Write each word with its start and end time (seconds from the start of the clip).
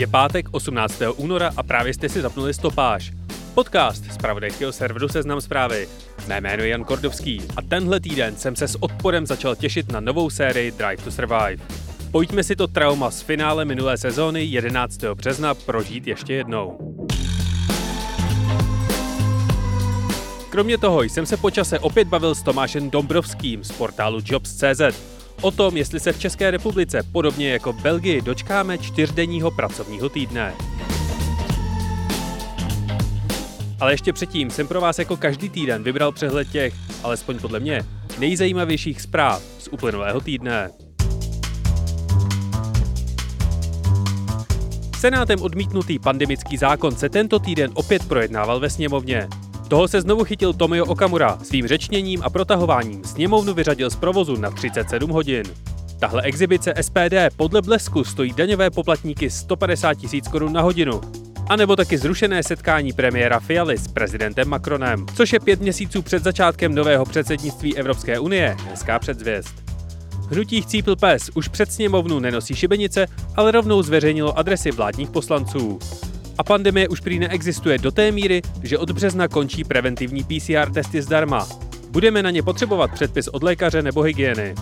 Je 0.00 0.06
pátek 0.06 0.48
18. 0.50 1.02
února 1.16 1.52
a 1.56 1.62
právě 1.62 1.94
jste 1.94 2.08
si 2.08 2.20
zapnuli 2.22 2.54
stopáž. 2.54 3.12
Podcast 3.54 4.12
z 4.12 4.16
pravodejského 4.16 4.72
serveru 4.72 5.08
Seznam 5.08 5.40
zprávy. 5.40 5.88
Mé 6.28 6.40
jméno 6.40 6.62
je 6.62 6.68
Jan 6.68 6.84
Kordovský 6.84 7.42
a 7.56 7.62
tenhle 7.62 8.00
týden 8.00 8.36
jsem 8.36 8.56
se 8.56 8.68
s 8.68 8.82
odporem 8.82 9.26
začal 9.26 9.56
těšit 9.56 9.92
na 9.92 10.00
novou 10.00 10.30
sérii 10.30 10.70
Drive 10.70 11.02
to 11.04 11.10
Survive. 11.10 11.56
Pojďme 12.10 12.44
si 12.44 12.56
to 12.56 12.66
trauma 12.66 13.10
z 13.10 13.22
finále 13.22 13.64
minulé 13.64 13.96
sezóny 13.98 14.44
11. 14.44 15.04
března 15.14 15.54
prožít 15.54 16.06
ještě 16.06 16.34
jednou. 16.34 16.96
Kromě 20.50 20.78
toho 20.78 21.02
jsem 21.02 21.26
se 21.26 21.36
po 21.36 21.50
čase 21.50 21.78
opět 21.78 22.08
bavil 22.08 22.34
s 22.34 22.42
Tomášem 22.42 22.90
Dombrovským 22.90 23.64
z 23.64 23.72
portálu 23.72 24.20
Jobs.cz 24.24 25.19
o 25.40 25.50
tom, 25.50 25.76
jestli 25.76 26.00
se 26.00 26.12
v 26.12 26.18
České 26.18 26.50
republice, 26.50 27.02
podobně 27.12 27.50
jako 27.50 27.72
v 27.72 27.82
Belgii, 27.82 28.20
dočkáme 28.20 28.78
čtyřdenního 28.78 29.50
pracovního 29.50 30.08
týdne. 30.08 30.54
Ale 33.80 33.92
ještě 33.92 34.12
předtím 34.12 34.50
jsem 34.50 34.68
pro 34.68 34.80
vás 34.80 34.98
jako 34.98 35.16
každý 35.16 35.48
týden 35.48 35.82
vybral 35.82 36.12
přehled 36.12 36.48
těch, 36.48 36.74
alespoň 37.02 37.38
podle 37.38 37.60
mě, 37.60 37.82
nejzajímavějších 38.18 39.00
zpráv 39.00 39.42
z 39.58 39.68
uplynulého 39.68 40.20
týdne. 40.20 40.70
Senátem 44.98 45.42
odmítnutý 45.42 45.98
pandemický 45.98 46.56
zákon 46.56 46.96
se 46.96 47.08
tento 47.08 47.38
týden 47.38 47.70
opět 47.74 48.08
projednával 48.08 48.60
ve 48.60 48.70
sněmovně. 48.70 49.28
Toho 49.70 49.88
se 49.88 50.00
znovu 50.00 50.24
chytil 50.24 50.52
Tomio 50.52 50.86
Okamura. 50.86 51.38
Svým 51.42 51.66
řečněním 51.66 52.22
a 52.22 52.30
protahováním 52.30 53.04
sněmovnu 53.04 53.54
vyřadil 53.54 53.90
z 53.90 53.96
provozu 53.96 54.36
na 54.36 54.50
37 54.50 55.10
hodin. 55.10 55.42
Tahle 55.98 56.22
exibice 56.22 56.74
SPD 56.80 57.36
podle 57.36 57.62
Blesku 57.62 58.04
stojí 58.04 58.32
daňové 58.32 58.70
poplatníky 58.70 59.30
150 59.30 59.94
tisíc 59.94 60.28
korun 60.28 60.52
na 60.52 60.60
hodinu. 60.60 61.00
A 61.48 61.56
nebo 61.56 61.76
taky 61.76 61.98
zrušené 61.98 62.42
setkání 62.42 62.92
premiéra 62.92 63.40
Fialy 63.40 63.78
s 63.78 63.88
prezidentem 63.88 64.48
Macronem, 64.48 65.06
což 65.16 65.32
je 65.32 65.40
pět 65.40 65.60
měsíců 65.60 66.02
před 66.02 66.22
začátkem 66.22 66.74
nového 66.74 67.04
předsednictví 67.04 67.76
Evropské 67.76 68.18
unie, 68.18 68.56
hezká 68.70 68.98
předzvěst. 68.98 69.54
Hnutí 70.30 70.62
Chcípl 70.62 70.96
pes 70.96 71.30
už 71.34 71.48
před 71.48 71.72
sněmovnu 71.72 72.18
nenosí 72.18 72.54
šibenice, 72.54 73.06
ale 73.36 73.50
rovnou 73.50 73.82
zveřejnilo 73.82 74.38
adresy 74.38 74.70
vládních 74.70 75.10
poslanců. 75.10 75.78
A 76.40 76.42
pandemie 76.42 76.88
už 76.88 77.00
prý 77.00 77.18
neexistuje 77.18 77.78
do 77.78 77.90
té 77.90 78.12
míry, 78.12 78.42
že 78.62 78.78
od 78.78 78.90
března 78.90 79.28
končí 79.28 79.64
preventivní 79.64 80.24
PCR 80.24 80.72
testy 80.72 81.02
zdarma. 81.02 81.48
Budeme 81.90 82.22
na 82.22 82.30
ně 82.30 82.42
potřebovat 82.42 82.90
předpis 82.94 83.28
od 83.28 83.42
lékaře 83.42 83.82
nebo 83.82 84.02
hygieny. 84.02 84.54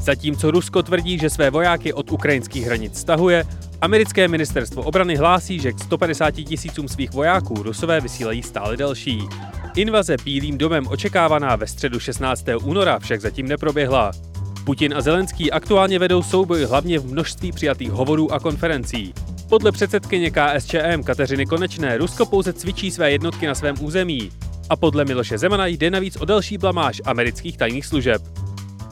Zatímco 0.00 0.50
Rusko 0.50 0.82
tvrdí, 0.82 1.18
že 1.18 1.30
své 1.30 1.50
vojáky 1.50 1.92
od 1.92 2.10
ukrajinských 2.10 2.64
hranic 2.64 2.98
stahuje, 2.98 3.44
americké 3.80 4.28
ministerstvo 4.28 4.82
obrany 4.82 5.16
hlásí, 5.16 5.58
že 5.58 5.72
k 5.72 5.80
150 5.80 6.30
tisícům 6.30 6.88
svých 6.88 7.12
vojáků 7.12 7.62
Rusové 7.62 8.00
vysílají 8.00 8.42
stále 8.42 8.76
další. 8.76 9.28
Invaze 9.76 10.16
Bílým 10.24 10.58
domem 10.58 10.86
očekávaná 10.86 11.56
ve 11.56 11.66
středu 11.66 12.00
16. 12.00 12.44
února 12.62 12.98
však 12.98 13.20
zatím 13.20 13.48
neproběhla. 13.48 14.29
Putin 14.70 14.94
a 14.94 15.00
Zelenský 15.00 15.52
aktuálně 15.52 15.98
vedou 15.98 16.22
souboj 16.22 16.64
hlavně 16.64 16.98
v 16.98 17.06
množství 17.06 17.52
přijatých 17.52 17.90
hovorů 17.90 18.32
a 18.32 18.40
konferencí. 18.40 19.14
Podle 19.48 19.72
předsedkyně 19.72 20.30
KSČM 20.30 21.02
Kateřiny 21.04 21.46
Konečné 21.46 21.98
Rusko 21.98 22.26
pouze 22.26 22.52
cvičí 22.52 22.90
své 22.90 23.12
jednotky 23.12 23.46
na 23.46 23.54
svém 23.54 23.76
území. 23.80 24.30
A 24.68 24.76
podle 24.76 25.04
Miloše 25.04 25.38
Zemana 25.38 25.66
jde 25.66 25.90
navíc 25.90 26.16
o 26.16 26.24
další 26.24 26.58
blamáž 26.58 27.02
amerických 27.04 27.56
tajných 27.56 27.86
služeb. 27.86 28.22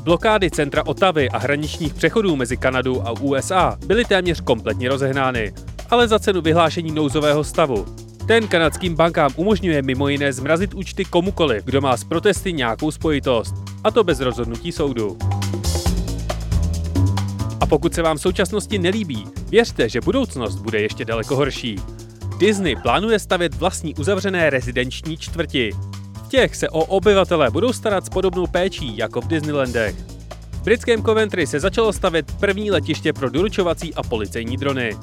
Blokády 0.02 0.50
centra 0.50 0.86
Otavy 0.86 1.28
a 1.30 1.38
hraničních 1.38 1.94
přechodů 1.94 2.36
mezi 2.36 2.56
Kanadou 2.56 3.02
a 3.02 3.20
USA 3.20 3.78
byly 3.86 4.04
téměř 4.04 4.40
kompletně 4.40 4.88
rozehnány, 4.88 5.52
ale 5.90 6.08
za 6.08 6.18
cenu 6.18 6.40
vyhlášení 6.40 6.92
nouzového 6.92 7.44
stavu. 7.44 7.86
Ten 8.26 8.48
kanadským 8.48 8.94
bankám 8.94 9.30
umožňuje 9.36 9.82
mimo 9.82 10.08
jiné 10.08 10.32
zmrazit 10.32 10.74
účty 10.74 11.04
komukoliv, 11.04 11.64
kdo 11.64 11.80
má 11.80 11.96
s 11.96 12.04
protesty 12.04 12.52
nějakou 12.52 12.90
spojitost, 12.90 13.54
a 13.84 13.90
to 13.90 14.04
bez 14.04 14.20
rozhodnutí 14.20 14.72
soudu. 14.72 15.37
Pokud 17.68 17.94
se 17.94 18.02
vám 18.02 18.16
v 18.16 18.20
současnosti 18.20 18.78
nelíbí, 18.78 19.26
věřte, 19.48 19.88
že 19.88 20.00
budoucnost 20.00 20.56
bude 20.56 20.80
ještě 20.80 21.04
daleko 21.04 21.36
horší. 21.36 21.76
Disney 22.38 22.76
plánuje 22.76 23.18
stavět 23.18 23.54
vlastní 23.54 23.94
uzavřené 23.94 24.50
rezidenční 24.50 25.16
čtvrti. 25.16 25.70
V 26.24 26.28
těch 26.28 26.56
se 26.56 26.68
o 26.68 26.84
obyvatele 26.84 27.50
budou 27.50 27.72
starat 27.72 28.06
s 28.06 28.08
podobnou 28.08 28.46
péčí 28.46 28.96
jako 28.96 29.20
v 29.20 29.26
Disneylandech. 29.26 29.94
V 30.52 30.62
britském 30.62 31.02
Coventry 31.02 31.46
se 31.46 31.60
začalo 31.60 31.92
stavět 31.92 32.32
první 32.40 32.70
letiště 32.70 33.12
pro 33.12 33.30
doručovací 33.30 33.94
a 33.94 34.02
policejní 34.02 34.56
drony. 34.56 34.96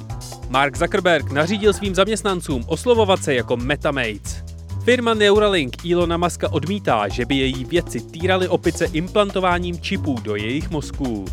Mark 0.50 0.78
Zuckerberg 0.78 1.32
nařídil 1.32 1.74
svým 1.74 1.96
zaměstnancům 1.96 2.64
oslovovat 2.68 3.24
se 3.24 3.36
jako 3.36 3.58
Metamates. 3.58 4.44
Firma 4.84 5.14
Neuralink 5.14 5.86
Ilona 5.86 6.18
Muska 6.18 6.52
odmítá, 6.52 7.08
že 7.08 7.26
by 7.26 7.36
její 7.36 7.66
vědci 7.66 8.02
týrali 8.02 8.48
opice 8.48 8.86
implantováním 8.86 9.82
čipů 9.82 10.20
do 10.24 10.36
jejich 10.36 10.70
mozků. 10.70 11.26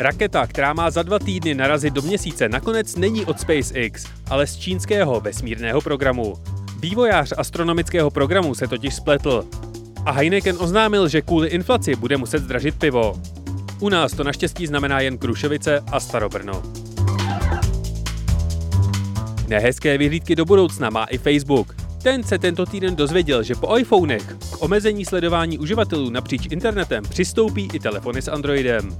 Raketa, 0.00 0.46
která 0.46 0.72
má 0.72 0.90
za 0.90 1.02
dva 1.02 1.18
týdny 1.18 1.54
narazit 1.54 1.94
do 1.94 2.02
měsíce, 2.02 2.48
nakonec 2.48 2.96
není 2.96 3.24
od 3.24 3.40
SpaceX, 3.40 4.04
ale 4.30 4.46
z 4.46 4.56
čínského 4.56 5.20
vesmírného 5.20 5.80
programu. 5.80 6.34
Vývojář 6.80 7.32
astronomického 7.36 8.10
programu 8.10 8.54
se 8.54 8.68
totiž 8.68 8.94
spletl. 8.94 9.44
A 10.04 10.10
Heineken 10.10 10.56
oznámil, 10.58 11.08
že 11.08 11.22
kvůli 11.22 11.48
inflaci 11.48 11.96
bude 11.96 12.16
muset 12.16 12.42
zdražit 12.42 12.78
pivo. 12.78 13.20
U 13.80 13.88
nás 13.88 14.12
to 14.12 14.24
naštěstí 14.24 14.66
znamená 14.66 15.00
jen 15.00 15.18
Krušovice 15.18 15.80
a 15.92 16.00
Starobrno. 16.00 16.62
Nehezké 19.48 19.98
vyhlídky 19.98 20.36
do 20.36 20.44
budoucna 20.44 20.90
má 20.90 21.04
i 21.04 21.18
Facebook. 21.18 21.76
Ten 22.02 22.24
se 22.24 22.38
tento 22.38 22.66
týden 22.66 22.96
dozvěděl, 22.96 23.42
že 23.42 23.54
po 23.54 23.78
iPhonech 23.78 24.36
k 24.52 24.62
omezení 24.62 25.04
sledování 25.04 25.58
uživatelů 25.58 26.10
napříč 26.10 26.46
internetem 26.50 27.04
přistoupí 27.04 27.68
i 27.72 27.78
telefony 27.78 28.22
s 28.22 28.28
Androidem. 28.28 28.96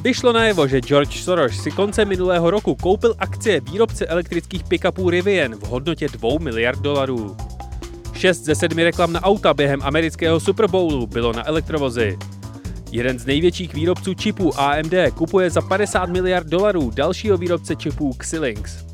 Vyšlo 0.00 0.32
najevo, 0.32 0.64
že 0.66 0.80
George 0.80 1.20
Soros 1.20 1.60
si 1.60 1.70
konce 1.70 2.04
minulého 2.04 2.50
roku 2.50 2.74
koupil 2.74 3.14
akcie 3.18 3.60
výrobce 3.60 4.06
elektrických 4.06 4.64
pick-upů 4.64 5.10
Rivian 5.10 5.54
v 5.54 5.62
hodnotě 5.62 6.08
2 6.08 6.38
miliard 6.40 6.80
dolarů. 6.80 7.36
6 8.14 8.44
ze 8.44 8.54
7 8.54 8.78
reklam 8.78 9.12
na 9.12 9.22
auta 9.22 9.54
během 9.54 9.80
amerického 9.82 10.40
Super 10.40 10.68
Bowlu 10.68 11.06
bylo 11.06 11.32
na 11.32 11.48
elektrovozy. 11.48 12.18
Jeden 12.92 13.18
z 13.18 13.26
největších 13.26 13.74
výrobců 13.74 14.14
čipů 14.14 14.60
AMD 14.60 14.94
kupuje 15.14 15.50
za 15.50 15.60
50 15.60 16.08
miliard 16.08 16.46
dolarů 16.46 16.90
dalšího 16.90 17.36
výrobce 17.36 17.76
čipů 17.76 18.12
Xilinx. 18.12 18.84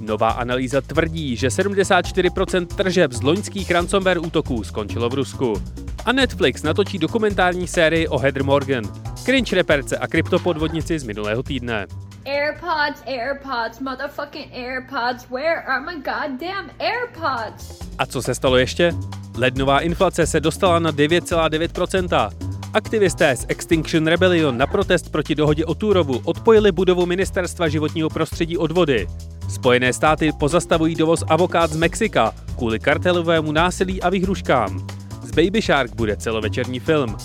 Nová 0.00 0.30
analýza 0.30 0.80
tvrdí, 0.80 1.36
že 1.36 1.48
74% 1.48 2.66
tržeb 2.66 3.12
z 3.12 3.22
loňských 3.22 3.70
ransomware 3.70 4.18
útoků 4.18 4.64
skončilo 4.64 5.08
v 5.08 5.14
Rusku. 5.14 5.62
A 6.06 6.12
Netflix 6.12 6.62
natočí 6.62 6.98
dokumentární 6.98 7.66
sérii 7.66 8.08
o 8.08 8.18
Heather 8.18 8.44
Morgan, 8.44 8.84
cringe 9.24 9.56
reperce 9.56 9.98
a 9.98 10.06
kryptopodvodnici 10.06 10.98
z 10.98 11.04
minulého 11.04 11.42
týdne. 11.42 11.86
AirPods, 12.24 13.02
AirPods, 13.06 13.80
motherfucking 13.80 14.52
AirPods, 14.52 15.26
where 15.30 15.62
are 15.62 15.80
my 15.80 15.94
goddamn 15.94 16.70
AirPods? 16.78 17.80
A 17.98 18.06
co 18.06 18.22
se 18.22 18.34
stalo 18.34 18.56
ještě? 18.56 18.92
Lednová 19.36 19.80
inflace 19.80 20.26
se 20.26 20.40
dostala 20.40 20.78
na 20.78 20.92
9,9%. 20.92 22.30
Aktivisté 22.74 23.36
z 23.36 23.46
Extinction 23.48 24.06
Rebellion 24.06 24.58
na 24.58 24.66
protest 24.66 25.12
proti 25.12 25.34
dohodě 25.34 25.64
o 25.64 25.74
Turovu 25.74 26.20
odpojili 26.24 26.72
budovu 26.72 27.06
Ministerstva 27.06 27.68
životního 27.68 28.10
prostředí 28.10 28.58
od 28.58 28.72
vody. 28.72 29.06
Spojené 29.48 29.92
státy 29.92 30.32
pozastavují 30.38 30.94
dovoz 30.94 31.24
avokád 31.28 31.70
z 31.70 31.76
Mexika 31.76 32.34
kvůli 32.56 32.80
kartelovému 32.80 33.52
násilí 33.52 34.02
a 34.02 34.10
vyhruškám. 34.10 34.86
Baby 35.34 35.62
Shark 35.62 35.94
bude 35.94 36.16
celovečerní 36.16 36.80
film. 36.80 37.16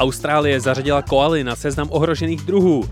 Austrálie 0.00 0.60
zařadila 0.60 1.02
koaly 1.02 1.44
na 1.44 1.56
seznam 1.56 1.88
ohrožených 1.90 2.42
druhů. 2.42 2.90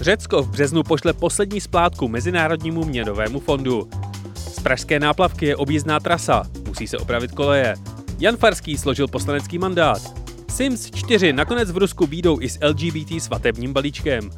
Řecko 0.00 0.42
v 0.42 0.50
březnu 0.50 0.82
pošle 0.82 1.12
poslední 1.12 1.60
splátku 1.60 2.08
Mezinárodnímu 2.08 2.84
měnovému 2.84 3.40
fondu. 3.40 3.88
Z 4.34 4.60
pražské 4.60 5.00
náplavky 5.00 5.46
je 5.46 5.56
objízdná 5.56 6.00
trasa, 6.00 6.42
musí 6.66 6.86
se 6.86 6.98
opravit 6.98 7.32
koleje. 7.32 7.74
Jan 8.18 8.36
Farský 8.36 8.78
složil 8.78 9.08
poslanecký 9.08 9.58
mandát. 9.58 10.02
Sims 10.50 10.90
4 10.90 11.32
nakonec 11.32 11.70
v 11.70 11.76
Rusku 11.76 12.06
výjdou 12.06 12.40
i 12.40 12.48
s 12.48 12.58
LGBT 12.62 13.22
svatebním 13.22 13.72
balíčkem. 13.72 14.30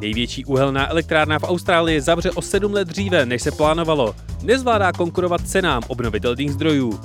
Největší 0.00 0.44
uhelná 0.44 0.90
elektrárna 0.90 1.38
v 1.38 1.44
Austrálii 1.44 2.00
zavře 2.00 2.30
o 2.30 2.42
sedm 2.42 2.72
let 2.72 2.88
dříve, 2.88 3.26
než 3.26 3.42
se 3.42 3.50
plánovalo. 3.50 4.14
nezvládá 4.42 4.92
konkurovat 4.92 5.48
cenám 5.48 5.82
obnovitelných 5.88 6.52
zdrojů. 6.52 7.00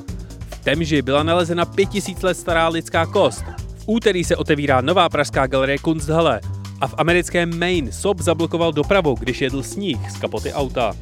Temži 0.68 1.02
byla 1.02 1.24
nalezena 1.24 1.66
5000 1.66 2.24
let 2.24 2.38
stará 2.38 2.68
lidská 2.68 3.06
kost. 3.06 3.44
V 3.78 3.84
úterý 3.86 4.24
se 4.24 4.36
otevírá 4.36 4.81
nová 4.81 5.10
pražská 5.10 5.48
galerie 5.48 5.78
Kunsthalle 5.78 6.42
a 6.81 6.88
v 6.88 6.96
americkém 6.98 7.60
Maine 7.60 7.92
sob 7.92 8.19
zablokoval 8.19 8.74
dopravu, 8.74 9.16
když 9.19 9.42
jedl 9.42 9.64
sníh 9.64 10.12
z 10.12 10.18
kapoty 10.18 10.54
auta. 10.54 10.96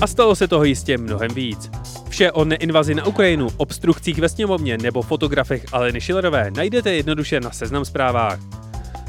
A 0.00 0.06
stalo 0.06 0.34
se 0.36 0.48
toho 0.48 0.64
jistě 0.64 0.98
mnohem 0.98 1.34
víc. 1.34 1.70
Vše 2.08 2.32
o 2.32 2.44
neinvazi 2.44 2.94
na 2.94 3.06
Ukrajinu, 3.06 3.48
obstrukcích 3.56 4.18
ve 4.18 4.28
sněmovně 4.28 4.78
nebo 4.78 5.02
fotografech 5.02 5.66
Aleny 5.72 6.00
Šilerové 6.00 6.50
najdete 6.50 6.94
jednoduše 6.94 7.40
na 7.40 7.50
Seznam 7.50 7.84
zprávách. 7.84 8.38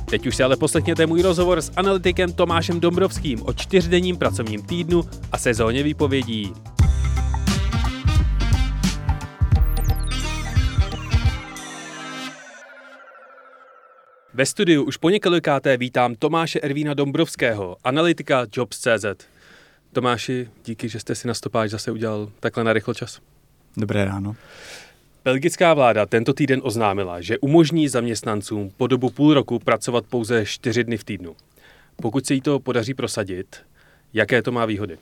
Teď 0.05 0.27
už 0.27 0.35
si 0.35 0.43
ale 0.43 0.55
poslechněte 0.55 1.05
můj 1.05 1.21
rozhovor 1.21 1.61
s 1.61 1.71
analytikem 1.75 2.33
Tomášem 2.33 2.79
Dombrovským 2.79 3.41
o 3.45 3.53
čtyřdenním 3.53 4.17
pracovním 4.17 4.61
týdnu 4.61 5.03
a 5.31 5.37
sezóně 5.37 5.83
výpovědí. 5.83 6.53
Ve 14.37 14.45
studiu 14.45 14.83
už 14.83 14.97
po 14.97 15.09
několikáté 15.09 15.77
vítám 15.77 16.15
Tomáše 16.15 16.59
Ervína 16.59 16.93
Dombrovského, 16.93 17.77
analytika 17.83 18.45
Jobs.cz. 18.53 19.05
Tomáši, 19.93 20.49
díky, 20.65 20.89
že 20.89 20.99
jste 20.99 21.15
si 21.15 21.27
na 21.27 21.33
stopáž 21.33 21.69
zase 21.69 21.91
udělal 21.91 22.31
takhle 22.39 22.63
na 22.63 22.73
rychlo 22.73 22.93
čas. 22.93 23.19
Dobré 23.77 24.05
ráno. 24.05 24.35
Belgická 25.25 25.73
vláda 25.73 26.05
tento 26.05 26.33
týden 26.33 26.61
oznámila, 26.63 27.21
že 27.21 27.37
umožní 27.37 27.87
zaměstnancům 27.87 28.71
po 28.77 28.87
dobu 28.87 29.09
půl 29.09 29.33
roku 29.33 29.59
pracovat 29.59 30.05
pouze 30.09 30.45
čtyři 30.45 30.83
dny 30.83 30.97
v 30.97 31.03
týdnu. 31.03 31.35
Pokud 31.95 32.25
se 32.25 32.33
jí 32.33 32.41
to 32.41 32.59
podaří 32.59 32.93
prosadit, 32.93 33.55
jaké 34.13 34.41
to 34.41 34.51
má 34.51 34.65
výhody? 34.65 34.97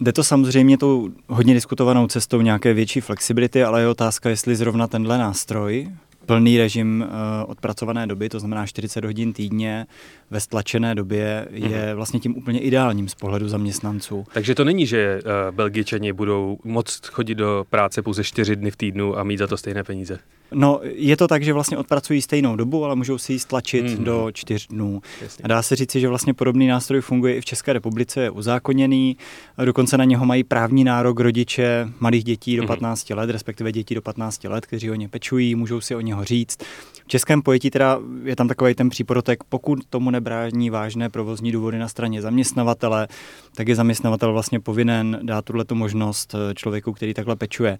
Jde 0.00 0.12
to 0.12 0.24
samozřejmě 0.24 0.78
tou 0.78 1.10
hodně 1.26 1.54
diskutovanou 1.54 2.06
cestou 2.06 2.40
nějaké 2.40 2.74
větší 2.74 3.00
flexibility, 3.00 3.64
ale 3.64 3.80
je 3.80 3.88
otázka, 3.88 4.28
jestli 4.28 4.56
zrovna 4.56 4.86
tenhle 4.86 5.18
nástroj, 5.18 5.88
plný 6.28 6.58
režim 6.58 7.04
uh, 7.08 7.50
odpracované 7.50 8.06
doby, 8.06 8.28
to 8.28 8.40
znamená 8.40 8.66
40 8.66 9.04
hodin 9.04 9.32
týdně 9.32 9.86
ve 10.30 10.40
stlačené 10.40 10.94
době, 10.94 11.48
je 11.50 11.86
mhm. 11.86 11.96
vlastně 11.96 12.20
tím 12.20 12.36
úplně 12.36 12.60
ideálním 12.60 13.08
z 13.08 13.14
pohledu 13.14 13.48
zaměstnanců. 13.48 14.24
Takže 14.34 14.54
to 14.54 14.64
není, 14.64 14.86
že 14.86 15.20
uh, 15.24 15.56
Belgičani 15.56 16.12
budou 16.12 16.58
moct 16.64 17.06
chodit 17.06 17.34
do 17.34 17.66
práce 17.70 18.02
pouze 18.02 18.24
4 18.24 18.56
dny 18.56 18.70
v 18.70 18.76
týdnu 18.76 19.18
a 19.18 19.24
mít 19.24 19.38
za 19.38 19.46
to 19.46 19.56
stejné 19.56 19.84
peníze. 19.84 20.18
No, 20.52 20.80
je 20.82 21.16
to 21.16 21.28
tak, 21.28 21.42
že 21.42 21.52
vlastně 21.52 21.76
odpracují 21.76 22.22
stejnou 22.22 22.56
dobu, 22.56 22.84
ale 22.84 22.96
můžou 22.96 23.18
si 23.18 23.32
ji 23.32 23.38
stlačit 23.38 23.86
mm-hmm. 23.86 24.02
do 24.02 24.28
čtyř 24.32 24.66
dnů. 24.66 25.02
Jasně. 25.22 25.42
A 25.42 25.48
dá 25.48 25.62
se 25.62 25.76
říci, 25.76 26.00
že 26.00 26.08
vlastně 26.08 26.34
podobný 26.34 26.66
nástroj 26.66 27.00
funguje 27.00 27.36
i 27.36 27.40
v 27.40 27.44
České 27.44 27.72
republice, 27.72 28.22
je 28.22 28.30
uzákoněný, 28.30 29.16
dokonce 29.64 29.98
na 29.98 30.04
něho 30.04 30.26
mají 30.26 30.44
právní 30.44 30.84
nárok 30.84 31.20
rodiče 31.20 31.88
malých 32.00 32.24
dětí 32.24 32.56
do 32.56 32.66
15 32.66 33.04
mm-hmm. 33.04 33.16
let, 33.16 33.30
respektive 33.30 33.72
dětí 33.72 33.94
do 33.94 34.02
15 34.02 34.44
let, 34.44 34.66
kteří 34.66 34.90
o 34.90 34.94
ně 34.94 35.08
pečují, 35.08 35.54
můžou 35.54 35.80
si 35.80 35.94
o 35.94 36.00
něho 36.18 36.24
říct. 36.24 36.58
V 37.04 37.08
českém 37.08 37.42
pojetí 37.42 37.70
teda 37.70 37.98
je 38.24 38.36
tam 38.36 38.48
takový 38.48 38.74
ten 38.74 38.88
příporotek, 38.88 39.44
pokud 39.48 39.78
tomu 39.90 40.10
nebrání 40.10 40.70
vážné 40.70 41.08
provozní 41.08 41.52
důvody 41.52 41.78
na 41.78 41.88
straně 41.88 42.22
zaměstnavatele, 42.22 43.08
tak 43.54 43.68
je 43.68 43.74
zaměstnavatel 43.74 44.32
vlastně 44.32 44.60
povinen 44.60 45.20
dát 45.22 45.44
tuhle 45.44 45.64
možnost 45.72 46.34
člověku, 46.54 46.92
který 46.92 47.14
takhle 47.14 47.36
pečuje. 47.36 47.78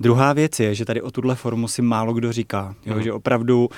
Druhá 0.00 0.32
věc 0.32 0.60
je, 0.60 0.74
že 0.74 0.84
tady 0.84 1.02
o 1.02 1.10
tuhle 1.10 1.34
formu 1.34 1.68
si 1.68 1.82
málo 1.82 2.14
kdo 2.14 2.32
říká, 2.32 2.74
jo, 2.86 2.94
mm. 2.96 3.02
že 3.02 3.12
opravdu 3.12 3.68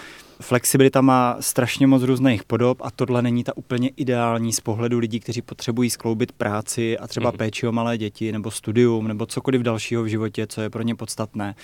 flexibilita 0.41 1.01
má 1.01 1.37
strašně 1.41 1.87
moc 1.87 2.03
různých 2.03 2.45
podob 2.45 2.79
a 2.81 2.91
tohle 2.91 3.23
není 3.23 3.45
ta 3.45 3.57
úplně 3.57 3.89
ideální 3.97 4.53
z 4.53 4.61
pohledu 4.61 4.99
lidí, 4.99 5.21
kteří 5.21 5.43
potřebují 5.43 5.91
skloubit 5.91 6.33
práci 6.33 6.99
a 6.99 7.07
třeba 7.07 7.31
mm. 7.31 7.37
péči 7.37 7.67
o 7.67 7.73
malé 7.73 7.99
děti 7.99 8.33
nebo 8.33 8.51
studium 8.51 9.09
nebo 9.09 9.27
cokoliv 9.27 9.63
dalšího 9.63 10.03
v 10.03 10.07
životě, 10.07 10.47
co 10.47 10.61
je 10.61 10.71
pro 10.71 10.83
ně 10.83 10.95
podstatné. 10.95 11.55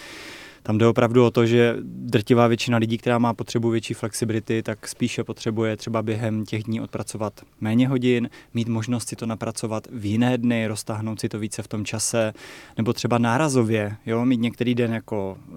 Tam 0.66 0.78
jde 0.78 0.86
opravdu 0.86 1.26
o 1.26 1.30
to, 1.30 1.46
že 1.46 1.76
drtivá 1.84 2.46
většina 2.46 2.78
lidí, 2.78 2.98
která 2.98 3.18
má 3.18 3.34
potřebu 3.34 3.70
větší 3.70 3.94
flexibility, 3.94 4.62
tak 4.62 4.88
spíše 4.88 5.24
potřebuje 5.24 5.76
třeba 5.76 6.02
během 6.02 6.44
těch 6.44 6.64
dní 6.64 6.80
odpracovat 6.80 7.40
méně 7.60 7.88
hodin, 7.88 8.30
mít 8.54 8.68
možnost 8.68 9.08
si 9.08 9.16
to 9.16 9.26
napracovat 9.26 9.86
v 9.92 10.04
jiné 10.04 10.38
dny, 10.38 10.66
roztáhnout 10.66 11.20
si 11.20 11.28
to 11.28 11.38
více 11.38 11.62
v 11.62 11.68
tom 11.68 11.84
čase, 11.84 12.32
nebo 12.76 12.92
třeba 12.92 13.18
nárazově, 13.18 13.96
jo, 14.06 14.24
mít 14.24 14.40
některý 14.40 14.74
den 14.74 14.94
jako 14.94 15.38
uh, 15.48 15.56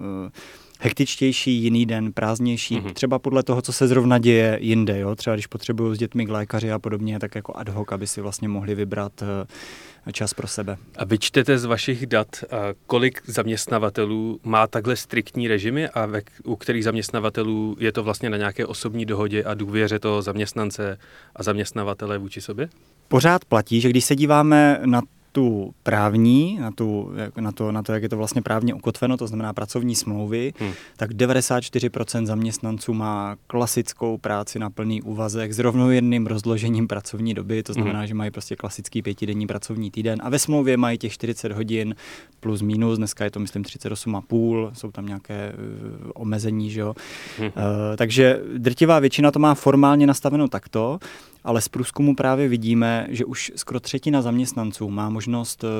hektičtější, 0.78 1.62
jiný 1.62 1.86
den 1.86 2.12
prázdnější, 2.12 2.80
mm-hmm. 2.80 2.92
třeba 2.92 3.18
podle 3.18 3.42
toho, 3.42 3.62
co 3.62 3.72
se 3.72 3.88
zrovna 3.88 4.18
děje 4.18 4.58
jinde, 4.60 4.98
jo? 4.98 5.14
třeba 5.14 5.36
když 5.36 5.46
potřebují 5.46 5.96
s 5.96 5.98
dětmi 5.98 6.26
k 6.26 6.30
lékaři 6.30 6.72
a 6.72 6.78
podobně, 6.78 7.18
tak 7.18 7.34
jako 7.34 7.56
ad 7.56 7.68
hoc, 7.68 7.88
aby 7.90 8.06
si 8.06 8.20
vlastně 8.20 8.48
mohli 8.48 8.74
vybrat 8.74 9.22
uh, 9.22 10.12
čas 10.12 10.34
pro 10.34 10.46
sebe. 10.46 10.76
A 10.96 11.04
vyčtete 11.04 11.58
z 11.58 11.64
vašich 11.64 12.06
dat, 12.06 12.28
uh, 12.42 12.58
kolik 12.86 13.22
zaměstnavatelů 13.26 14.40
má 14.44 14.66
takhle 14.66 14.96
striktní 14.96 15.48
režimy 15.48 15.88
a 15.88 16.06
ve, 16.06 16.22
u 16.44 16.56
kterých 16.56 16.84
zaměstnavatelů 16.84 17.76
je 17.80 17.92
to 17.92 18.02
vlastně 18.02 18.30
na 18.30 18.36
nějaké 18.36 18.66
osobní 18.66 19.04
dohodě 19.04 19.44
a 19.44 19.54
důvěře 19.54 19.98
toho 19.98 20.22
zaměstnance 20.22 20.98
a 21.36 21.42
zaměstnavatele 21.42 22.18
vůči 22.18 22.40
sobě? 22.40 22.68
Pořád 23.08 23.44
platí, 23.44 23.80
že 23.80 23.88
když 23.88 24.04
se 24.04 24.16
díváme 24.16 24.80
na 24.84 25.02
tu 25.32 25.74
právní, 25.82 26.58
na, 26.60 26.70
tu, 26.70 27.12
na, 27.40 27.52
to, 27.52 27.72
na 27.72 27.82
to, 27.82 27.92
jak 27.92 28.02
je 28.02 28.08
to 28.08 28.16
vlastně 28.16 28.42
právně 28.42 28.74
ukotveno, 28.74 29.16
to 29.16 29.26
znamená 29.26 29.52
pracovní 29.52 29.94
smlouvy, 29.94 30.52
hmm. 30.58 30.72
tak 30.96 31.10
94% 31.10 32.26
zaměstnanců 32.26 32.94
má 32.94 33.36
klasickou 33.46 34.18
práci 34.18 34.58
na 34.58 34.70
plný 34.70 35.02
úvazek 35.02 35.52
s 35.52 35.58
rovnoměrným 35.58 36.26
rozložením 36.26 36.88
pracovní 36.88 37.34
doby, 37.34 37.62
to 37.62 37.72
znamená, 37.72 37.98
hmm. 37.98 38.06
že 38.06 38.14
mají 38.14 38.30
prostě 38.30 38.56
klasický 38.56 39.02
pětidenní 39.02 39.46
pracovní 39.46 39.90
týden 39.90 40.18
a 40.22 40.28
ve 40.28 40.38
smlouvě 40.38 40.76
mají 40.76 40.98
těch 40.98 41.12
40 41.12 41.52
hodin 41.52 41.94
plus 42.40 42.62
minus, 42.62 42.98
dneska 42.98 43.24
je 43.24 43.30
to 43.30 43.40
myslím 43.40 43.62
38,5, 43.62 44.70
jsou 44.72 44.90
tam 44.90 45.06
nějaké 45.06 45.52
uh, 45.52 46.10
omezení, 46.14 46.70
že 46.70 46.80
jo. 46.80 46.94
Hmm. 47.38 47.46
Uh, 47.48 47.52
takže 47.96 48.40
drtivá 48.58 48.98
většina 48.98 49.30
to 49.30 49.38
má 49.38 49.54
formálně 49.54 50.06
nastaveno 50.06 50.48
takto, 50.48 50.98
ale 51.44 51.60
z 51.60 51.68
průzkumu 51.68 52.14
právě 52.14 52.48
vidíme, 52.48 53.06
že 53.10 53.24
už 53.24 53.52
skoro 53.56 53.80
třetina 53.80 54.22
zaměstnanců 54.22 54.90
má 54.90 55.10
možnost 55.10 55.64
uh, 55.64 55.70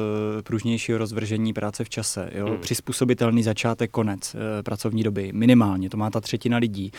pružnějšího 0.42 0.98
rozvržení 0.98 1.52
práce 1.52 1.84
v 1.84 1.88
čase. 1.88 2.30
Jo? 2.34 2.46
Hmm. 2.46 2.58
Přizpůsobitelný 2.58 3.42
začátek, 3.42 3.90
konec 3.90 4.34
uh, 4.34 4.40
pracovní 4.62 5.02
doby, 5.02 5.30
minimálně, 5.32 5.90
to 5.90 5.96
má 5.96 6.10
ta 6.10 6.20
třetina 6.20 6.58
lidí. 6.58 6.92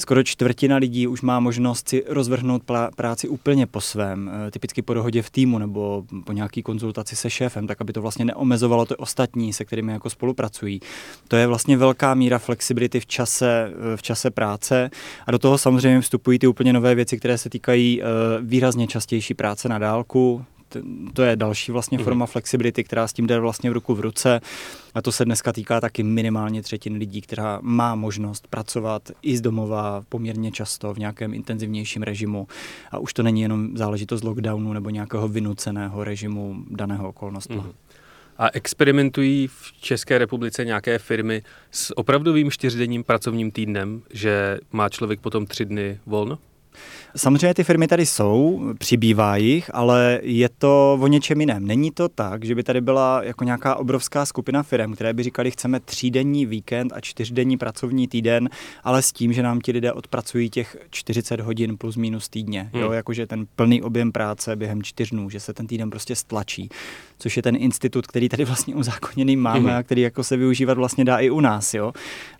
Skoro 0.00 0.22
čtvrtina 0.22 0.76
lidí 0.76 1.06
už 1.06 1.22
má 1.22 1.40
možnost 1.40 1.88
si 1.88 2.04
rozvrhnout 2.08 2.62
práci 2.96 3.28
úplně 3.28 3.66
po 3.66 3.80
svém, 3.80 4.26
uh, 4.26 4.50
typicky 4.50 4.82
po 4.82 4.94
dohodě 4.94 5.22
v 5.22 5.30
týmu 5.30 5.58
nebo 5.58 6.04
po 6.24 6.32
nějaký 6.32 6.62
konzultaci 6.62 7.16
se 7.16 7.30
šéfem, 7.30 7.66
tak 7.66 7.80
aby 7.80 7.92
to 7.92 8.02
vlastně 8.02 8.24
neomezovalo 8.24 8.86
ty 8.86 8.96
ostatní, 8.96 9.52
se 9.52 9.64
kterými 9.64 9.92
jako 9.92 10.10
spolupracují. 10.10 10.80
To 11.28 11.36
je 11.36 11.46
vlastně 11.46 11.76
velká 11.76 12.14
míra 12.14 12.38
flexibility 12.38 13.00
v 13.00 13.06
čase, 13.06 13.72
v 13.96 14.02
čase 14.02 14.30
práce 14.30 14.90
a 15.26 15.30
do 15.30 15.38
toho 15.38 15.58
samozřejmě 15.58 16.00
vstupují 16.00 16.38
ty 16.38 16.46
úplně 16.46 16.72
nové 16.72 16.94
věci, 16.94 17.18
které 17.18 17.38
se 17.38 17.50
týkají 17.50 18.01
výrazně 18.40 18.86
častější 18.86 19.34
práce 19.34 19.68
na 19.68 19.78
dálku, 19.78 20.44
to 21.14 21.22
je 21.22 21.36
další 21.36 21.72
vlastně 21.72 21.98
mhm. 21.98 22.04
forma 22.04 22.26
flexibility, 22.26 22.84
která 22.84 23.08
s 23.08 23.12
tím 23.12 23.26
jde 23.26 23.40
vlastně 23.40 23.70
v 23.70 23.72
ruku 23.72 23.94
v 23.94 24.00
ruce. 24.00 24.40
A 24.94 25.02
to 25.02 25.12
se 25.12 25.24
dneska 25.24 25.52
týká 25.52 25.80
taky 25.80 26.02
minimálně 26.02 26.62
třetin 26.62 26.96
lidí, 26.96 27.20
která 27.20 27.58
má 27.62 27.94
možnost 27.94 28.46
pracovat 28.46 29.10
i 29.22 29.36
z 29.36 29.40
domova 29.40 30.02
poměrně 30.08 30.52
často 30.52 30.94
v 30.94 30.98
nějakém 30.98 31.34
intenzivnějším 31.34 32.02
režimu. 32.02 32.46
A 32.90 32.98
už 32.98 33.12
to 33.12 33.22
není 33.22 33.40
jenom 33.40 33.76
záležitost 33.76 34.24
lockdownu 34.24 34.72
nebo 34.72 34.90
nějakého 34.90 35.28
vynuceného 35.28 36.04
režimu 36.04 36.64
daného 36.70 37.08
okolnosti. 37.08 37.54
Mm. 37.54 37.72
A 38.38 38.48
experimentují 38.52 39.46
v 39.46 39.72
České 39.80 40.18
republice 40.18 40.64
nějaké 40.64 40.98
firmy 40.98 41.42
s 41.70 41.98
opravdovým 41.98 42.50
čtyřdenním 42.50 43.04
pracovním 43.04 43.50
týdnem, 43.50 44.02
že 44.10 44.58
má 44.72 44.88
člověk 44.88 45.20
potom 45.20 45.46
tři 45.46 45.64
dny 45.64 45.98
volno? 46.06 46.38
Samozřejmě 47.16 47.54
ty 47.54 47.64
firmy 47.64 47.88
tady 47.88 48.06
jsou, 48.06 48.62
přibývá 48.78 49.36
jich, 49.36 49.70
ale 49.74 50.20
je 50.22 50.48
to 50.48 50.98
o 51.00 51.06
něčem 51.06 51.40
jiném. 51.40 51.66
Není 51.66 51.90
to 51.90 52.08
tak, 52.08 52.44
že 52.44 52.54
by 52.54 52.62
tady 52.62 52.80
byla 52.80 53.22
jako 53.24 53.44
nějaká 53.44 53.74
obrovská 53.74 54.26
skupina 54.26 54.62
firm, 54.62 54.94
které 54.94 55.12
by 55.12 55.22
říkali, 55.22 55.50
chceme 55.50 55.80
třídenní 55.80 56.46
víkend 56.46 56.92
a 56.92 57.00
čtyřdenní 57.00 57.56
pracovní 57.56 58.08
týden, 58.08 58.48
ale 58.84 59.02
s 59.02 59.12
tím, 59.12 59.32
že 59.32 59.42
nám 59.42 59.60
ti 59.60 59.72
lidé 59.72 59.92
odpracují 59.92 60.50
těch 60.50 60.76
40 60.90 61.40
hodin 61.40 61.76
plus 61.76 61.96
minus 61.96 62.28
týdně. 62.28 62.70
Hmm. 62.72 62.82
Jo, 62.82 62.92
jakože 62.92 63.26
ten 63.26 63.46
plný 63.56 63.82
objem 63.82 64.12
práce 64.12 64.56
během 64.56 64.82
čtyř 64.82 65.10
dnů, 65.10 65.30
že 65.30 65.40
se 65.40 65.54
ten 65.54 65.66
týden 65.66 65.90
prostě 65.90 66.16
stlačí, 66.16 66.68
což 67.18 67.36
je 67.36 67.42
ten 67.42 67.56
institut, 67.56 68.06
který 68.06 68.28
tady 68.28 68.44
vlastně 68.44 68.74
uzákoněný 68.74 69.36
máme 69.36 69.70
hmm. 69.70 69.78
a 69.78 69.82
který 69.82 70.02
jako 70.02 70.24
se 70.24 70.36
využívat 70.36 70.78
vlastně 70.78 71.04
dá 71.04 71.18
i 71.18 71.30
u 71.30 71.40
nás. 71.40 71.74
Jo. 71.74 71.92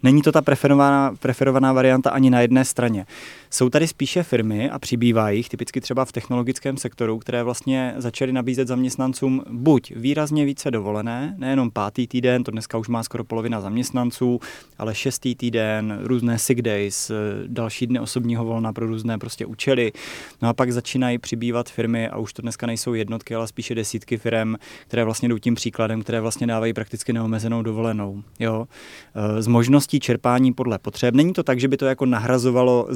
Není 0.03 0.23
to 0.23 0.33
ta 0.33 0.43
preferovaná, 0.43 1.15
preferovaná 1.21 1.73
varianta 1.73 2.11
ani 2.11 2.31
na 2.31 2.41
jedné 2.41 2.65
straně. 2.65 3.07
Jsou 3.54 3.68
tady 3.68 3.88
spíše 3.88 4.23
firmy 4.23 4.71
a 4.71 4.78
přibývají 4.78 5.38
jich, 5.38 5.49
typicky 5.49 5.80
třeba 5.80 6.04
v 6.04 6.12
technologickém 6.12 6.76
sektoru, 6.76 7.18
které 7.18 7.42
vlastně 7.42 7.94
začaly 7.97 8.32
nabízet 8.32 8.68
zaměstnancům 8.68 9.42
buď 9.50 9.92
výrazně 9.97 10.44
více 10.44 10.71
dovolené, 10.71 11.35
nejenom 11.38 11.71
pátý 11.71 12.06
týden, 12.06 12.44
to 12.44 12.50
dneska 12.50 12.78
už 12.78 12.88
má 12.88 13.02
skoro 13.02 13.25
polovina 13.25 13.61
zaměstnanců, 13.61 14.40
ale 14.78 14.94
šestý 14.94 15.35
týden, 15.35 15.99
různé 16.02 16.38
sick 16.38 16.62
days, 16.62 17.11
další 17.47 17.87
dny 17.87 18.00
osobního 18.00 18.44
volna 18.44 18.73
pro 18.73 18.87
různé 18.87 19.18
prostě 19.18 19.47
účely. 19.47 19.92
No 20.42 20.49
a 20.49 20.52
pak 20.52 20.73
začínají 20.73 21.18
přibývat 21.18 21.71
firmy 21.71 22.09
a 22.09 22.18
už 22.18 22.32
to 22.32 22.42
dneska 22.42 22.66
nejsou 22.66 22.94
jednotky, 22.94 23.35
ale 23.35 23.47
spíše 23.47 23.75
desítky 23.75 24.16
firm, 24.16 24.54
které 24.87 25.04
vlastně 25.04 25.28
jdou 25.28 25.38
tím 25.38 25.54
příkladem, 25.54 26.02
které 26.02 26.21
vlastně 26.21 26.47
dávají 26.47 26.73
prakticky 26.73 27.12
neomezenou 27.12 27.62
dovolenou. 27.62 28.23
Jo? 28.40 28.66
Z 29.38 29.47
možností 29.47 30.00
čerpání 30.00 30.52
podle 30.52 30.78
potřeb. 30.78 31.14
Není 31.14 31.32
to 31.32 31.42
tak, 31.42 31.61
že 31.61 31.68
by 31.68 31.76
to 31.76 31.87
jako 31.87 32.06
nahrazovalo 32.06 32.87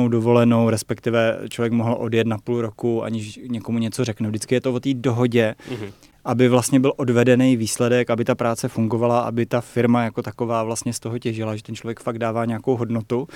zákonnou 0.00 0.08
dovolenou, 0.08 0.70
respektive 0.70 1.38
člověk 1.48 1.72
mohl 1.72 1.96
odjet 1.98 2.26
na 2.26 2.38
půl 2.38 2.60
roku, 2.60 3.02
aniž 3.04 3.40
někomu 3.48 3.78
něco 3.78 4.04
řekne. 4.04 4.28
Vždycky 4.28 4.54
je 4.54 4.60
to 4.60 4.72
o 4.72 4.80
té 4.80 4.94
dohodě, 4.94 5.54
mm-hmm. 5.68 5.92
aby 6.24 6.48
vlastně 6.48 6.80
byl 6.80 6.92
odvedený 6.96 7.56
výsledek, 7.56 8.10
aby 8.10 8.24
ta 8.24 8.34
práce 8.34 8.68
fungovala, 8.68 9.20
aby 9.20 9.46
ta 9.46 9.60
firma 9.60 10.04
jako 10.04 10.22
taková 10.22 10.64
vlastně 10.64 10.92
z 10.92 11.00
toho 11.00 11.18
těžila, 11.18 11.56
že 11.56 11.62
ten 11.62 11.74
člověk 11.74 12.00
fakt 12.00 12.18
dává 12.18 12.44
nějakou 12.44 12.76
hodnotu. 12.76 13.28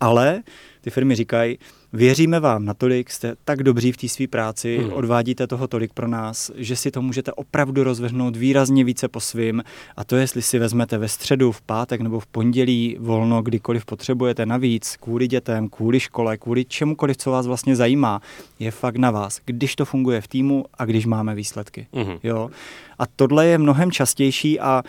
Ale 0.00 0.42
ty 0.88 0.92
firmy 0.92 1.14
říkají, 1.14 1.58
věříme 1.92 2.40
vám 2.40 2.64
natolik, 2.64 3.10
jste 3.10 3.36
tak 3.44 3.62
dobří 3.62 3.92
v 3.92 3.96
té 3.96 4.08
své 4.08 4.26
práci, 4.26 4.78
hmm. 4.78 4.92
odvádíte 4.92 5.46
toho 5.46 5.68
tolik 5.68 5.92
pro 5.92 6.08
nás, 6.08 6.50
že 6.54 6.76
si 6.76 6.90
to 6.90 7.02
můžete 7.02 7.32
opravdu 7.32 7.84
rozvrhnout 7.84 8.36
výrazně 8.36 8.84
více 8.84 9.08
po 9.08 9.20
svým 9.20 9.62
a 9.96 10.04
to, 10.04 10.16
jestli 10.16 10.42
si 10.42 10.58
vezmete 10.58 10.98
ve 10.98 11.08
středu, 11.08 11.52
v 11.52 11.60
pátek 11.60 12.00
nebo 12.00 12.20
v 12.20 12.26
pondělí 12.26 12.96
volno, 13.00 13.42
kdykoliv 13.42 13.84
potřebujete 13.84 14.46
navíc, 14.46 14.96
kvůli 14.96 15.28
dětem, 15.28 15.68
kvůli 15.68 16.00
škole, 16.00 16.36
kvůli 16.36 16.64
čemukoliv, 16.64 17.16
co 17.16 17.30
vás 17.30 17.46
vlastně 17.46 17.76
zajímá, 17.76 18.20
je 18.58 18.70
fakt 18.70 18.96
na 18.96 19.10
vás, 19.10 19.40
když 19.44 19.76
to 19.76 19.84
funguje 19.84 20.20
v 20.20 20.28
týmu 20.28 20.64
a 20.78 20.84
když 20.84 21.06
máme 21.06 21.34
výsledky. 21.34 21.86
Hmm. 21.92 22.18
Jo? 22.22 22.50
A 22.98 23.06
tohle 23.16 23.46
je 23.46 23.58
mnohem 23.58 23.92
častější 23.92 24.60
a 24.60 24.82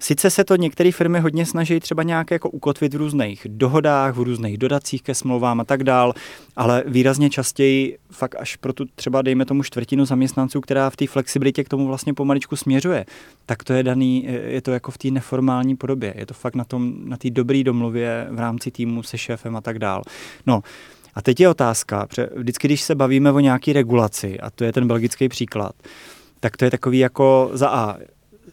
Sice 0.00 0.30
se 0.30 0.44
to 0.44 0.56
některé 0.56 0.92
firmy 0.92 1.20
hodně 1.20 1.46
snaží 1.46 1.80
třeba 1.80 2.02
nějak 2.02 2.30
jako 2.30 2.50
ukotvit 2.50 2.94
v 2.94 2.96
různých 2.96 3.46
dohodách, 3.50 4.14
v 4.14 4.22
různých 4.22 4.58
dodacích 4.58 5.02
ke 5.02 5.14
smlouvám 5.14 5.60
a 5.60 5.64
tak 5.64 5.84
dál, 5.84 6.14
ale 6.56 6.84
výrazně 6.86 7.30
častěji 7.30 7.98
fakt 8.10 8.34
až 8.38 8.56
pro 8.56 8.72
tu 8.72 8.84
třeba 8.94 9.22
dejme 9.22 9.44
tomu 9.44 9.62
čtvrtinu 9.62 10.04
zaměstnanců, 10.04 10.60
která 10.60 10.90
v 10.90 10.96
té 10.96 11.06
flexibilitě 11.06 11.64
k 11.64 11.68
tomu 11.68 11.86
vlastně 11.86 12.14
pomaličku 12.14 12.56
směřuje, 12.56 13.06
tak 13.46 13.64
to 13.64 13.72
je 13.72 13.82
daný, 13.82 14.28
je 14.46 14.60
to 14.60 14.72
jako 14.72 14.90
v 14.90 14.98
té 14.98 15.10
neformální 15.10 15.76
podobě. 15.76 16.14
Je 16.16 16.26
to 16.26 16.34
fakt 16.34 16.54
na 16.54 16.64
tom, 16.64 16.94
na 17.04 17.16
té 17.16 17.30
dobré 17.30 17.62
domluvě 17.62 18.26
v 18.30 18.38
rámci 18.38 18.70
týmu 18.70 19.02
se 19.02 19.18
šéfem 19.18 19.56
a 19.56 19.60
tak 19.60 19.78
dál. 19.78 20.02
No, 20.46 20.62
a 21.14 21.22
teď 21.22 21.40
je 21.40 21.48
otázka, 21.48 22.06
vždycky, 22.36 22.68
když 22.68 22.82
se 22.82 22.94
bavíme 22.94 23.32
o 23.32 23.40
nějaké 23.40 23.72
regulaci, 23.72 24.40
a 24.40 24.50
to 24.50 24.64
je 24.64 24.72
ten 24.72 24.86
belgický 24.86 25.28
příklad, 25.28 25.72
tak 26.40 26.56
to 26.56 26.64
je 26.64 26.70
takový 26.70 26.98
jako 26.98 27.50
za 27.52 27.68
A, 27.68 27.96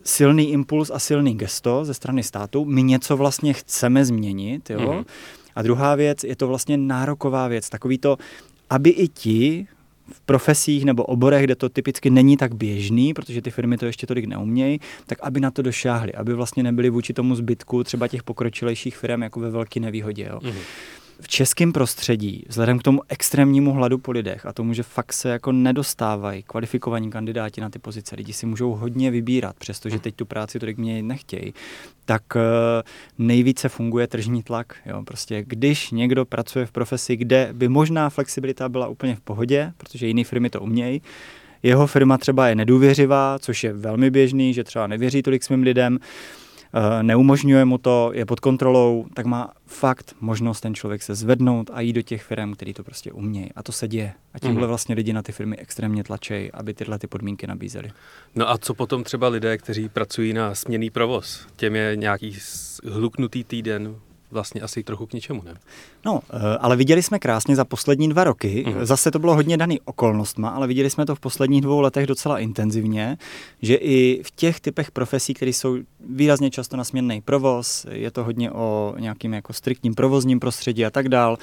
silný 0.07 0.51
impuls 0.51 0.91
a 0.93 0.99
silný 0.99 1.35
gesto 1.35 1.85
ze 1.85 1.93
strany 1.93 2.23
státu. 2.23 2.65
My 2.65 2.83
něco 2.83 3.17
vlastně 3.17 3.53
chceme 3.53 4.05
změnit, 4.05 4.69
jo. 4.69 4.79
Mm-hmm. 4.79 5.05
A 5.55 5.61
druhá 5.61 5.95
věc, 5.95 6.23
je 6.23 6.35
to 6.35 6.47
vlastně 6.47 6.77
nároková 6.77 7.47
věc. 7.47 7.69
Takový 7.69 7.97
to, 7.97 8.17
aby 8.69 8.89
i 8.89 9.07
ti 9.07 9.67
v 10.11 10.21
profesích 10.21 10.85
nebo 10.85 11.03
oborech, 11.03 11.43
kde 11.43 11.55
to 11.55 11.69
typicky 11.69 12.09
není 12.09 12.37
tak 12.37 12.55
běžný, 12.55 13.13
protože 13.13 13.41
ty 13.41 13.51
firmy 13.51 13.77
to 13.77 13.85
ještě 13.85 14.07
tolik 14.07 14.25
neumějí, 14.25 14.79
tak 15.05 15.17
aby 15.21 15.39
na 15.39 15.51
to 15.51 15.61
došáhli, 15.61 16.13
aby 16.13 16.33
vlastně 16.33 16.63
nebyli 16.63 16.89
vůči 16.89 17.13
tomu 17.13 17.35
zbytku 17.35 17.83
třeba 17.83 18.07
těch 18.07 18.23
pokročilejších 18.23 18.97
firm 18.97 19.21
jako 19.21 19.39
ve 19.39 19.49
velké 19.49 19.79
nevýhodě. 19.79 20.27
Jo. 20.31 20.39
Mm-hmm 20.39 21.04
v 21.21 21.27
českém 21.27 21.73
prostředí, 21.73 22.45
vzhledem 22.47 22.79
k 22.79 22.83
tomu 22.83 23.01
extrémnímu 23.09 23.73
hladu 23.73 23.97
po 23.97 24.11
lidech 24.11 24.45
a 24.45 24.53
tomu, 24.53 24.73
že 24.73 24.83
fakt 24.83 25.13
se 25.13 25.29
jako 25.29 25.51
nedostávají 25.51 26.43
kvalifikovaní 26.43 27.09
kandidáti 27.09 27.61
na 27.61 27.69
ty 27.69 27.79
pozice, 27.79 28.15
lidi 28.15 28.33
si 28.33 28.45
můžou 28.45 28.71
hodně 28.71 29.11
vybírat, 29.11 29.55
přestože 29.59 29.99
teď 29.99 30.15
tu 30.15 30.25
práci 30.25 30.59
tolik 30.59 30.77
mě 30.77 31.03
nechtějí, 31.03 31.53
tak 32.05 32.23
eh, 32.35 32.39
nejvíce 33.17 33.69
funguje 33.69 34.07
tržní 34.07 34.43
tlak. 34.43 34.75
Jo. 34.85 35.03
Prostě 35.03 35.43
když 35.47 35.91
někdo 35.91 36.25
pracuje 36.25 36.65
v 36.65 36.71
profesi, 36.71 37.15
kde 37.15 37.49
by 37.53 37.67
možná 37.67 38.09
flexibilita 38.09 38.69
byla 38.69 38.87
úplně 38.87 39.15
v 39.15 39.21
pohodě, 39.21 39.73
protože 39.77 40.07
jiné 40.07 40.23
firmy 40.23 40.49
to 40.49 40.61
umějí, 40.61 41.01
jeho 41.63 41.87
firma 41.87 42.17
třeba 42.17 42.47
je 42.47 42.55
nedůvěřivá, 42.55 43.39
což 43.39 43.63
je 43.63 43.73
velmi 43.73 44.11
běžný, 44.11 44.53
že 44.53 44.63
třeba 44.63 44.87
nevěří 44.87 45.21
tolik 45.21 45.43
svým 45.43 45.63
lidem, 45.63 45.99
Eh, 45.99 46.44
neumožňuje 47.01 47.65
mu 47.65 47.77
to, 47.77 48.11
je 48.13 48.25
pod 48.25 48.39
kontrolou, 48.39 49.05
tak 49.13 49.25
má 49.25 49.51
fakt 49.65 50.15
možnost 50.21 50.61
ten 50.61 50.75
člověk 50.75 51.03
se 51.03 51.15
zvednout 51.15 51.69
a 51.73 51.81
jít 51.81 51.93
do 51.93 52.01
těch 52.01 52.23
firm, 52.23 52.53
který 52.53 52.73
to 52.73 52.83
prostě 52.83 53.11
umějí. 53.11 53.51
A 53.55 53.63
to 53.63 53.71
se 53.71 53.87
děje. 53.87 54.13
A 54.33 54.39
tímhle 54.39 54.61
mm. 54.61 54.67
vlastně 54.67 54.95
lidi 54.95 55.13
na 55.13 55.21
ty 55.21 55.31
firmy 55.31 55.57
extrémně 55.57 56.03
tlačí, 56.03 56.51
aby 56.51 56.73
tyhle 56.73 56.99
ty 56.99 57.07
podmínky 57.07 57.47
nabízely. 57.47 57.91
No 58.35 58.49
a 58.49 58.57
co 58.57 58.73
potom 58.73 59.03
třeba 59.03 59.27
lidé, 59.27 59.57
kteří 59.57 59.89
pracují 59.89 60.33
na 60.33 60.55
směný 60.55 60.89
provoz? 60.89 61.47
Těm 61.55 61.75
je 61.75 61.95
nějaký 61.95 62.37
hluknutý 62.83 63.43
týden, 63.43 63.95
vlastně 64.31 64.61
asi 64.61 64.83
trochu 64.83 65.05
k 65.05 65.13
ničemu, 65.13 65.43
ne? 65.43 65.53
No, 66.05 66.19
eh, 66.29 66.57
ale 66.59 66.75
viděli 66.75 67.03
jsme 67.03 67.19
krásně 67.19 67.55
za 67.55 67.65
poslední 67.65 68.09
dva 68.09 68.23
roky, 68.23 68.63
mm. 68.67 68.85
zase 68.85 69.11
to 69.11 69.19
bylo 69.19 69.35
hodně 69.35 69.57
daný 69.57 69.81
okolnostma, 69.81 70.49
ale 70.49 70.67
viděli 70.67 70.89
jsme 70.89 71.05
to 71.05 71.15
v 71.15 71.19
posledních 71.19 71.61
dvou 71.61 71.81
letech 71.81 72.07
docela 72.07 72.39
intenzivně, 72.39 73.17
že 73.61 73.75
i 73.75 74.23
v 74.23 74.31
těch 74.31 74.59
typech 74.59 74.91
profesí, 74.91 75.33
které 75.33 75.49
jsou 75.49 75.77
výrazně 76.09 76.51
často 76.51 76.77
na 76.77 76.83
směnný 76.83 77.21
provoz, 77.21 77.85
je 77.91 78.11
to 78.11 78.23
hodně 78.23 78.51
o 78.51 78.95
nějakým 78.99 79.33
jako 79.33 79.53
striktním 79.53 79.95
provozním 79.95 80.39
prostředí 80.39 80.85
a 80.85 80.89
tak 80.89 81.09
dál, 81.09 81.37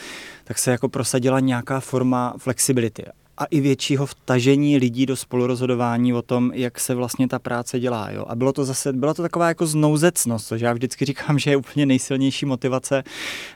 tak 0.44 0.58
se 0.58 0.70
jako 0.70 0.88
prosadila 0.88 1.40
nějaká 1.40 1.80
forma 1.80 2.34
flexibility 2.38 3.04
a 3.38 3.44
i 3.44 3.60
většího 3.60 4.06
vtažení 4.06 4.76
lidí 4.78 5.06
do 5.06 5.16
spolurozhodování 5.16 6.14
o 6.14 6.22
tom, 6.22 6.50
jak 6.54 6.80
se 6.80 6.94
vlastně 6.94 7.28
ta 7.28 7.38
práce 7.38 7.80
dělá. 7.80 8.10
Jo? 8.10 8.24
A 8.28 8.34
bylo 8.34 8.52
to 8.52 8.64
zase, 8.64 8.92
byla 8.92 9.14
to 9.14 9.22
taková 9.22 9.48
jako 9.48 9.66
znouzecnost, 9.66 10.46
což 10.46 10.60
já 10.60 10.72
vždycky 10.72 11.04
říkám, 11.04 11.38
že 11.38 11.50
je 11.50 11.56
úplně 11.56 11.86
nejsilnější 11.86 12.46
motivace, 12.46 13.02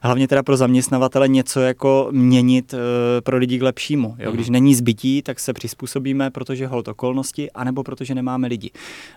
hlavně 0.02 0.28
teda 0.28 0.42
pro 0.42 0.56
zaměstnavatele 0.56 1.28
něco 1.28 1.60
jako 1.60 2.08
měnit 2.10 2.74
e, 2.74 2.78
pro 3.20 3.36
lidi 3.36 3.58
k 3.58 3.62
lepšímu. 3.62 4.16
Jo? 4.18 4.32
Když 4.32 4.48
není 4.48 4.74
zbytí, 4.74 5.22
tak 5.22 5.40
se 5.40 5.52
přizpůsobíme, 5.52 6.30
protože 6.30 6.66
hold 6.66 6.88
okolnosti, 6.88 7.50
anebo 7.50 7.82
protože 7.82 8.14
nemáme 8.14 8.48
lidi. 8.48 8.70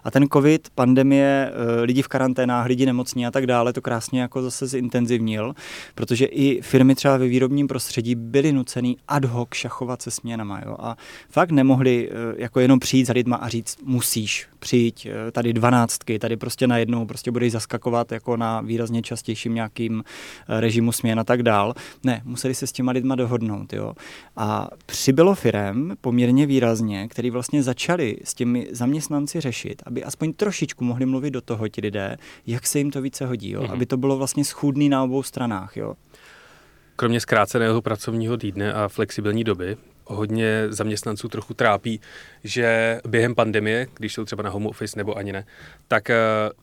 A 0.03 0.11
ten 0.11 0.27
covid, 0.33 0.67
pandemie, 0.75 1.51
e, 1.51 1.81
lidi 1.81 2.01
v 2.01 2.07
karanténách, 2.07 2.65
lidi 2.65 2.85
nemocní 2.85 3.27
a 3.27 3.31
tak 3.31 3.47
dále, 3.47 3.73
to 3.73 3.81
krásně 3.81 4.21
jako 4.21 4.41
zase 4.41 4.67
zintenzivnil, 4.67 5.53
protože 5.95 6.25
i 6.25 6.61
firmy 6.61 6.95
třeba 6.95 7.17
ve 7.17 7.27
výrobním 7.27 7.67
prostředí 7.67 8.15
byly 8.15 8.51
nucený 8.51 8.97
ad 9.07 9.25
hoc 9.25 9.49
šachovat 9.53 10.01
se 10.01 10.11
směnama. 10.49 10.61
Jo? 10.65 10.75
A 10.79 10.97
fakt 11.29 11.51
nemohli 11.51 12.09
eh, 12.11 12.35
jako 12.37 12.59
jenom 12.59 12.79
přijít 12.79 13.05
za 13.05 13.13
lidma 13.13 13.37
a 13.37 13.49
říct, 13.49 13.77
musíš 13.83 14.47
přijít 14.59 15.05
eh, 15.05 15.31
tady 15.31 15.53
dvanáctky, 15.53 16.19
tady 16.19 16.37
prostě 16.37 16.67
najednou 16.67 17.05
prostě 17.05 17.31
budeš 17.31 17.51
zaskakovat 17.51 18.11
jako 18.11 18.37
na 18.37 18.61
výrazně 18.61 19.01
častějším 19.01 19.55
nějakým 19.55 20.03
eh, 20.03 20.59
režimu 20.59 20.91
směn 20.91 21.19
a 21.19 21.23
tak 21.23 21.43
dál. 21.43 21.73
Ne, 22.03 22.21
museli 22.25 22.55
se 22.55 22.67
s 22.67 22.71
těma 22.71 22.91
lidma 22.91 23.15
dohodnout. 23.15 23.73
Jo? 23.73 23.93
A 24.37 24.69
přibylo 24.85 25.35
firem 25.35 25.93
poměrně 26.01 26.45
výrazně, 26.45 27.07
který 27.07 27.29
vlastně 27.29 27.63
začali 27.63 28.17
s 28.23 28.33
těmi 28.33 28.67
zaměstnanci 28.71 29.41
řešit, 29.41 29.81
aby 29.85 30.03
aspoň 30.03 30.33
trošičku 30.33 30.83
mohli 30.83 31.05
mluvit 31.05 31.31
do 31.31 31.41
toho 31.41 31.67
ti 31.67 31.81
lidé, 31.81 32.17
jak 32.47 32.67
se 32.67 32.77
jim 32.77 32.91
to 32.91 33.01
více 33.01 33.25
hodí, 33.25 33.51
jo? 33.51 33.61
Mm-hmm. 33.61 33.71
aby 33.71 33.85
to 33.85 33.97
bylo 33.97 34.17
vlastně 34.17 34.45
schůdný 34.45 34.89
na 34.89 35.03
obou 35.03 35.23
stranách. 35.23 35.77
Jo? 35.77 35.93
Kromě 36.95 37.19
zkráceného 37.19 37.81
pracovního 37.81 38.37
týdne 38.37 38.73
a 38.73 38.87
flexibilní 38.87 39.43
doby, 39.43 39.77
hodně 40.09 40.65
zaměstnanců 40.69 41.27
trochu 41.27 41.53
trápí, 41.53 42.01
že 42.43 42.99
během 43.07 43.35
pandemie, 43.35 43.87
když 43.97 44.13
jsou 44.13 44.25
třeba 44.25 44.43
na 44.43 44.49
home 44.49 44.67
office 44.67 44.97
nebo 44.97 45.17
ani 45.17 45.33
ne, 45.33 45.45
tak 45.87 46.09
eh, 46.09 46.15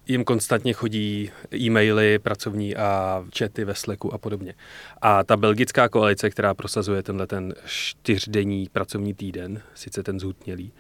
jim 0.07 0.25
konstantně 0.25 0.73
chodí 0.73 1.31
e-maily 1.55 2.19
pracovní 2.19 2.77
a 2.77 3.25
chaty 3.39 3.65
ve 3.65 3.75
Slacku 3.75 4.15
a 4.15 4.19
podobně. 4.19 4.55
A 5.03 5.25
ta 5.25 5.37
belgická 5.37 5.89
koalice, 5.89 6.31
která 6.31 6.55
prosazuje 6.55 7.03
tenhle 7.03 7.27
ten 7.27 7.55
čtyřdenní 7.67 8.69
pracovní 8.73 9.15
týden, 9.15 9.63
sice 9.75 10.03
ten 10.03 10.21
zhutnělý, 10.21 10.73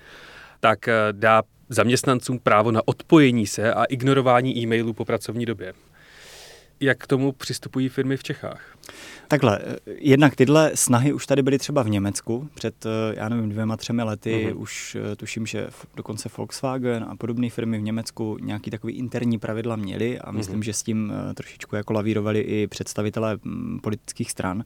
tak 0.60 0.88
eh, 0.88 0.94
dá 1.12 1.42
zaměstnancům 1.68 2.38
právo 2.38 2.70
na 2.70 2.80
odpojení 2.84 3.46
se 3.46 3.74
a 3.74 3.84
ignorování 3.84 4.58
e-mailů 4.58 4.92
po 4.92 5.04
pracovní 5.04 5.46
době. 5.46 5.72
Jak 6.80 6.98
k 6.98 7.06
tomu 7.06 7.32
přistupují 7.32 7.88
firmy 7.88 8.16
v 8.16 8.22
Čechách? 8.22 8.76
Takhle, 9.28 9.60
jednak 9.86 10.36
tyhle 10.36 10.70
snahy 10.74 11.12
už 11.12 11.26
tady 11.26 11.42
byly 11.42 11.58
třeba 11.58 11.82
v 11.82 11.88
Německu 11.88 12.48
před, 12.54 12.86
eh, 12.86 13.14
já 13.16 13.28
nevím, 13.28 13.48
dvěma, 13.48 13.76
třemi 13.76 14.02
lety. 14.02 14.48
Uh-huh. 14.50 14.60
Už 14.60 14.96
eh, 15.12 15.16
tuším, 15.16 15.46
že 15.46 15.68
dokonce 15.96 16.28
Volkswagen 16.36 17.06
a 17.08 17.16
podobné 17.16 17.50
firmy 17.50 17.78
v 17.78 17.82
Německu 17.82 18.38
nějaký 18.40 18.70
takový 18.70 18.94
interní 18.94 19.38
pravidla 19.38 19.76
měly 19.76 20.18
a 20.18 20.30
myslím, 20.30 20.60
uh-huh. 20.60 20.64
že 20.64 20.72
s 20.72 20.82
tím 20.82 21.12
eh, 21.30 21.34
trošičku 21.34 21.76
jako 21.76 21.92
lavírovali 21.92 22.40
i 22.40 22.66
představitelé 22.66 23.38
mm, 23.44 23.80
politických 23.82 24.30
stran. 24.30 24.64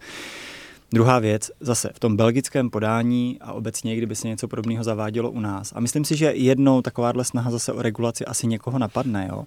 Druhá 0.92 1.18
věc, 1.18 1.50
zase 1.60 1.90
v 1.94 2.00
tom 2.00 2.16
belgickém 2.16 2.70
podání 2.70 3.38
a 3.40 3.52
obecně, 3.52 3.96
kdyby 3.96 4.16
se 4.16 4.28
něco 4.28 4.48
podobného 4.48 4.84
zavádělo 4.84 5.30
u 5.30 5.40
nás. 5.40 5.72
A 5.76 5.80
myslím 5.80 6.04
si, 6.04 6.16
že 6.16 6.26
jednou 6.26 6.82
takováhle 6.82 7.24
snaha 7.24 7.50
zase 7.50 7.72
o 7.72 7.82
regulaci 7.82 8.24
asi 8.24 8.46
někoho 8.46 8.78
napadne, 8.78 9.28
jo 9.30 9.44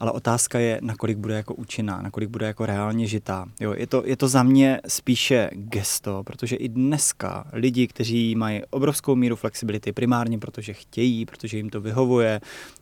ale 0.00 0.12
otázka 0.12 0.58
je, 0.58 0.78
nakolik 0.82 1.18
bude 1.18 1.34
jako 1.34 1.54
účinná, 1.54 2.02
nakolik 2.02 2.28
bude 2.28 2.46
jako 2.46 2.66
reálně 2.66 3.06
žitá. 3.06 3.46
Jo, 3.60 3.74
je, 3.76 3.86
to, 3.86 4.02
je 4.06 4.16
to 4.16 4.28
za 4.28 4.42
mě 4.42 4.80
spíše 4.88 5.50
gesto, 5.52 6.22
protože 6.24 6.56
i 6.56 6.68
dneska 6.68 7.46
lidi, 7.52 7.86
kteří 7.86 8.34
mají 8.34 8.62
obrovskou 8.70 9.14
míru 9.14 9.36
flexibility, 9.36 9.92
primárně 9.92 10.38
protože 10.38 10.72
chtějí, 10.72 11.26
protože 11.26 11.56
jim 11.56 11.70
to 11.70 11.80
vyhovuje, 11.80 12.40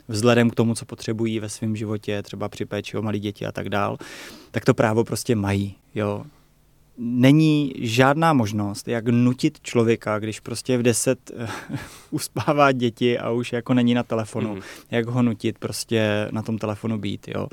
vzhledem 0.08 0.50
k 0.50 0.54
tomu, 0.54 0.74
co 0.74 0.84
potřebují 0.86 1.40
ve 1.40 1.48
svém 1.48 1.76
životě, 1.76 2.22
třeba 2.22 2.48
při 2.48 2.64
péči 2.64 2.96
o 2.96 3.02
malé 3.02 3.18
děti 3.18 3.46
a 3.46 3.52
tak 3.52 3.68
dál, 3.68 3.96
tak 4.50 4.64
to 4.64 4.74
právo 4.74 5.04
prostě 5.04 5.36
mají. 5.36 5.74
Jo 5.94 6.24
není 6.98 7.72
žádná 7.78 8.32
možnost, 8.32 8.88
jak 8.88 9.08
nutit 9.08 9.58
člověka, 9.62 10.18
když 10.18 10.40
prostě 10.40 10.78
v 10.78 10.82
deset 10.82 11.30
uh, 11.30 11.48
uspává 12.10 12.72
děti 12.72 13.18
a 13.18 13.30
už 13.30 13.52
jako 13.52 13.74
není 13.74 13.94
na 13.94 14.02
telefonu, 14.02 14.54
mm. 14.54 14.60
jak 14.90 15.06
ho 15.06 15.22
nutit 15.22 15.58
prostě 15.58 16.28
na 16.30 16.42
tom 16.42 16.58
telefonu 16.58 16.98
být, 16.98 17.28
jo. 17.28 17.48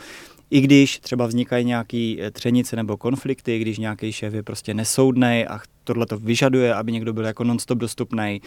I 0.49 0.61
když 0.61 0.99
třeba 0.99 1.27
vznikají 1.27 1.65
nějaké 1.65 2.15
eh, 2.19 2.31
třenice 2.31 2.75
nebo 2.75 2.97
konflikty, 2.97 3.59
když 3.59 3.77
nějaký 3.77 4.11
šéf 4.11 4.33
je 4.33 4.43
prostě 4.43 4.73
nesoudný 4.73 5.45
a 5.49 5.59
tohle 5.83 6.05
to 6.05 6.17
vyžaduje, 6.17 6.73
aby 6.73 6.91
někdo 6.91 7.13
byl 7.13 7.25
jako 7.25 7.43
nonstop 7.43 7.77
dostupný. 7.77 8.41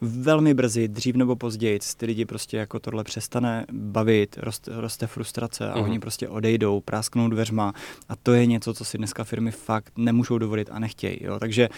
Velmi 0.00 0.54
brzy, 0.54 0.88
dřív 0.88 1.16
nebo 1.16 1.36
později, 1.36 1.78
ty 1.96 2.06
lidi 2.06 2.24
prostě 2.24 2.56
jako 2.56 2.78
tohle 2.78 3.04
přestane 3.04 3.66
bavit, 3.72 4.38
roste, 4.38 4.80
roste 4.80 5.06
frustrace 5.06 5.70
a 5.70 5.76
uh-huh. 5.76 5.84
oni 5.84 5.98
prostě 5.98 6.28
odejdou, 6.28 6.80
prásknou 6.80 7.28
dveřma 7.28 7.72
a 8.08 8.16
to 8.16 8.32
je 8.32 8.46
něco, 8.46 8.74
co 8.74 8.84
si 8.84 8.98
dneska 8.98 9.24
firmy 9.24 9.50
fakt 9.50 9.92
nemůžou 9.96 10.38
dovolit 10.38 10.68
a 10.72 10.78
nechtějí. 10.78 11.18
Jo? 11.20 11.38
Takže 11.38 11.68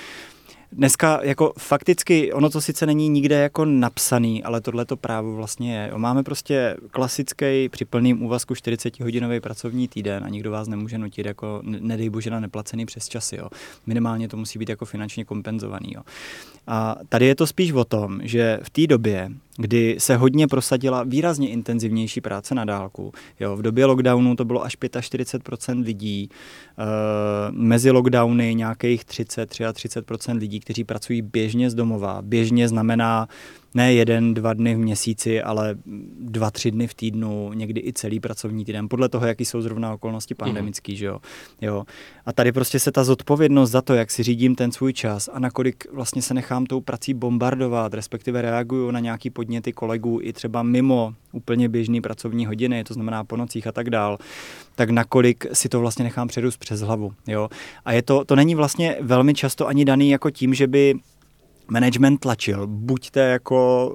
Dneska 0.73 1.21
jako 1.23 1.53
fakticky, 1.59 2.33
ono 2.33 2.51
to 2.51 2.61
sice 2.61 2.87
není 2.87 3.09
nikde 3.09 3.35
jako 3.35 3.65
napsaný, 3.65 4.45
ale 4.45 4.61
tohle 4.61 4.85
to 4.85 4.97
právo 4.97 5.37
vlastně 5.37 5.77
je. 5.77 5.93
Máme 5.97 6.23
prostě 6.23 6.77
klasický 6.91 7.69
při 7.69 7.85
plným 7.85 8.23
úvazku 8.23 8.55
40-hodinový 8.55 9.41
pracovní 9.41 9.89
týden 9.89 10.25
a 10.25 10.29
nikdo 10.29 10.51
vás 10.51 10.69
nemůže 10.69 10.99
nutit 10.99 11.27
jako, 11.27 11.61
nedej 11.65 12.11
bože, 12.11 12.31
na 12.31 12.41
neplacený 12.41 12.87
přes 12.87 13.09
časy. 13.09 13.37
Jo. 13.37 13.49
Minimálně 13.87 14.29
to 14.29 14.37
musí 14.37 14.59
být 14.59 14.69
jako 14.69 14.85
finančně 14.85 15.25
kompenzovaný. 15.25 15.93
Jo. 15.95 16.03
A 16.67 16.97
tady 17.09 17.27
je 17.27 17.35
to 17.35 17.47
spíš 17.47 17.73
o 17.73 17.85
tom, 17.85 18.21
že 18.23 18.59
v 18.63 18.71
té 18.71 18.87
době, 18.87 19.31
kdy 19.57 19.97
se 19.99 20.17
hodně 20.17 20.49
prosadila 20.49 21.03
výrazně 21.03 21.49
intenzivnější 21.49 22.21
práce 22.21 22.55
na 22.55 22.65
dálku. 22.65 23.13
Jo, 23.41 23.57
v 23.57 23.63
době 23.63 23.87
lockdownu 23.87 24.37
to 24.37 24.45
bylo 24.45 24.65
až 24.65 24.77
45% 24.79 25.85
lidí, 25.85 26.29
e, 26.29 26.85
mezi 27.51 27.91
lockdowny 27.91 28.55
nějakých 28.55 29.05
30-33% 29.05 30.39
lidí, 30.39 30.61
kteří 30.61 30.85
pracují 30.85 31.23
běžně 31.23 31.71
z 31.71 31.75
domova. 31.75 32.23
Běžně 32.23 32.69
znamená 32.69 33.29
ne 33.75 33.95
jeden, 33.95 34.35
dva 34.35 34.55
dny 34.55 34.75
v 34.75 34.79
měsíci, 34.79 35.43
ale 35.43 35.75
dva, 36.21 36.51
tři 36.51 36.71
dny 36.71 36.87
v 36.87 36.95
týdnu, 36.95 37.53
někdy 37.53 37.81
i 37.81 37.93
celý 37.93 38.21
pracovní 38.21 38.65
týden, 38.65 38.89
podle 38.89 39.09
toho, 39.09 39.27
jaký 39.27 39.45
jsou 39.45 39.61
zrovna 39.61 39.95
okolnosti 39.95 40.35
pandemický, 40.35 40.93
mm. 40.93 40.97
že 40.97 41.07
jo? 41.07 41.19
jo. 41.61 41.85
A 42.27 42.33
tady 42.33 42.53
prostě 42.53 42.79
se 42.79 42.93
ta 42.93 43.05
zodpovědnost 43.05 43.71
za 43.71 43.83
to, 43.83 43.95
jak 43.95 44.11
si 44.11 44.23
řídím 44.23 44.55
ten 44.55 44.73
svůj 44.73 44.93
čas 44.93 45.29
a 45.33 45.39
nakolik 45.39 45.87
vlastně 45.93 46.23
se 46.23 46.35
nechám 46.35 46.67
tou 46.67 46.81
prací 46.81 47.15
bombardovat, 47.15 47.95
respektive 47.95 48.43
reaguju 48.43 48.91
na 48.91 49.01
nějaký 49.01 49.31
podněty 49.31 49.73
kolegů 49.73 50.19
i 50.23 50.33
třeba 50.33 50.63
mimo 50.63 51.15
úplně 51.33 51.69
běžný 51.69 52.01
pracovní 52.01 52.47
hodiny, 52.47 52.85
to 52.85 52.95
znamená 52.95 53.25
po 53.25 53.37
nocích 53.37 53.67
a 53.67 53.73
tak 53.73 53.91
dál, 53.91 54.19
tak 54.75 54.91
nakolik 54.91 55.47
si 55.53 55.69
to 55.69 55.81
vlastně 55.81 56.03
nechám 56.03 56.29
předůst 56.29 56.59
přes 56.59 56.81
hlavu. 56.81 57.13
Jo? 57.27 57.49
A 57.85 57.93
je 57.93 58.03
to, 58.03 58.25
to 58.25 58.37
není 58.37 58.55
vlastně 58.55 58.97
velmi 59.01 59.35
často 59.35 59.67
ani 59.69 59.85
daný 59.85 60.11
jako 60.11 60.31
tím, 60.31 60.55
že 60.55 60.67
by 60.67 60.95
management 61.69 62.19
tlačil, 62.19 62.67
buďte 62.67 63.21
jako 63.21 63.95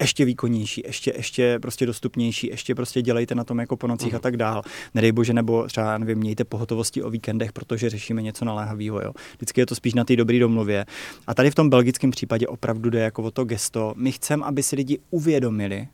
ještě 0.00 0.24
výkonnější, 0.24 0.82
ještě, 0.86 1.12
ještě 1.16 1.58
prostě 1.58 1.86
dostupnější, 1.86 2.46
ještě 2.46 2.74
prostě 2.74 3.02
dělejte 3.02 3.34
na 3.34 3.44
tom 3.44 3.58
jako 3.58 3.76
po 3.76 3.86
nocích 3.86 4.12
uh-huh. 4.12 4.16
a 4.16 4.18
tak 4.18 4.36
dál. 4.36 4.62
Nedej 4.94 5.12
bože, 5.12 5.32
nebo 5.32 5.66
třeba, 5.66 5.98
nevím, 5.98 6.18
mějte 6.18 6.44
pohotovosti 6.44 7.02
o 7.02 7.10
víkendech, 7.10 7.52
protože 7.52 7.90
řešíme 7.90 8.22
něco 8.22 8.44
naléhavého. 8.44 9.00
Jo. 9.00 9.12
Vždycky 9.36 9.60
je 9.60 9.66
to 9.66 9.74
spíš 9.74 9.94
na 9.94 10.04
té 10.04 10.16
dobré 10.16 10.38
domluvě. 10.38 10.86
A 11.26 11.34
tady 11.34 11.50
v 11.50 11.54
tom 11.54 11.70
belgickém 11.70 12.10
případě 12.10 12.46
opravdu 12.46 12.90
jde 12.90 13.00
jako 13.00 13.22
o 13.22 13.30
to 13.30 13.44
gesto. 13.44 13.94
My 13.96 14.12
chceme, 14.12 14.44
aby 14.44 14.62
si 14.62 14.76
lidi 14.76 14.98
uvědomili, 15.10 15.88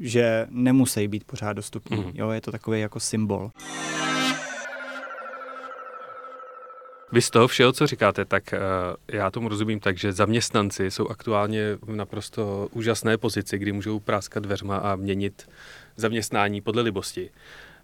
že 0.00 0.46
nemusí 0.50 1.08
být 1.08 1.24
pořád 1.24 1.52
dostupní. 1.52 1.96
Uh-huh. 1.96 2.12
Jo, 2.14 2.30
je 2.30 2.40
to 2.40 2.52
takový 2.52 2.80
jako 2.80 3.00
symbol. 3.00 3.50
Vy 7.14 7.22
z 7.22 7.30
toho 7.30 7.48
všeho, 7.48 7.72
co 7.72 7.86
říkáte, 7.86 8.24
tak 8.24 8.42
uh, 8.52 8.58
já 9.08 9.30
tomu 9.30 9.48
rozumím 9.48 9.80
tak, 9.80 9.98
že 9.98 10.12
zaměstnanci 10.12 10.90
jsou 10.90 11.08
aktuálně 11.08 11.76
v 11.82 11.96
naprosto 11.96 12.68
úžasné 12.72 13.18
pozici, 13.18 13.58
kdy 13.58 13.72
můžou 13.72 14.00
práskat 14.00 14.42
dveřma 14.42 14.76
a 14.76 14.96
měnit 14.96 15.48
zaměstnání 15.96 16.60
podle 16.60 16.82
libosti. 16.82 17.30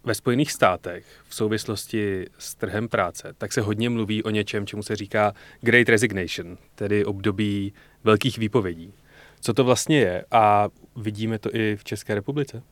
Ve 0.04 0.14
Spojených 0.14 0.52
státech 0.52 1.04
v 1.28 1.34
souvislosti 1.34 2.26
s 2.38 2.54
trhem 2.54 2.88
práce 2.88 3.34
tak 3.38 3.52
se 3.52 3.60
hodně 3.60 3.90
mluví 3.90 4.22
o 4.22 4.30
něčem, 4.30 4.66
čemu 4.66 4.82
se 4.82 4.96
říká 4.96 5.34
Great 5.60 5.88
Resignation, 5.88 6.58
tedy 6.74 7.04
období 7.04 7.72
velkých 8.04 8.38
výpovědí. 8.38 8.92
Co 9.40 9.54
to 9.54 9.64
vlastně 9.64 9.98
je 9.98 10.24
a 10.30 10.68
vidíme 10.96 11.38
to 11.38 11.54
i 11.54 11.76
v 11.76 11.84
České 11.84 12.14
republice? 12.14 12.62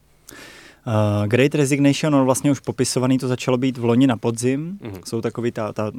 Uh, 0.86 1.26
Great 1.26 1.54
Resignation, 1.54 2.14
on 2.14 2.24
vlastně 2.24 2.50
už 2.50 2.60
popisovaný, 2.60 3.18
to 3.18 3.28
začalo 3.28 3.56
být 3.56 3.78
v 3.78 3.84
loni 3.84 4.06
na 4.06 4.16
podzim. 4.16 4.78
Uh-huh. 4.82 5.00
Jsou 5.04 5.20
takový 5.20 5.52
ta, 5.52 5.72
ta 5.72 5.92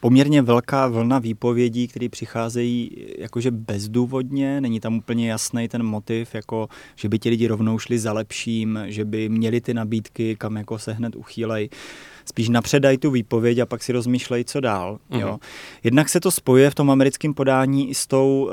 poměrně 0.00 0.42
velká 0.42 0.88
vlna 0.88 1.18
výpovědí, 1.18 1.88
které 1.88 2.08
přicházejí 2.08 2.90
jakože 3.18 3.50
bezdůvodně, 3.50 4.60
není 4.60 4.80
tam 4.80 4.96
úplně 4.96 5.30
jasný 5.30 5.68
ten 5.68 5.82
motiv, 5.82 6.34
jako 6.34 6.68
že 6.96 7.08
by 7.08 7.18
ti 7.18 7.30
lidi 7.30 7.46
rovnou 7.46 7.78
šli 7.78 7.98
za 7.98 8.12
lepším, 8.12 8.78
že 8.86 9.04
by 9.04 9.28
měli 9.28 9.60
ty 9.60 9.74
nabídky, 9.74 10.36
kam 10.36 10.56
jako 10.56 10.78
se 10.78 10.92
hned 10.92 11.16
uchýlej. 11.16 11.68
Uh, 11.72 12.13
spíš 12.24 12.48
napředají 12.48 12.98
tu 12.98 13.10
výpověď 13.10 13.58
a 13.58 13.66
pak 13.66 13.82
si 13.82 13.92
rozmýšlej, 13.92 14.44
co 14.44 14.60
dál. 14.60 14.98
Mm-hmm. 15.10 15.20
Jo. 15.20 15.38
Jednak 15.84 16.08
se 16.08 16.20
to 16.20 16.30
spojuje 16.30 16.70
v 16.70 16.74
tom 16.74 16.90
americkém 16.90 17.34
podání 17.34 17.90
i 17.90 17.94
s 17.94 18.06
tou 18.06 18.44
uh, 18.44 18.52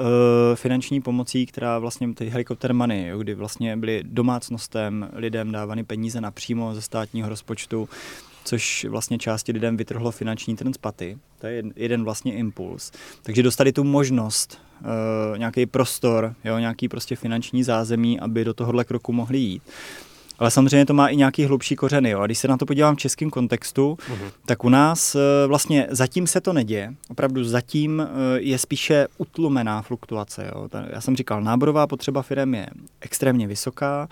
finanční 0.55 1.01
pomocí, 1.01 1.45
která 1.45 1.79
vlastně 1.79 2.13
ty 2.13 2.29
helikopter 2.29 2.73
money, 2.73 3.07
jo, 3.07 3.19
kdy 3.19 3.35
vlastně 3.35 3.77
byly 3.77 4.03
domácnostem 4.03 5.09
lidem 5.13 5.51
dávány 5.51 5.83
peníze 5.83 6.21
napřímo 6.21 6.75
ze 6.75 6.81
státního 6.81 7.29
rozpočtu 7.29 7.89
což 8.43 8.85
vlastně 8.89 9.17
části 9.17 9.51
lidem 9.51 9.77
vytrhlo 9.77 10.11
finanční 10.11 10.55
trn 10.55 10.73
z 10.73 10.77
paty. 10.77 11.17
To 11.39 11.47
je 11.47 11.63
jeden 11.75 12.03
vlastně 12.03 12.33
impuls. 12.33 12.91
Takže 13.23 13.43
dostali 13.43 13.71
tu 13.71 13.83
možnost, 13.83 14.61
uh, 14.81 15.37
nějaký 15.37 15.65
prostor, 15.65 16.35
jo, 16.43 16.57
nějaký 16.57 16.87
prostě 16.87 17.15
finanční 17.15 17.63
zázemí, 17.63 18.19
aby 18.19 18.45
do 18.45 18.53
tohohle 18.53 18.83
kroku 18.83 19.13
mohli 19.13 19.37
jít. 19.37 19.63
Ale 20.41 20.51
samozřejmě 20.51 20.85
to 20.85 20.93
má 20.93 21.07
i 21.07 21.15
nějaký 21.15 21.45
hlubší 21.45 21.75
kořeny. 21.75 22.09
Jo. 22.09 22.19
A 22.19 22.25
když 22.25 22.37
se 22.37 22.47
na 22.47 22.57
to 22.57 22.65
podívám 22.65 22.95
v 22.95 22.99
českém 22.99 23.29
kontextu, 23.29 23.97
uh-huh. 24.11 24.31
tak 24.45 24.63
u 24.63 24.69
nás 24.69 25.15
eh, 25.15 25.47
vlastně 25.47 25.87
zatím 25.89 26.27
se 26.27 26.41
to 26.41 26.53
neděje. 26.53 26.93
Opravdu 27.09 27.43
zatím 27.43 28.01
eh, 28.01 28.07
je 28.39 28.57
spíše 28.57 29.07
utlumená 29.17 29.81
fluktuace. 29.81 30.51
Jo. 30.55 30.69
Já 30.89 31.01
jsem 31.01 31.15
říkal, 31.15 31.41
náborová 31.41 31.87
potřeba 31.87 32.21
firm 32.21 32.53
je 32.53 32.67
extrémně 33.01 33.47
vysoká. 33.47 34.07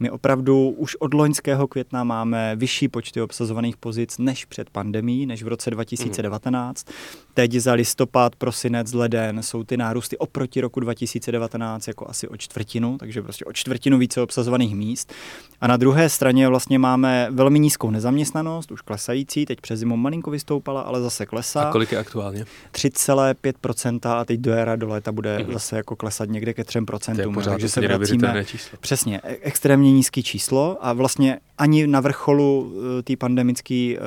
My 0.00 0.10
opravdu 0.10 0.68
už 0.68 0.96
od 0.96 1.14
loňského 1.14 1.66
května 1.68 2.04
máme 2.04 2.56
vyšší 2.56 2.88
počty 2.88 3.22
obsazovaných 3.22 3.76
pozic 3.76 4.18
než 4.18 4.44
před 4.44 4.70
pandemí, 4.70 5.26
než 5.26 5.42
v 5.42 5.48
roce 5.48 5.70
2019. 5.70 6.88
Mm. 6.88 6.94
Teď 7.34 7.52
za 7.52 7.72
listopad, 7.72 8.36
prosinec, 8.36 8.92
leden 8.92 9.42
jsou 9.42 9.64
ty 9.64 9.76
nárůsty 9.76 10.18
oproti 10.18 10.60
roku 10.60 10.80
2019 10.80 11.88
jako 11.88 12.08
asi 12.08 12.28
o 12.28 12.36
čtvrtinu, 12.36 12.98
takže 12.98 13.22
prostě 13.22 13.44
o 13.44 13.52
čtvrtinu 13.52 13.98
více 13.98 14.20
obsazovaných 14.20 14.74
míst. 14.74 15.12
A 15.60 15.66
na 15.66 15.73
druhé 15.76 16.08
straně 16.08 16.48
vlastně 16.48 16.78
máme 16.78 17.28
velmi 17.30 17.58
nízkou 17.58 17.90
nezaměstnanost, 17.90 18.70
už 18.70 18.80
klesající, 18.80 19.46
teď 19.46 19.60
přes 19.60 19.78
zimu 19.78 19.96
malinko 19.96 20.30
vystoupala, 20.30 20.80
ale 20.80 21.00
zase 21.00 21.26
klesá. 21.26 21.62
A 21.62 21.72
kolik 21.72 21.92
je 21.92 21.98
aktuálně? 21.98 22.44
3,5% 22.72 24.10
a 24.10 24.24
teď 24.24 24.40
do 24.40 24.50
jara 24.50 24.76
do 24.76 24.88
léta 24.88 25.12
bude 25.12 25.38
mm. 25.38 25.52
zase 25.52 25.76
jako 25.76 25.96
klesat 25.96 26.28
někde 26.28 26.54
ke 26.54 26.62
3%. 26.62 27.14
To 27.14 27.20
je 27.20 27.28
pořád 27.28 27.50
takže 27.50 27.68
se 27.68 27.80
vracíme, 27.80 28.44
číslo. 28.44 28.78
Přesně, 28.80 29.20
e- 29.24 29.36
extrémně 29.42 29.92
nízký 29.92 30.22
číslo 30.22 30.78
a 30.80 30.92
vlastně 30.92 31.38
ani 31.58 31.86
na 31.86 32.00
vrcholu 32.00 32.74
e, 32.98 33.02
té 33.02 33.16
pandemické 33.16 33.74
e, 33.74 33.98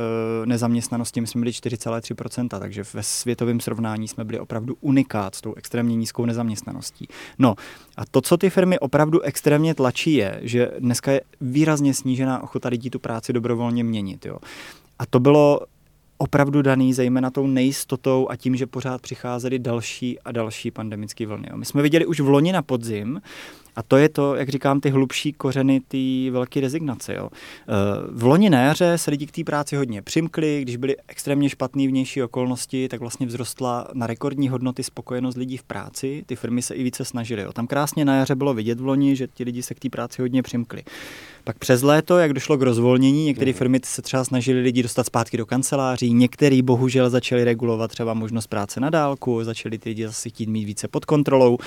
nezaměstnanosti 0.46 1.22
my 1.22 1.28
jsme 1.28 1.40
byli 1.40 1.52
4,3%, 1.52 2.60
takže 2.60 2.84
ve 2.94 3.04
světovém 3.04 3.60
srovnání 3.60 4.08
jsme 4.08 4.26
byli 4.26 4.40
opravdu 4.40 4.78
unikát 4.82 5.36
s 5.36 5.42
tou 5.42 5.54
extrémně 5.54 5.96
nízkou 5.96 6.26
nezaměstnaností. 6.26 7.08
No 7.40 7.56
a 7.98 8.06
to, 8.06 8.22
co 8.22 8.38
ty 8.38 8.50
firmy 8.50 8.80
opravdu 8.80 9.22
extrémně 9.22 9.76
tlačí, 9.76 10.14
je, 10.14 10.40
že 10.42 10.72
dneska 10.80 11.12
je 11.12 11.22
výrazně 11.48 11.94
snížená 11.94 12.44
ochota 12.44 12.70
lidí 12.70 12.90
tu 12.90 13.00
práci 13.00 13.34
dobrovolně 13.34 13.84
měnit. 13.84 14.26
Jo. 14.26 14.38
A 15.00 15.06
to 15.06 15.20
bylo 15.20 15.60
opravdu 16.18 16.62
daný 16.62 16.94
zejména 16.94 17.30
tou 17.30 17.48
nejistotou 17.48 18.28
a 18.30 18.36
tím, 18.36 18.56
že 18.56 18.68
pořád 18.68 19.02
přicházely 19.02 19.60
další 19.60 20.20
a 20.20 20.32
další 20.32 20.72
pandemické 20.72 21.26
vlny. 21.26 21.48
Jo. 21.52 21.58
My 21.58 21.66
jsme 21.66 21.82
viděli 21.82 22.06
už 22.06 22.20
v 22.20 22.30
loni 22.30 22.52
na 22.52 22.62
podzim, 22.62 23.22
A 23.78 23.84
to 23.84 23.98
je 23.98 24.10
to, 24.10 24.36
jak 24.36 24.50
říkám, 24.50 24.80
ty 24.80 24.90
hlubší 24.90 25.34
kořeny 25.34 25.82
té 25.88 26.32
velké 26.32 26.62
rezignace. 26.62 27.14
Jo. 27.14 27.30
Eh, 27.32 27.74
v 28.12 28.24
loni 28.24 28.50
na 28.50 28.62
jaře 28.62 28.98
se 28.98 29.12
lidi 29.12 29.26
k 29.26 29.32
té 29.32 29.44
práci 29.44 29.76
hodně 29.76 30.02
přimkli, 30.02 30.62
když 30.62 30.76
byly 30.76 30.96
extrémně 31.08 31.50
špatné 31.50 31.88
vnější 31.88 32.24
okolnosti, 32.24 32.88
tak 32.88 33.00
vlastně 33.00 33.28
vzrostla 33.28 33.88
na 33.94 34.08
rekordní 34.08 34.50
hodnoty 34.50 34.84
spokojenost 34.84 35.38
lidí 35.38 35.58
v 35.58 35.64
práci. 35.64 36.24
Ty 36.26 36.36
firmy 36.36 36.62
se 36.62 36.76
i 36.76 36.84
více 36.84 37.06
snažily. 37.06 37.42
Jo. 37.42 37.54
Tam 37.54 37.68
krásně 37.68 38.06
na 38.06 38.16
jaře 38.16 38.36
bylo 38.36 38.54
vidět 38.54 38.80
v 38.80 38.86
loni, 38.86 39.16
že 39.16 39.28
ti 39.34 39.44
lidi 39.44 39.64
se 39.64 39.74
k 39.74 39.80
té 39.80 39.90
práci 39.90 40.22
hodně 40.22 40.44
přimkli. 40.44 40.84
Pak 41.48 41.58
přes 41.58 41.82
léto, 41.82 42.18
jak 42.18 42.34
došlo 42.34 42.58
k 42.58 42.62
rozvolnění, 42.62 43.26
některé 43.26 43.52
mhm. 43.52 43.58
firmy 43.58 43.80
se 43.84 44.02
třeba 44.02 44.24
snažili 44.24 44.62
lidi 44.62 44.84
dostat 44.84 45.06
zpátky 45.06 45.38
do 45.38 45.46
kanceláří, 45.46 46.14
některý 46.14 46.62
bohužel 46.62 47.10
začali 47.10 47.44
regulovat 47.44 47.92
třeba 47.92 48.14
možnost 48.14 48.48
práce 48.48 48.80
na 48.80 48.90
dálku, 48.90 49.44
začali 49.44 49.78
ty 49.78 49.90
lidi 49.90 50.08
zase 50.08 50.30
chtít 50.30 50.50
mít 50.50 50.66
více 50.66 50.88
pod 50.88 51.06
kontrolou, 51.06 51.58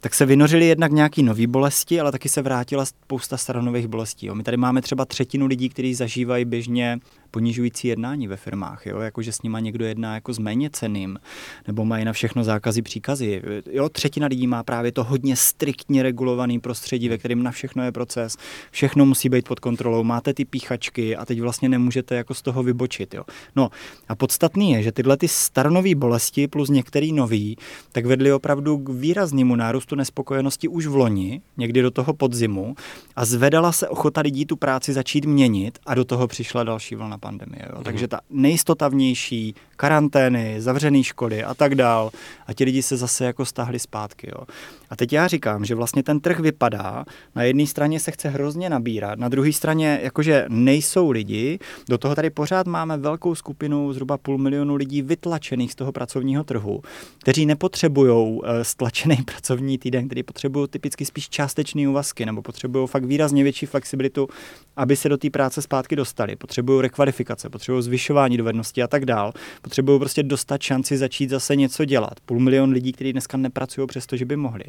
tak 0.00 0.14
se 0.14 0.26
vynořili 0.26 0.66
jednak 0.66 0.92
nějaký 0.92 1.22
nový 1.22 1.46
bolesti, 1.52 2.00
ale 2.00 2.12
taky 2.12 2.28
se 2.28 2.42
vrátila 2.42 2.84
spousta 2.84 3.36
staronových 3.36 3.88
bolestí. 3.88 4.26
Jo. 4.26 4.34
My 4.34 4.42
tady 4.42 4.56
máme 4.56 4.82
třeba 4.82 5.04
třetinu 5.04 5.46
lidí, 5.46 5.68
kteří 5.68 5.94
zažívají 5.94 6.44
běžně 6.44 6.98
ponižující 7.32 7.88
jednání 7.88 8.28
ve 8.28 8.36
firmách, 8.36 8.86
jo? 8.86 8.98
jako 9.00 9.22
že 9.22 9.32
s 9.32 9.42
nima 9.42 9.60
někdo 9.60 9.84
jedná 9.84 10.14
jako 10.14 10.32
s 10.32 10.38
méně 10.38 10.70
ceným, 10.70 11.18
nebo 11.66 11.84
mají 11.84 12.04
na 12.04 12.12
všechno 12.12 12.44
zákazy, 12.44 12.82
příkazy. 12.82 13.42
Jo? 13.70 13.88
Třetina 13.88 14.26
lidí 14.26 14.46
má 14.46 14.62
právě 14.62 14.92
to 14.92 15.04
hodně 15.04 15.36
striktně 15.36 16.02
regulovaný 16.02 16.60
prostředí, 16.60 17.08
ve 17.08 17.18
kterém 17.18 17.42
na 17.42 17.50
všechno 17.50 17.84
je 17.84 17.92
proces, 17.92 18.36
všechno 18.70 19.06
musí 19.06 19.28
být 19.28 19.48
pod 19.48 19.60
kontrolou, 19.60 20.04
máte 20.04 20.34
ty 20.34 20.44
píchačky 20.44 21.16
a 21.16 21.24
teď 21.24 21.40
vlastně 21.40 21.68
nemůžete 21.68 22.14
jako 22.14 22.34
z 22.34 22.42
toho 22.42 22.62
vybočit. 22.62 23.14
Jo? 23.14 23.24
No 23.56 23.70
a 24.08 24.14
podstatný 24.14 24.72
je, 24.72 24.82
že 24.82 24.92
tyhle 24.92 25.16
ty 25.16 25.28
staronové 25.28 25.94
bolesti 25.94 26.48
plus 26.48 26.68
některý 26.68 27.12
nový, 27.12 27.56
tak 27.92 28.06
vedly 28.06 28.32
opravdu 28.32 28.78
k 28.78 28.88
výraznému 28.88 29.56
nárůstu 29.56 29.94
nespokojenosti 29.94 30.68
už 30.68 30.86
v 30.86 30.96
loni, 30.96 31.40
někdy 31.56 31.82
do 31.82 31.90
toho 31.90 32.14
podzimu 32.14 32.74
a 33.16 33.24
zvedala 33.24 33.72
se 33.72 33.88
ochota 33.88 34.20
lidí 34.20 34.46
tu 34.46 34.56
práci 34.56 34.92
začít 34.92 35.24
měnit 35.24 35.78
a 35.86 35.94
do 35.94 36.04
toho 36.04 36.28
přišla 36.28 36.64
další 36.64 36.94
vlna 36.94 37.18
pandemie. 37.22 37.62
Jo. 37.70 37.78
Mm. 37.78 37.84
Takže 37.84 38.08
ta 38.08 38.20
nejistota 38.30 38.88
vnější, 38.88 39.54
karantény, 39.76 40.60
zavřené 40.60 41.02
školy 41.02 41.44
a 41.44 41.54
tak 41.54 41.74
dál. 41.74 42.10
A 42.46 42.52
ti 42.52 42.64
lidi 42.64 42.82
se 42.82 42.96
zase 42.96 43.24
jako 43.24 43.44
stáhli 43.44 43.78
zpátky. 43.78 44.30
Jo. 44.34 44.44
A 44.90 44.96
teď 44.96 45.12
já 45.12 45.28
říkám, 45.28 45.64
že 45.64 45.74
vlastně 45.74 46.02
ten 46.02 46.20
trh 46.20 46.40
vypadá, 46.40 47.04
na 47.34 47.42
jedné 47.42 47.66
straně 47.66 48.00
se 48.00 48.10
chce 48.10 48.28
hrozně 48.28 48.70
nabírat, 48.70 49.18
na 49.18 49.28
druhé 49.28 49.52
straně 49.52 50.00
jakože 50.02 50.46
nejsou 50.48 51.10
lidi, 51.10 51.58
do 51.88 51.98
toho 51.98 52.14
tady 52.14 52.30
pořád 52.30 52.66
máme 52.66 52.98
velkou 52.98 53.34
skupinu, 53.34 53.92
zhruba 53.92 54.18
půl 54.18 54.38
milionu 54.38 54.74
lidí 54.74 55.02
vytlačených 55.02 55.72
z 55.72 55.74
toho 55.74 55.92
pracovního 55.92 56.44
trhu, 56.44 56.82
kteří 57.18 57.46
nepotřebují 57.46 58.40
eh, 58.44 58.64
stlačený 58.64 59.16
pracovní 59.24 59.78
týden, 59.78 60.06
kteří 60.06 60.22
potřebují 60.22 60.68
typicky 60.68 61.04
spíš 61.04 61.28
částečné 61.28 61.88
úvazky 61.88 62.26
nebo 62.26 62.42
potřebují 62.42 62.88
fakt 62.88 63.04
výrazně 63.04 63.42
větší 63.42 63.66
flexibilitu, 63.66 64.28
aby 64.76 64.96
se 64.96 65.08
do 65.08 65.16
té 65.16 65.30
práce 65.30 65.62
zpátky 65.62 65.96
dostali. 65.96 66.36
Potřebují 66.36 66.82
rekvalifikace, 67.12 67.50
potřebují 67.50 67.82
zvyšování 67.82 68.36
dovedností 68.36 68.82
a 68.82 68.86
tak 68.86 69.06
dál. 69.06 69.32
Potřebují 69.62 69.98
prostě 69.98 70.22
dostat 70.22 70.62
šanci 70.62 70.98
začít 70.98 71.30
zase 71.30 71.56
něco 71.56 71.84
dělat. 71.84 72.20
Půl 72.26 72.40
milion 72.40 72.70
lidí, 72.70 72.92
kteří 72.92 73.12
dneska 73.12 73.36
nepracují 73.36 73.86
přesto, 73.86 74.16
že 74.16 74.24
by 74.24 74.36
mohli. 74.36 74.64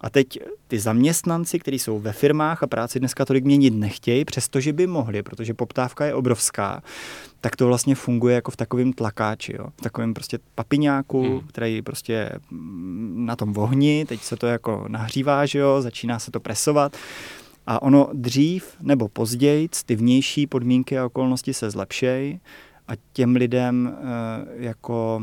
A 0.00 0.10
teď 0.10 0.38
ty 0.68 0.78
zaměstnanci, 0.78 1.58
kteří 1.58 1.78
jsou 1.78 2.00
ve 2.00 2.12
firmách 2.12 2.62
a 2.62 2.66
práci 2.66 2.98
dneska 2.98 3.24
tolik 3.24 3.44
měnit 3.44 3.74
nechtějí, 3.74 4.24
přestože 4.24 4.72
by 4.72 4.86
mohli, 4.86 5.22
protože 5.22 5.54
poptávka 5.54 6.04
je 6.04 6.14
obrovská, 6.14 6.82
tak 7.40 7.56
to 7.56 7.66
vlastně 7.66 7.94
funguje 7.94 8.34
jako 8.34 8.50
v 8.50 8.56
takovém 8.56 8.92
tlakáči, 8.92 9.56
jo? 9.58 9.66
v 9.76 9.82
takovém 9.82 10.14
prostě 10.14 10.38
papiňáku, 10.54 11.22
hmm. 11.22 11.40
který 11.48 11.82
prostě 11.82 12.30
na 13.14 13.36
tom 13.36 13.52
vohni, 13.52 14.04
teď 14.08 14.20
se 14.20 14.36
to 14.36 14.46
jako 14.46 14.84
nahřívá, 14.88 15.46
že 15.46 15.58
jo? 15.58 15.82
začíná 15.82 16.18
se 16.18 16.30
to 16.30 16.40
presovat. 16.40 16.96
A 17.66 17.82
ono 17.82 18.08
dřív 18.12 18.76
nebo 18.80 19.08
později 19.08 19.68
ty 19.86 19.96
vnější 19.96 20.46
podmínky 20.46 20.98
a 20.98 21.06
okolnosti 21.06 21.54
se 21.54 21.70
zlepšejí 21.70 22.40
a 22.88 22.92
těm 23.12 23.36
lidem 23.36 23.86
e, 23.88 24.64
jako 24.64 25.22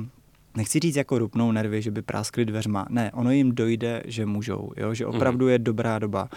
nechci 0.58 0.80
říct 0.80 0.96
jako 0.96 1.20
rupnou 1.20 1.52
nervy, 1.52 1.82
že 1.82 1.92
by 1.92 2.02
práskli 2.02 2.46
dveřma. 2.46 2.86
Ne, 2.90 3.12
ono 3.12 3.32
jim 3.32 3.56
dojde, 3.56 4.04
že 4.06 4.26
můžou, 4.26 4.72
jo? 4.78 4.94
že 4.94 5.06
opravdu 5.06 5.48
je 5.48 5.60
dobrá 5.60 6.00
doba. 6.00 6.30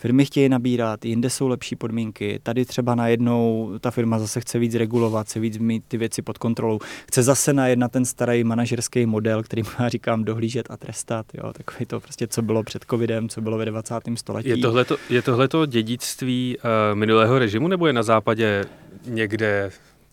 Firmy 0.00 0.24
chtějí 0.24 0.48
nabírat, 0.48 1.04
jinde 1.04 1.30
jsou 1.30 1.48
lepší 1.48 1.76
podmínky. 1.76 2.40
Tady 2.42 2.64
třeba 2.64 2.94
najednou 2.94 3.70
ta 3.80 3.90
firma 3.90 4.18
zase 4.18 4.40
chce 4.40 4.58
víc 4.58 4.74
regulovat, 4.74 5.26
chce 5.26 5.40
víc 5.40 5.58
mít 5.58 5.84
ty 5.88 5.96
věci 5.96 6.22
pod 6.22 6.38
kontrolou. 6.38 6.78
Chce 7.08 7.22
zase 7.22 7.52
najedna 7.52 7.88
ten 7.88 8.04
starý 8.04 8.44
manažerský 8.44 9.06
model, 9.06 9.42
který 9.42 9.62
já 9.80 9.88
říkám 9.88 10.24
dohlížet 10.24 10.66
a 10.70 10.76
trestat. 10.76 11.26
Jo? 11.34 11.52
Takový 11.52 11.86
to 11.86 12.00
prostě, 12.00 12.26
co 12.26 12.42
bylo 12.42 12.62
před 12.62 12.84
covidem, 12.90 13.28
co 13.28 13.40
bylo 13.40 13.58
ve 13.58 13.64
20. 13.64 13.94
století. 14.14 14.48
Je 14.48 14.56
tohleto, 14.56 14.96
je 15.10 15.22
tohleto 15.22 15.66
dědictví 15.66 16.56
uh, 16.58 16.98
minulého 16.98 17.38
režimu 17.38 17.68
nebo 17.68 17.86
je 17.86 17.92
na 17.92 18.02
západě 18.02 18.64
někde 19.06 19.70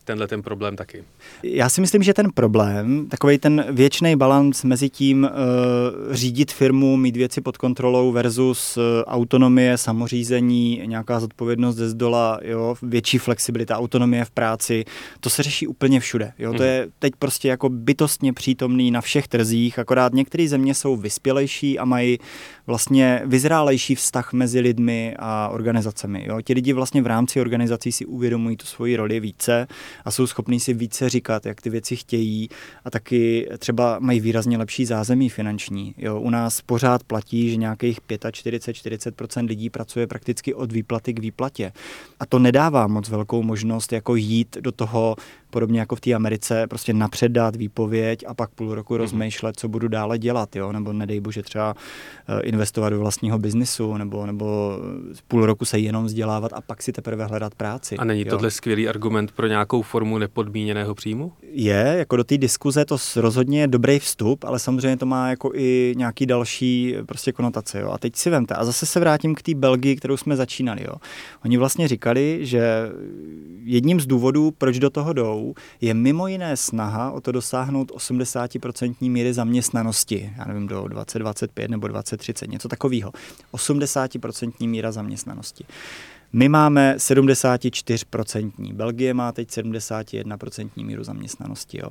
tenhle 0.08 0.28
ten 0.28 0.41
problém 0.41 0.76
taky? 0.76 1.04
Já 1.43 1.70
si 1.70 1.82
myslím, 1.82 2.04
že 2.04 2.13
ten 2.13 2.32
problém, 2.32 3.08
takový 3.10 3.38
ten 3.38 3.65
věčný 3.72 4.15
balans 4.15 4.63
mezi 4.63 4.89
tím 4.89 5.24
uh, 5.24 6.13
řídit 6.15 6.52
firmu, 6.52 6.98
mít 6.98 7.17
věci 7.17 7.41
pod 7.41 7.58
kontrolou 7.58 8.12
versus 8.12 8.78
uh, 8.78 8.84
autonomie, 9.08 9.78
samořízení, 9.78 10.82
nějaká 10.86 11.20
zodpovědnost 11.20 11.76
ze 11.76 11.89
zdola, 11.89 12.39
jo, 12.43 12.76
větší 12.82 13.17
flexibilita, 13.17 13.78
autonomie 13.78 14.26
v 14.26 14.32
práci, 14.32 14.86
to 15.20 15.30
se 15.30 15.43
řeší 15.43 15.67
úplně 15.67 16.00
všude. 16.00 16.34
Jo. 16.39 16.52
To 16.52 16.58
mhm. 16.58 16.63
je 16.63 16.88
teď 17.00 17.13
prostě 17.20 17.48
jako 17.48 17.70
bytostně 17.70 18.34
přítomný 18.34 18.91
na 18.91 19.02
všech 19.02 19.28
trzích, 19.28 19.80
akorát 19.80 20.13
některé 20.13 20.48
země 20.48 20.74
jsou 20.74 20.96
vyspělejší 20.96 21.80
a 21.80 21.86
mají 21.86 22.20
vlastně 22.67 23.22
vyzrálejší 23.26 23.96
vztah 23.96 24.34
mezi 24.34 24.60
lidmi 24.60 25.15
a 25.20 25.50
organizacemi. 25.50 26.26
Jo. 26.28 26.41
Ti 26.41 26.54
lidi 26.54 26.74
vlastně 26.74 27.02
v 27.02 27.08
rámci 27.08 27.41
organizací 27.41 27.91
si 27.91 28.06
uvědomují 28.06 28.58
tu 28.58 28.65
svoji 28.65 28.96
roli 28.96 29.20
více 29.20 29.67
a 30.05 30.12
jsou 30.12 30.27
schopní 30.27 30.60
si 30.60 30.73
více 30.73 31.10
říkat, 31.10 31.45
jak 31.45 31.62
ty 31.62 31.69
věci 31.69 31.95
chtějí 31.95 32.49
a 32.86 32.89
taky 32.89 33.49
třeba 33.57 33.97
mají 33.99 34.19
výrazně 34.19 34.57
lepší 34.57 34.86
zázemí 34.86 35.29
finanční. 35.29 35.95
Jo, 35.97 36.19
u 36.19 36.29
nás 36.29 36.62
pořád 36.62 37.03
platí, 37.03 37.49
že 37.49 37.55
nějakých 37.55 38.01
45-40% 38.01 39.47
lidí 39.47 39.69
pracuje 39.69 40.07
prakticky 40.07 40.53
od 40.53 40.71
výplaty 40.71 41.13
k 41.13 41.19
výplatě. 41.19 41.71
A 42.19 42.25
to 42.25 42.39
nedává 42.39 42.88
moc 42.88 43.10
velkou 43.10 43.43
možnost 43.43 43.93
jako 43.93 44.15
jít 44.15 44.57
do 44.62 44.71
toho 44.71 45.15
podobně 45.49 45.79
jako 45.79 45.95
v 45.95 46.01
té 46.01 46.13
Americe, 46.13 46.67
prostě 46.67 46.93
napřed 46.93 47.31
dát 47.31 47.55
výpověď 47.55 48.23
a 48.27 48.33
pak 48.33 48.49
půl 48.49 48.75
roku 48.75 48.93
mm-hmm. 48.93 48.97
rozmýšlet, 48.97 49.60
co 49.60 49.67
budu 49.67 49.88
dále 49.88 50.17
dělat, 50.17 50.55
jo? 50.55 50.71
nebo 50.71 50.93
nedej 50.93 51.19
bože 51.19 51.43
třeba 51.43 51.75
eh, 52.27 52.41
investovat 52.41 52.89
do 52.89 52.99
vlastního 52.99 53.39
biznisu, 53.39 53.97
nebo, 53.97 54.25
nebo 54.25 54.77
půl 55.27 55.45
roku 55.45 55.65
se 55.65 55.79
jenom 55.79 56.05
vzdělávat 56.05 56.53
a 56.53 56.62
pak 56.62 56.81
si 56.81 56.91
teprve 56.91 57.25
hledat 57.25 57.55
práci. 57.55 57.97
A 57.97 58.03
není 58.03 58.21
jo? 58.21 58.29
tohle 58.29 58.51
skvělý 58.51 58.89
argument 58.89 59.31
pro 59.31 59.47
nějakou 59.47 59.81
formu 59.88 60.17
nepodmíněného 60.17 60.95
příjmu? 60.95 61.34
Je, 61.52 61.95
jako 61.97 62.15
do 62.15 62.23
té 62.23 62.38
diskuze 62.38 62.86
to 62.86 62.97
rozhodně 63.15 63.62
je 63.62 63.67
dobrý 63.67 64.00
vstup, 64.00 64.43
ale 64.43 64.60
samozřejmě 64.60 64.97
to 64.97 65.06
má 65.06 65.30
jako 65.30 65.52
i 65.54 65.93
nějaký 65.97 66.26
další 66.26 66.95
prostě 67.06 67.32
konotace. 67.32 67.80
Jo? 67.80 67.91
A 67.91 67.97
teď 67.97 68.15
si 68.15 68.30
vemte, 68.30 68.56
a 68.56 68.65
zase 68.65 68.86
se 68.86 69.00
vrátím 69.00 69.36
k 69.36 69.41
té 69.41 69.54
Belgii, 69.56 69.95
kterou 69.95 70.17
jsme 70.17 70.36
začínali. 70.36 70.84
Jo? 70.84 70.93
Oni 71.45 71.58
vlastně 71.58 71.88
říkali, 71.88 72.39
že 72.41 72.89
jedním 73.63 74.00
z 74.00 74.06
důvodů, 74.06 74.52
proč 74.58 74.80
do 74.80 74.89
toho 74.89 75.13
jdou, 75.13 75.54
je 75.82 75.93
mimo 75.93 76.28
jiné 76.28 76.58
snaha 76.58 77.12
o 77.12 77.21
to 77.21 77.32
dosáhnout 77.32 77.91
80% 77.91 79.12
míry 79.12 79.34
zaměstnanosti, 79.34 80.34
já 80.38 80.45
nevím, 80.45 80.67
do 80.67 80.88
2025 80.88 81.71
nebo 81.71 81.88
2030, 81.88 82.52
něco 82.52 82.67
takového. 82.67 83.12
80% 83.54 84.67
míra 84.67 84.91
zaměstnanosti. 84.91 85.65
My 86.34 86.50
máme 86.50 86.96
74%, 86.98 88.74
Belgie 88.74 89.13
má 89.13 89.32
teď 89.32 89.48
71% 89.50 90.70
míru 90.76 91.04
zaměstnanosti. 91.04 91.80
Jo. 91.84 91.90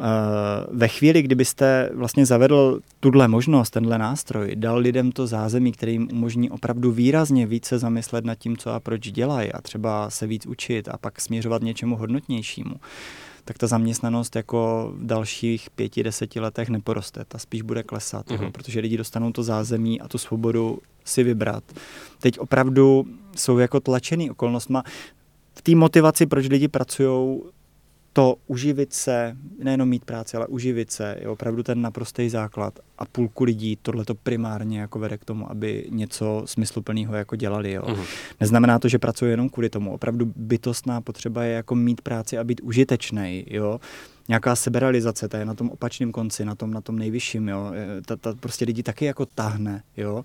Eh, 0.00 0.66
ve 0.70 0.88
chvíli, 0.88 1.22
kdybyste 1.22 1.90
vlastně 1.94 2.26
zavedl 2.26 2.80
tuhle 3.00 3.28
možnost, 3.28 3.70
tenhle 3.70 3.98
nástroj, 3.98 4.52
dal 4.54 4.78
lidem 4.78 5.12
to 5.12 5.26
zázemí, 5.26 5.72
který 5.72 5.92
jim 5.92 6.08
umožní 6.12 6.50
opravdu 6.50 6.92
výrazně 6.92 7.46
více 7.46 7.78
zamyslet 7.78 8.24
nad 8.24 8.34
tím, 8.34 8.56
co 8.56 8.70
a 8.70 8.80
proč 8.80 9.10
dělají 9.10 9.52
a 9.52 9.60
třeba 9.60 10.10
se 10.10 10.26
víc 10.26 10.46
učit 10.46 10.88
a 10.88 10.98
pak 10.98 11.20
směřovat 11.20 11.62
něčemu 11.62 11.96
hodnotnějšímu, 11.96 12.74
tak 13.44 13.58
ta 13.58 13.66
zaměstnanost 13.66 14.36
jako 14.36 14.92
v 14.96 15.06
dalších 15.06 15.70
pěti, 15.70 16.02
deseti 16.02 16.40
letech 16.40 16.68
neporoste. 16.68 17.24
Ta 17.28 17.38
spíš 17.38 17.62
bude 17.62 17.82
klesat, 17.82 18.30
jo, 18.30 18.38
mhm. 18.42 18.52
protože 18.52 18.80
lidi 18.80 18.96
dostanou 18.96 19.32
to 19.32 19.42
zázemí 19.42 20.00
a 20.00 20.08
tu 20.08 20.18
svobodu 20.18 20.78
si 21.10 21.24
vybrat. 21.24 21.64
Teď 22.20 22.38
opravdu 22.38 23.06
jsou 23.36 23.58
jako 23.58 23.80
tlačený 23.80 24.30
okolnostma. 24.30 24.82
V 25.54 25.62
té 25.62 25.74
motivaci, 25.74 26.26
proč 26.26 26.48
lidi 26.48 26.68
pracují, 26.68 27.40
to 28.12 28.36
uživit 28.46 28.92
se, 28.92 29.36
nejenom 29.62 29.88
mít 29.88 30.04
práci, 30.04 30.36
ale 30.36 30.46
uživit 30.46 30.90
se 30.90 31.16
je 31.20 31.28
opravdu 31.28 31.62
ten 31.62 31.82
naprostý 31.82 32.28
základ 32.28 32.78
a 32.98 33.04
půlku 33.04 33.44
lidí 33.44 33.78
tohle 33.82 34.04
to 34.04 34.14
primárně 34.14 34.80
jako 34.80 34.98
vede 34.98 35.18
k 35.18 35.24
tomu, 35.24 35.50
aby 35.50 35.86
něco 35.90 36.42
smysluplného 36.46 37.14
jako 37.14 37.36
dělali. 37.36 37.72
Jo. 37.72 37.82
Uh-huh. 37.82 38.04
Neznamená 38.40 38.78
to, 38.78 38.88
že 38.88 38.98
pracuje 38.98 39.30
jenom 39.30 39.48
kvůli 39.48 39.70
tomu. 39.70 39.92
Opravdu 39.92 40.32
bytostná 40.36 41.00
potřeba 41.00 41.44
je 41.44 41.54
jako 41.54 41.74
mít 41.74 42.00
práci 42.00 42.38
a 42.38 42.44
být 42.44 42.60
užitečný. 42.60 43.44
Jo. 43.50 43.80
Nějaká 44.28 44.56
seberalizace, 44.56 45.28
ta 45.28 45.38
je 45.38 45.44
na 45.44 45.54
tom 45.54 45.70
opačném 45.70 46.12
konci, 46.12 46.44
na 46.44 46.54
tom, 46.54 46.70
na 46.70 46.80
tom 46.80 46.98
nejvyšším. 46.98 47.48
Jo. 47.48 47.72
Ta, 48.06 48.16
ta 48.16 48.34
prostě 48.40 48.64
lidi 48.64 48.82
taky 48.82 49.04
jako 49.04 49.26
tahne. 49.26 49.82
Jo 49.96 50.24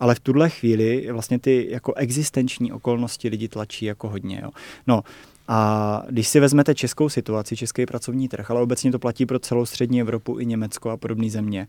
ale 0.00 0.14
v 0.14 0.20
tuhle 0.20 0.50
chvíli 0.50 1.08
vlastně 1.12 1.38
ty 1.38 1.66
jako 1.70 1.94
existenční 1.94 2.72
okolnosti 2.72 3.28
lidi 3.28 3.48
tlačí 3.48 3.84
jako 3.84 4.08
hodně. 4.08 4.40
Jo. 4.42 4.50
No, 4.86 5.02
a 5.48 6.02
když 6.10 6.28
si 6.28 6.40
vezmete 6.40 6.74
českou 6.74 7.08
situaci, 7.08 7.56
český 7.56 7.86
pracovní 7.86 8.28
trh, 8.28 8.50
ale 8.50 8.60
obecně 8.60 8.92
to 8.92 8.98
platí 8.98 9.26
pro 9.26 9.38
celou 9.38 9.66
střední 9.66 10.00
Evropu 10.00 10.38
i 10.38 10.46
Německo 10.46 10.90
a 10.90 10.96
podobné 10.96 11.30
země, 11.30 11.66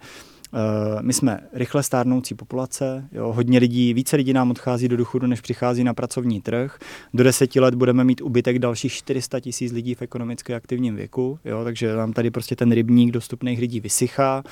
Eh, 0.53 1.01
my 1.01 1.13
jsme 1.13 1.39
rychle 1.53 1.83
stárnoucí 1.83 2.35
populace, 2.35 3.07
jo, 3.11 3.33
hodně 3.33 3.59
lidí, 3.59 3.93
více 3.93 4.15
lidí 4.15 4.33
nám 4.33 4.51
odchází 4.51 4.87
do 4.87 4.97
důchodu, 4.97 5.27
než 5.27 5.41
přichází 5.41 5.83
na 5.83 5.93
pracovní 5.93 6.41
trh. 6.41 6.79
Do 7.13 7.23
deseti 7.23 7.59
let 7.59 7.75
budeme 7.75 8.03
mít 8.03 8.21
ubytek 8.21 8.59
dalších 8.59 8.93
400 8.93 9.39
tisíc 9.39 9.71
lidí 9.71 9.95
v 9.95 10.01
ekonomicky 10.01 10.53
aktivním 10.53 10.95
věku, 10.95 11.39
jo, 11.45 11.63
takže 11.63 11.95
nám 11.95 12.13
tady 12.13 12.31
prostě 12.31 12.55
ten 12.55 12.71
rybník 12.71 13.11
dostupných 13.11 13.59
lidí 13.59 13.79
vysychá 13.79 14.43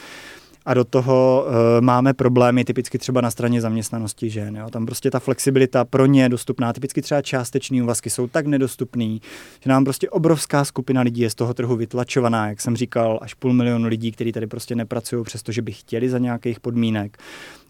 a 0.67 0.73
do 0.73 0.83
toho 0.83 1.45
uh, 1.47 1.53
máme 1.81 2.13
problémy 2.13 2.63
typicky 2.63 2.97
třeba 2.97 3.21
na 3.21 3.31
straně 3.31 3.61
zaměstnanosti 3.61 4.29
žen. 4.29 4.55
Jo. 4.55 4.69
Tam 4.69 4.85
prostě 4.85 5.11
ta 5.11 5.19
flexibilita 5.19 5.85
pro 5.85 6.05
ně 6.05 6.23
je 6.23 6.29
dostupná, 6.29 6.73
typicky 6.73 7.01
třeba 7.01 7.21
částečný 7.21 7.81
úvazky 7.81 8.09
jsou 8.09 8.27
tak 8.27 8.47
nedostupný, 8.47 9.21
že 9.63 9.69
nám 9.69 9.83
prostě 9.83 10.09
obrovská 10.09 10.65
skupina 10.65 11.01
lidí 11.01 11.21
je 11.21 11.29
z 11.29 11.35
toho 11.35 11.53
trhu 11.53 11.75
vytlačovaná, 11.75 12.49
jak 12.49 12.61
jsem 12.61 12.77
říkal, 12.77 13.19
až 13.21 13.33
půl 13.33 13.53
milionu 13.53 13.87
lidí, 13.87 14.11
kteří 14.11 14.31
tady 14.31 14.47
prostě 14.47 14.75
nepracují, 14.75 15.23
přestože 15.23 15.61
by 15.61 15.71
chtěli 15.71 16.09
za 16.09 16.17
nějakých 16.17 16.59
podmínek 16.59 17.17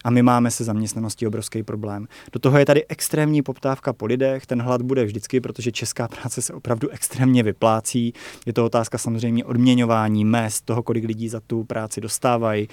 a 0.08 0.10
my 0.10 0.24
máme 0.24 0.52
se 0.52 0.64
zaměstnaností 0.64 1.28
obrovský 1.28 1.64
problém. 1.64 2.08
Do 2.34 2.40
toho 2.40 2.58
je 2.58 2.66
tady 2.66 2.86
extrémní 2.88 3.42
poptávka 3.42 3.94
po 3.94 4.06
lidech, 4.06 4.46
ten 4.46 4.62
hlad 4.62 4.82
bude 4.82 5.06
vždycky, 5.06 5.42
protože 5.42 5.72
česká 5.72 6.08
práce 6.08 6.42
se 6.42 6.54
opravdu 6.54 6.90
extrémně 6.90 7.44
vyplácí. 7.44 8.14
Je 8.46 8.54
to 8.54 8.66
otázka 8.66 8.98
samozřejmě 8.98 9.46
odměňování, 9.46 10.26
mest, 10.26 10.66
toho, 10.66 10.84
kolik 10.84 11.04
lidí 11.04 11.30
za 11.30 11.40
tu 11.40 11.64
práci 11.64 12.02
dostávají. 12.02 12.68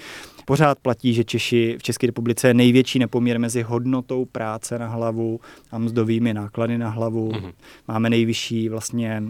Pořád 0.45 0.79
platí, 0.79 1.13
že 1.13 1.23
Češi 1.23 1.75
v 1.79 1.83
České 1.83 2.07
republice 2.07 2.47
je 2.47 2.53
největší 2.53 2.99
nepoměr 2.99 3.39
mezi 3.39 3.61
hodnotou 3.61 4.25
práce 4.25 4.79
na 4.79 4.87
hlavu 4.87 5.39
a 5.71 5.77
mzdovými 5.77 6.33
náklady 6.33 6.77
na 6.77 6.89
hlavu. 6.89 7.31
Mm-hmm. 7.31 7.53
Máme 7.87 8.09
nejvyšší 8.09 8.69
vlastně 8.69 9.23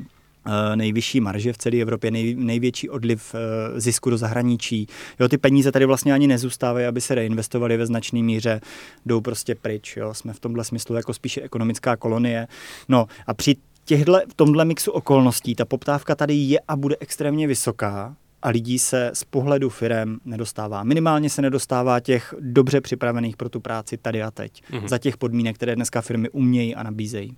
nejvyšší 0.76 1.22
marže 1.22 1.54
v 1.54 1.58
celé 1.58 1.78
Evropě, 1.78 2.12
nej, 2.12 2.36
největší 2.36 2.90
odliv 2.90 3.36
eh, 3.36 3.80
zisku 3.80 4.10
do 4.10 4.18
zahraničí. 4.18 4.88
Jo, 5.20 5.28
ty 5.28 5.38
peníze 5.38 5.72
tady 5.72 5.86
vlastně 5.86 6.14
ani 6.14 6.28
nezůstávají, 6.28 6.86
aby 6.86 7.02
se 7.02 7.16
reinvestovaly 7.16 7.78
ve 7.78 7.86
značné 7.86 8.24
míře, 8.24 8.62
jdou 9.06 9.22
prostě 9.22 9.56
pryč. 9.56 9.98
Jo. 9.98 10.14
Jsme 10.14 10.34
v 10.34 10.40
tomhle 10.40 10.64
smyslu 10.64 10.96
jako 10.96 11.14
spíše 11.14 11.42
ekonomická 11.42 11.96
kolonie. 11.98 12.48
No 12.90 13.06
a 13.28 13.34
při 13.34 13.56
těchto, 13.86 14.20
v 14.30 14.34
tomhle 14.34 14.66
mixu 14.66 14.92
okolností 14.92 15.56
ta 15.56 15.66
poptávka 15.66 16.16
tady 16.16 16.34
je 16.34 16.60
a 16.68 16.76
bude 16.76 16.96
extrémně 17.00 17.48
vysoká, 17.48 18.16
a 18.46 18.50
lidí 18.50 18.80
se 18.80 19.12
z 19.14 19.24
pohledu 19.24 19.70
firem 19.70 20.20
nedostává. 20.26 20.84
Minimálně 20.84 21.30
se 21.30 21.42
nedostává 21.42 22.00
těch 22.00 22.34
dobře 22.40 22.82
připravených 22.82 23.38
pro 23.38 23.50
tu 23.50 23.60
práci 23.60 23.98
tady 23.98 24.24
a 24.24 24.32
teď. 24.32 24.62
Mm-hmm. 24.72 24.88
Za 24.88 24.98
těch 24.98 25.18
podmínek, 25.18 25.56
které 25.56 25.76
dneska 25.76 26.02
firmy 26.02 26.30
umějí 26.30 26.76
a 26.76 26.84
nabízejí. 26.84 27.38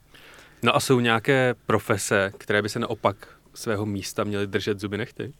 No 0.63 0.76
a 0.76 0.80
jsou 0.80 1.00
nějaké 1.00 1.56
profese, 1.65 2.32
které 2.38 2.62
by 2.62 2.70
se 2.70 2.80
naopak 2.80 3.28
svého 3.54 3.86
místa 3.86 4.24
měly 4.24 4.48
držet 4.48 4.80
zuby 4.80 4.98
nechty? 4.98 5.34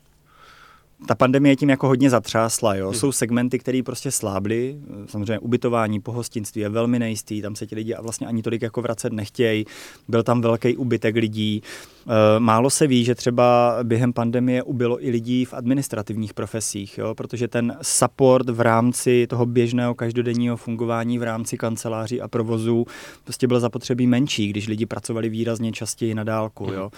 ta 1.06 1.16
pandemie 1.16 1.56
tím 1.56 1.70
jako 1.70 1.88
hodně 1.88 2.10
zatřásla. 2.10 2.76
Jo. 2.76 2.88
Hmm. 2.88 3.00
Jsou 3.00 3.12
segmenty, 3.12 3.60
které 3.60 3.82
prostě 3.86 4.12
slábly. 4.12 4.78
Samozřejmě 5.08 5.40
ubytování, 5.40 6.00
pohostinství 6.00 6.62
je 6.62 6.70
velmi 6.70 7.00
nejistý, 7.00 7.42
tam 7.42 7.56
se 7.56 7.68
ti 7.68 7.76
lidi 7.76 7.94
a 7.94 8.02
vlastně 8.02 8.28
ani 8.28 8.42
tolik 8.42 8.62
jako 8.62 8.82
vracet 8.82 9.14
nechtějí. 9.14 9.66
Byl 10.08 10.24
tam 10.24 10.42
velký 10.42 10.78
ubytek 10.78 11.16
lidí. 11.16 11.64
Eh, 12.10 12.40
málo 12.40 12.70
se 12.70 12.88
ví, 12.88 13.06
že 13.06 13.16
třeba 13.16 13.78
během 13.84 14.14
pandemie 14.14 14.64
ubylo 14.64 15.06
i 15.06 15.10
lidí 15.10 15.46
v 15.46 15.54
administrativních 15.54 16.34
profesích, 16.34 16.98
jo, 16.98 17.16
protože 17.16 17.48
ten 17.48 17.78
support 17.82 18.50
v 18.50 18.62
rámci 18.62 19.28
toho 19.28 19.46
běžného 19.46 19.96
každodenního 19.96 20.58
fungování 20.58 21.20
v 21.20 21.24
rámci 21.24 21.58
kanceláří 21.58 22.22
a 22.22 22.28
provozů 22.28 22.86
prostě 23.24 23.48
byl 23.48 23.60
zapotřebí 23.60 24.08
menší, 24.08 24.48
když 24.48 24.68
lidi 24.68 24.86
pracovali 24.86 25.30
výrazně 25.30 25.72
častěji 25.72 26.16
na 26.16 26.24
dálku. 26.24 26.72
Jo. 26.74 26.90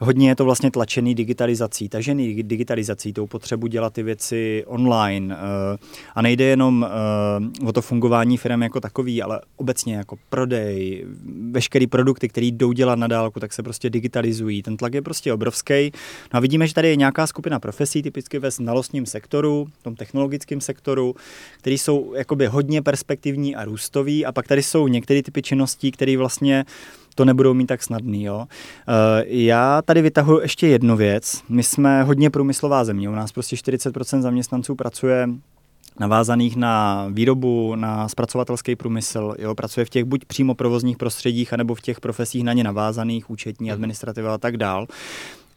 Hodně 0.00 0.28
je 0.28 0.36
to 0.36 0.44
vlastně 0.44 0.70
tlačený 0.70 1.14
digitalizací, 1.14 1.88
tažený 1.88 2.42
digitalizací, 2.42 3.12
tou 3.12 3.26
potřebu 3.26 3.66
dělat 3.66 3.92
ty 3.92 4.02
věci 4.02 4.64
online. 4.66 5.34
Eh, 5.34 5.76
a 6.14 6.22
nejde 6.22 6.44
jenom 6.44 6.86
eh, 6.86 7.66
o 7.66 7.72
to 7.72 7.82
fungování 7.82 8.36
firm 8.36 8.62
jako 8.62 8.80
takový, 8.80 9.22
ale 9.22 9.40
obecně 9.56 9.94
jako 9.94 10.16
prodej, 10.28 11.06
veškerý 11.50 11.86
produkty, 11.86 12.28
které 12.28 12.46
jdou 12.46 12.72
dělat 12.72 12.98
na 12.98 13.06
dálku, 13.06 13.40
tak 13.40 13.52
se 13.52 13.62
prostě 13.62 13.90
digitalizují. 13.90 14.53
Ten 14.62 14.76
tlak 14.76 14.94
je 14.94 15.02
prostě 15.02 15.32
obrovský. 15.32 15.92
No 16.32 16.36
a 16.36 16.40
vidíme, 16.40 16.66
že 16.66 16.74
tady 16.74 16.88
je 16.88 16.96
nějaká 16.96 17.26
skupina 17.26 17.60
profesí, 17.60 18.02
typicky 18.02 18.38
ve 18.38 18.50
znalostním 18.50 19.06
sektoru, 19.06 19.68
v 19.80 19.82
tom 19.82 19.96
technologickém 19.96 20.60
sektoru, 20.60 21.14
které 21.58 21.74
jsou 21.74 22.14
jakoby 22.14 22.46
hodně 22.46 22.82
perspektivní 22.82 23.56
a 23.56 23.64
růstový. 23.64 24.26
A 24.26 24.32
pak 24.32 24.48
tady 24.48 24.62
jsou 24.62 24.88
některé 24.88 25.22
typy 25.22 25.42
činností, 25.42 25.90
které 25.90 26.16
vlastně 26.16 26.64
to 27.14 27.24
nebudou 27.24 27.54
mít 27.54 27.66
tak 27.66 27.82
snadný. 27.82 28.24
Jo. 28.24 28.46
Eh, 28.48 29.24
já 29.26 29.82
tady 29.82 30.02
vytahuji 30.02 30.42
ještě 30.42 30.66
jednu 30.66 30.96
věc. 30.96 31.42
My 31.48 31.62
jsme 31.62 32.02
hodně 32.02 32.30
průmyslová 32.30 32.84
země. 32.84 33.08
U 33.08 33.12
nás 33.12 33.32
prostě 33.32 33.56
40% 33.56 34.22
zaměstnanců 34.22 34.74
pracuje 34.74 35.28
navázaných 36.00 36.56
na 36.56 37.06
výrobu, 37.10 37.74
na 37.74 38.08
zpracovatelský 38.08 38.76
průmysl, 38.76 39.34
jo, 39.38 39.54
pracuje 39.54 39.86
v 39.86 39.90
těch 39.90 40.04
buď 40.04 40.24
přímo 40.24 40.54
provozních 40.54 40.96
prostředích, 40.96 41.52
anebo 41.52 41.74
v 41.74 41.80
těch 41.80 42.00
profesích 42.00 42.44
na 42.44 42.52
ně 42.52 42.64
navázaných, 42.64 43.30
účetní, 43.30 43.66
mhm. 43.66 43.74
administrativa 43.74 44.34
a 44.34 44.38
tak 44.38 44.56
dál. 44.56 44.86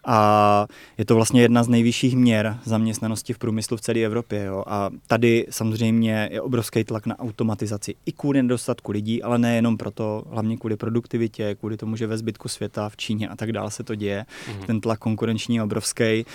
A 0.10 0.68
je 0.98 1.06
to 1.06 1.16
vlastně 1.16 1.42
jedna 1.42 1.64
z 1.64 1.68
nejvyšších 1.68 2.16
měr 2.16 2.58
zaměstnanosti 2.64 3.34
v 3.34 3.38
průmyslu 3.38 3.78
v 3.78 3.82
celé 3.82 4.00
Evropě. 4.00 4.44
Jo. 4.44 4.64
A 4.68 4.90
tady 5.08 5.46
samozřejmě 5.50 6.30
je 6.32 6.42
obrovský 6.42 6.84
tlak 6.84 7.06
na 7.06 7.20
automatizaci 7.20 7.96
i 8.06 8.12
kvůli 8.12 8.44
nedostatku 8.44 8.92
lidí, 8.92 9.24
ale 9.24 9.38
nejenom 9.38 9.78
proto, 9.78 10.24
hlavně 10.30 10.58
kvůli 10.58 10.76
produktivitě, 10.76 11.56
kvůli 11.56 11.78
tomu, 11.78 11.96
že 11.96 12.08
ve 12.08 12.18
zbytku 12.18 12.50
světa, 12.50 12.90
v 12.90 12.98
Číně 12.98 13.28
a 13.28 13.36
tak 13.36 13.52
dále 13.52 13.72
se 13.72 13.84
to 13.84 13.96
děje. 13.96 14.26
Mm-hmm. 14.26 14.66
Ten 14.66 14.82
tlak 14.82 15.00
konkurenční 15.00 15.56
je 15.56 15.64
obrovský. 15.64 16.26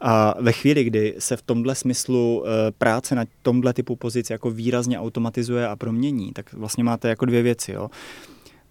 A 0.00 0.34
ve 0.40 0.52
chvíli, 0.52 0.84
kdy 0.84 1.14
se 1.18 1.36
v 1.36 1.42
tomhle 1.42 1.74
smyslu 1.74 2.44
eh, 2.46 2.72
práce 2.78 3.14
na 3.14 3.24
tomhle 3.42 3.72
typu 3.72 3.96
pozic 3.96 4.30
jako 4.30 4.50
výrazně 4.50 5.00
automatizuje 5.00 5.68
a 5.68 5.76
promění, 5.76 6.32
tak 6.32 6.52
vlastně 6.52 6.84
máte 6.84 7.08
jako 7.08 7.24
dvě 7.24 7.42
věci. 7.42 7.72
Jo 7.72 7.90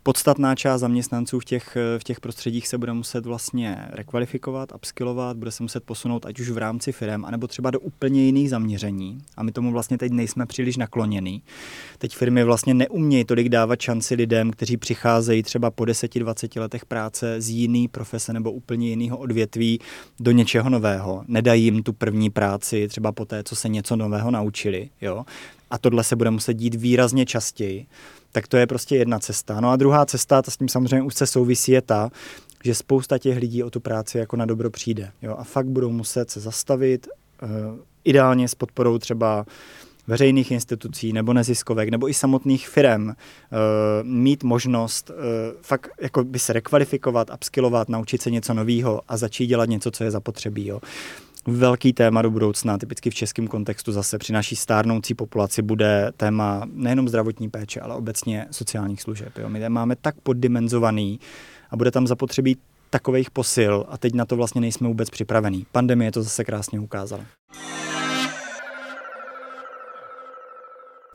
podstatná 0.06 0.56
část 0.56 0.82
zaměstnanců 0.82 1.40
v 1.40 1.46
těch, 1.46 1.78
v 1.98 2.04
těch 2.04 2.20
prostředích 2.20 2.68
se 2.68 2.78
bude 2.78 2.94
muset 2.94 3.26
vlastně 3.26 3.78
rekvalifikovat, 3.90 4.70
upskillovat, 4.76 5.38
bude 5.38 5.52
se 5.52 5.64
muset 5.64 5.84
posunout 5.84 6.26
ať 6.26 6.40
už 6.40 6.50
v 6.50 6.58
rámci 6.58 6.92
firm, 6.92 7.26
anebo 7.26 7.48
třeba 7.48 7.72
do 7.72 7.80
úplně 7.80 8.24
jiných 8.24 8.50
zaměření. 8.50 9.18
A 9.38 9.44
my 9.44 9.52
tomu 9.52 9.72
vlastně 9.72 9.98
teď 9.98 10.12
nejsme 10.12 10.46
příliš 10.46 10.78
nakloněni. 10.78 11.42
Teď 11.98 12.16
firmy 12.16 12.44
vlastně 12.44 12.74
neumějí 12.74 13.26
tolik 13.26 13.50
dávat 13.50 13.82
šanci 13.82 14.16
lidem, 14.16 14.52
kteří 14.52 14.78
přicházejí 14.78 15.44
třeba 15.44 15.72
po 15.72 15.84
10-20 15.84 16.62
letech 16.62 16.86
práce 16.86 17.42
z 17.42 17.50
jiný 17.50 17.88
profese 17.88 18.34
nebo 18.34 18.52
úplně 18.52 18.90
jiného 18.90 19.18
odvětví 19.18 19.80
do 20.20 20.32
něčeho 20.32 20.70
nového. 20.70 21.24
Nedají 21.28 21.64
jim 21.64 21.84
tu 21.84 21.94
první 21.94 22.30
práci 22.30 22.88
třeba 22.88 23.12
po 23.12 23.26
té, 23.26 23.44
co 23.44 23.56
se 23.56 23.70
něco 23.70 23.96
nového 23.96 24.32
naučili. 24.32 24.90
Jo? 25.02 25.26
A 25.72 25.78
tohle 25.78 26.04
se 26.04 26.16
bude 26.16 26.32
muset 26.32 26.54
dít 26.54 26.76
výrazně 26.76 27.26
častěji 27.26 27.86
tak 28.36 28.48
to 28.48 28.58
je 28.58 28.68
prostě 28.68 28.96
jedna 28.96 29.20
cesta. 29.20 29.62
No 29.62 29.70
a 29.70 29.76
druhá 29.76 30.06
cesta, 30.06 30.42
ta 30.42 30.52
s 30.52 30.58
tím 30.58 30.70
samozřejmě 30.70 31.12
se 31.12 31.28
souvisí, 31.28 31.72
je 31.72 31.82
ta, 31.82 32.10
že 32.64 32.76
spousta 32.76 33.18
těch 33.18 33.38
lidí 33.38 33.64
o 33.64 33.70
tu 33.70 33.80
práci 33.80 34.18
jako 34.18 34.36
na 34.36 34.46
dobro 34.46 34.70
přijde. 34.70 35.12
Jo? 35.22 35.36
A 35.38 35.44
fakt 35.44 35.68
budou 35.68 35.92
muset 35.92 36.32
se 36.32 36.40
zastavit, 36.40 37.08
uh, 37.44 37.50
ideálně 38.04 38.48
s 38.48 38.56
podporou 38.56 38.98
třeba 38.98 39.46
veřejných 40.08 40.52
institucí 40.52 41.14
nebo 41.14 41.34
neziskovek 41.34 41.90
nebo 41.90 42.10
i 42.10 42.14
samotných 42.14 42.70
firm 42.70 43.08
uh, 43.08 43.14
mít 44.04 44.44
možnost 44.44 45.10
uh, 45.10 45.16
fakt 45.62 45.90
jako 46.02 46.24
by 46.24 46.40
se 46.40 46.54
rekvalifikovat, 46.54 47.32
upskillovat, 47.34 47.90
naučit 47.90 48.22
se 48.22 48.32
něco 48.32 48.54
nového 48.54 49.02
a 49.08 49.18
začít 49.18 49.48
dělat 49.48 49.70
něco, 49.70 49.92
co 49.92 50.04
je 50.04 50.12
zapotřebí. 50.12 50.68
Jo 50.68 50.80
velký 51.48 51.94
téma 51.94 52.22
do 52.22 52.32
budoucna, 52.32 52.78
typicky 52.78 53.10
v 53.10 53.14
českém 53.14 53.48
kontextu 53.48 53.92
zase 53.92 54.18
při 54.18 54.34
naší 54.34 54.56
stárnoucí 54.56 55.14
populaci 55.14 55.62
bude 55.62 56.12
téma 56.18 56.64
nejenom 56.74 57.10
zdravotní 57.10 57.50
péče, 57.50 57.80
ale 57.80 57.96
obecně 57.96 58.46
sociálních 58.52 59.02
služeb. 59.02 59.38
Jo. 59.38 59.50
My 59.50 59.60
je 59.60 59.70
máme 59.70 59.96
tak 59.96 60.16
poddimenzovaný 60.24 61.20
a 61.70 61.78
bude 61.78 61.92
tam 61.92 62.08
zapotřebí 62.08 62.58
takových 62.90 63.32
posil 63.32 63.86
a 63.90 63.98
teď 63.98 64.14
na 64.14 64.26
to 64.26 64.36
vlastně 64.36 64.62
nejsme 64.62 64.88
vůbec 64.88 65.10
připravení. 65.10 65.66
Pandemie 65.72 66.12
to 66.12 66.24
zase 66.24 66.44
krásně 66.44 66.80
ukázala. 66.80 67.26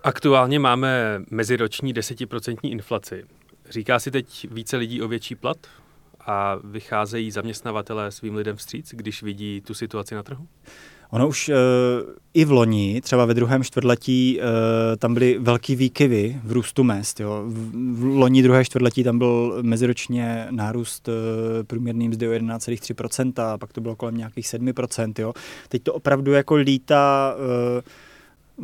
Aktuálně 0.03 0.59
máme 0.59 1.21
meziroční 1.31 1.93
desetiprocentní 1.93 2.71
inflaci. 2.71 3.25
Říká 3.71 3.99
si 3.99 4.11
teď 4.11 4.47
více 4.51 4.77
lidí 4.77 5.03
o 5.03 5.09
větší 5.09 5.35
plat? 5.35 5.57
A 6.27 6.59
vycházejí 6.65 7.31
zaměstnavatelé 7.31 8.11
svým 8.11 8.35
lidem 8.35 8.57
vstříc, 8.57 8.95
když 8.97 9.23
vidí 9.23 9.61
tu 9.61 9.75
situaci 9.75 10.15
na 10.15 10.23
trhu? 10.23 10.47
Ono 11.11 11.29
už 11.29 11.49
uh, 11.49 11.55
i 12.35 12.45
v 12.45 12.51
loni, 12.51 13.01
třeba 13.01 13.25
ve 13.25 13.35
druhém 13.35 13.65
čtvrtletí, 13.65 14.39
uh, 14.39 14.47
tam 14.97 15.15
byly 15.15 15.39
velký 15.39 15.77
výkyvy 15.77 16.41
v 16.45 16.53
růstu 16.53 16.85
mest. 16.85 17.21
Jo. 17.21 17.43
V, 17.47 17.71
v 17.95 18.05
loni 18.05 18.43
druhé 18.43 18.65
čtvrtletí 18.65 19.05
tam 19.05 19.19
byl 19.19 19.59
meziročně 19.63 20.47
nárůst 20.51 21.09
uh, 21.09 21.15
průměrný 21.67 22.09
mzdy 22.09 22.29
o 22.29 22.33
11,3%, 22.33 23.43
a 23.43 23.59
pak 23.59 23.73
to 23.73 23.81
bylo 23.81 23.97
kolem 23.97 24.17
nějakých 24.17 24.47
7%. 24.47 25.13
Jo. 25.19 25.33
Teď 25.69 25.83
to 25.83 25.95
opravdu 25.95 26.33
jako 26.33 26.55
lítá 26.55 27.35
uh, 27.35 27.81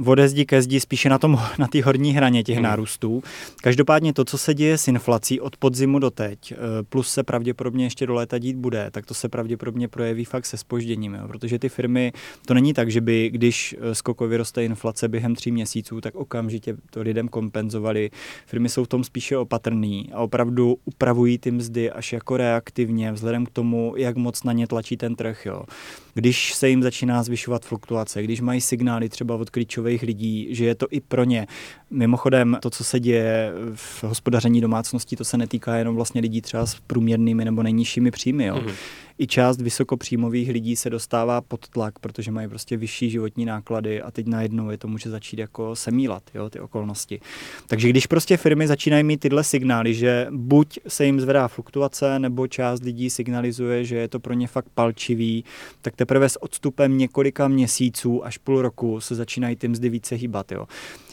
ode 0.04 0.28
zdi 0.28 0.44
ke 0.46 0.62
zdi 0.62 0.80
spíše 0.80 1.08
na 1.08 1.18
tom 1.18 1.40
na 1.58 1.66
té 1.66 1.82
horní 1.82 2.12
hraně 2.12 2.42
těch 2.42 2.56
hmm. 2.56 2.64
nárůstů. 2.64 3.22
Každopádně 3.62 4.12
to, 4.12 4.24
co 4.24 4.38
se 4.38 4.54
děje 4.54 4.78
s 4.78 4.88
inflací 4.88 5.40
od 5.40 5.56
podzimu 5.56 5.98
do 5.98 6.10
teď, 6.10 6.52
eh, 6.52 6.56
plus 6.88 7.08
se 7.08 7.22
pravděpodobně 7.22 7.84
ještě 7.84 8.06
do 8.06 8.14
léta 8.14 8.38
dít 8.38 8.56
bude, 8.56 8.90
tak 8.90 9.06
to 9.06 9.14
se 9.14 9.28
pravděpodobně 9.28 9.88
projeví 9.88 10.24
fakt 10.24 10.46
se 10.46 10.56
spožděním, 10.56 11.14
jo? 11.14 11.28
protože 11.28 11.58
ty 11.58 11.68
firmy, 11.68 12.12
to 12.46 12.54
není 12.54 12.74
tak, 12.74 12.90
že 12.90 13.00
by, 13.00 13.30
když 13.30 13.76
eh, 13.78 13.94
skokově 13.94 14.38
roste 14.38 14.64
inflace 14.64 15.08
během 15.08 15.34
tří 15.34 15.52
měsíců, 15.52 16.00
tak 16.00 16.14
okamžitě 16.14 16.76
to 16.90 17.00
lidem 17.00 17.28
kompenzovali. 17.28 18.10
Firmy 18.46 18.68
jsou 18.68 18.84
v 18.84 18.88
tom 18.88 19.04
spíše 19.04 19.36
opatrný 19.36 20.10
a 20.12 20.20
opravdu 20.20 20.76
upravují 20.84 21.38
ty 21.38 21.50
mzdy 21.50 21.90
až 21.90 22.12
jako 22.12 22.36
reaktivně, 22.36 23.12
vzhledem 23.12 23.46
k 23.46 23.50
tomu, 23.50 23.94
jak 23.96 24.16
moc 24.16 24.42
na 24.42 24.52
ně 24.52 24.66
tlačí 24.66 24.96
ten 24.96 25.16
trh. 25.16 25.46
Jo? 25.46 25.62
Když 26.14 26.54
se 26.54 26.68
jim 26.68 26.82
začíná 26.82 27.22
zvyšovat 27.22 27.64
fluktuace, 27.64 28.22
když 28.22 28.40
mají 28.40 28.60
signály 28.60 29.08
třeba 29.08 29.34
od 29.34 29.50
klíčových 29.50 29.85
lidí, 30.02 30.54
že 30.54 30.64
je 30.64 30.74
to 30.74 30.86
i 30.90 31.00
pro 31.00 31.24
ně. 31.24 31.46
Mimochodem, 31.90 32.58
to, 32.62 32.70
co 32.70 32.84
se 32.84 33.00
děje 33.00 33.52
v 33.74 34.04
hospodaření 34.04 34.60
domácností, 34.60 35.16
to 35.16 35.24
se 35.24 35.36
netýká 35.36 35.76
jenom 35.76 35.94
vlastně 35.94 36.20
lidí 36.20 36.40
třeba 36.40 36.66
s 36.66 36.80
průměrnými 36.86 37.44
nebo 37.44 37.62
nejnižšími 37.62 38.10
příjmy. 38.10 38.44
Jo. 38.44 38.56
Mm-hmm 38.56 38.74
i 39.18 39.26
část 39.26 39.60
vysokopříjmových 39.60 40.50
lidí 40.50 40.76
se 40.76 40.90
dostává 40.90 41.40
pod 41.40 41.68
tlak, 41.68 41.98
protože 41.98 42.30
mají 42.30 42.48
prostě 42.48 42.76
vyšší 42.76 43.10
životní 43.10 43.44
náklady 43.44 44.02
a 44.02 44.10
teď 44.10 44.26
najednou 44.26 44.70
je 44.70 44.78
to 44.78 44.88
může 44.88 45.10
začít 45.10 45.38
jako 45.38 45.76
semílat, 45.76 46.22
jo, 46.34 46.50
ty 46.50 46.60
okolnosti. 46.60 47.20
Takže 47.66 47.88
když 47.88 48.06
prostě 48.06 48.36
firmy 48.36 48.66
začínají 48.66 49.04
mít 49.04 49.20
tyhle 49.20 49.44
signály, 49.44 49.94
že 49.94 50.26
buď 50.30 50.78
se 50.88 51.06
jim 51.06 51.20
zvedá 51.20 51.48
fluktuace, 51.48 52.18
nebo 52.18 52.46
část 52.46 52.82
lidí 52.82 53.10
signalizuje, 53.10 53.84
že 53.84 53.96
je 53.96 54.08
to 54.08 54.20
pro 54.20 54.34
ně 54.34 54.46
fakt 54.46 54.68
palčivý, 54.74 55.44
tak 55.82 55.96
teprve 55.96 56.28
s 56.28 56.42
odstupem 56.42 56.98
několika 56.98 57.48
měsíců 57.48 58.24
až 58.24 58.38
půl 58.38 58.62
roku 58.62 59.00
se 59.00 59.14
začínají 59.14 59.56
ty 59.56 59.68
mzdy 59.68 59.88
více 59.88 60.14
hýbat. 60.14 60.52
Jo. 60.52 60.66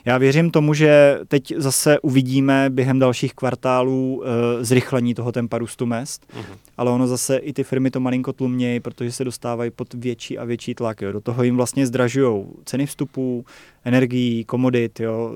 Já 0.06 0.18
věřím 0.18 0.52
tomu, 0.52 0.63
že 0.74 1.20
teď 1.28 1.54
zase 1.58 2.00
uvidíme 2.00 2.70
během 2.70 3.00
dalších 3.00 3.34
kvartálů 3.34 4.16
uh, 4.16 4.26
zrychlení 4.62 5.14
toho 5.14 5.32
tempa 5.32 5.58
růstu 5.58 5.86
mest, 5.86 6.28
uh-huh. 6.34 6.58
ale 6.78 6.92
ono 6.92 7.08
zase 7.08 7.38
i 7.38 7.54
ty 7.54 7.64
firmy 7.64 7.92
to 7.92 8.00
malinko 8.00 8.34
tlumějí, 8.34 8.80
protože 8.80 9.12
se 9.12 9.24
dostávají 9.24 9.72
pod 9.72 9.94
větší 9.94 10.38
a 10.38 10.46
větší 10.46 10.76
tlak. 10.76 11.02
Jo. 11.02 11.12
Do 11.12 11.22
toho 11.22 11.44
jim 11.44 11.56
vlastně 11.56 11.88
zdražují 11.88 12.46
ceny 12.66 12.86
vstupů, 12.86 13.46
energií, 13.86 14.44
komodit, 14.44 15.00
jo, 15.00 15.32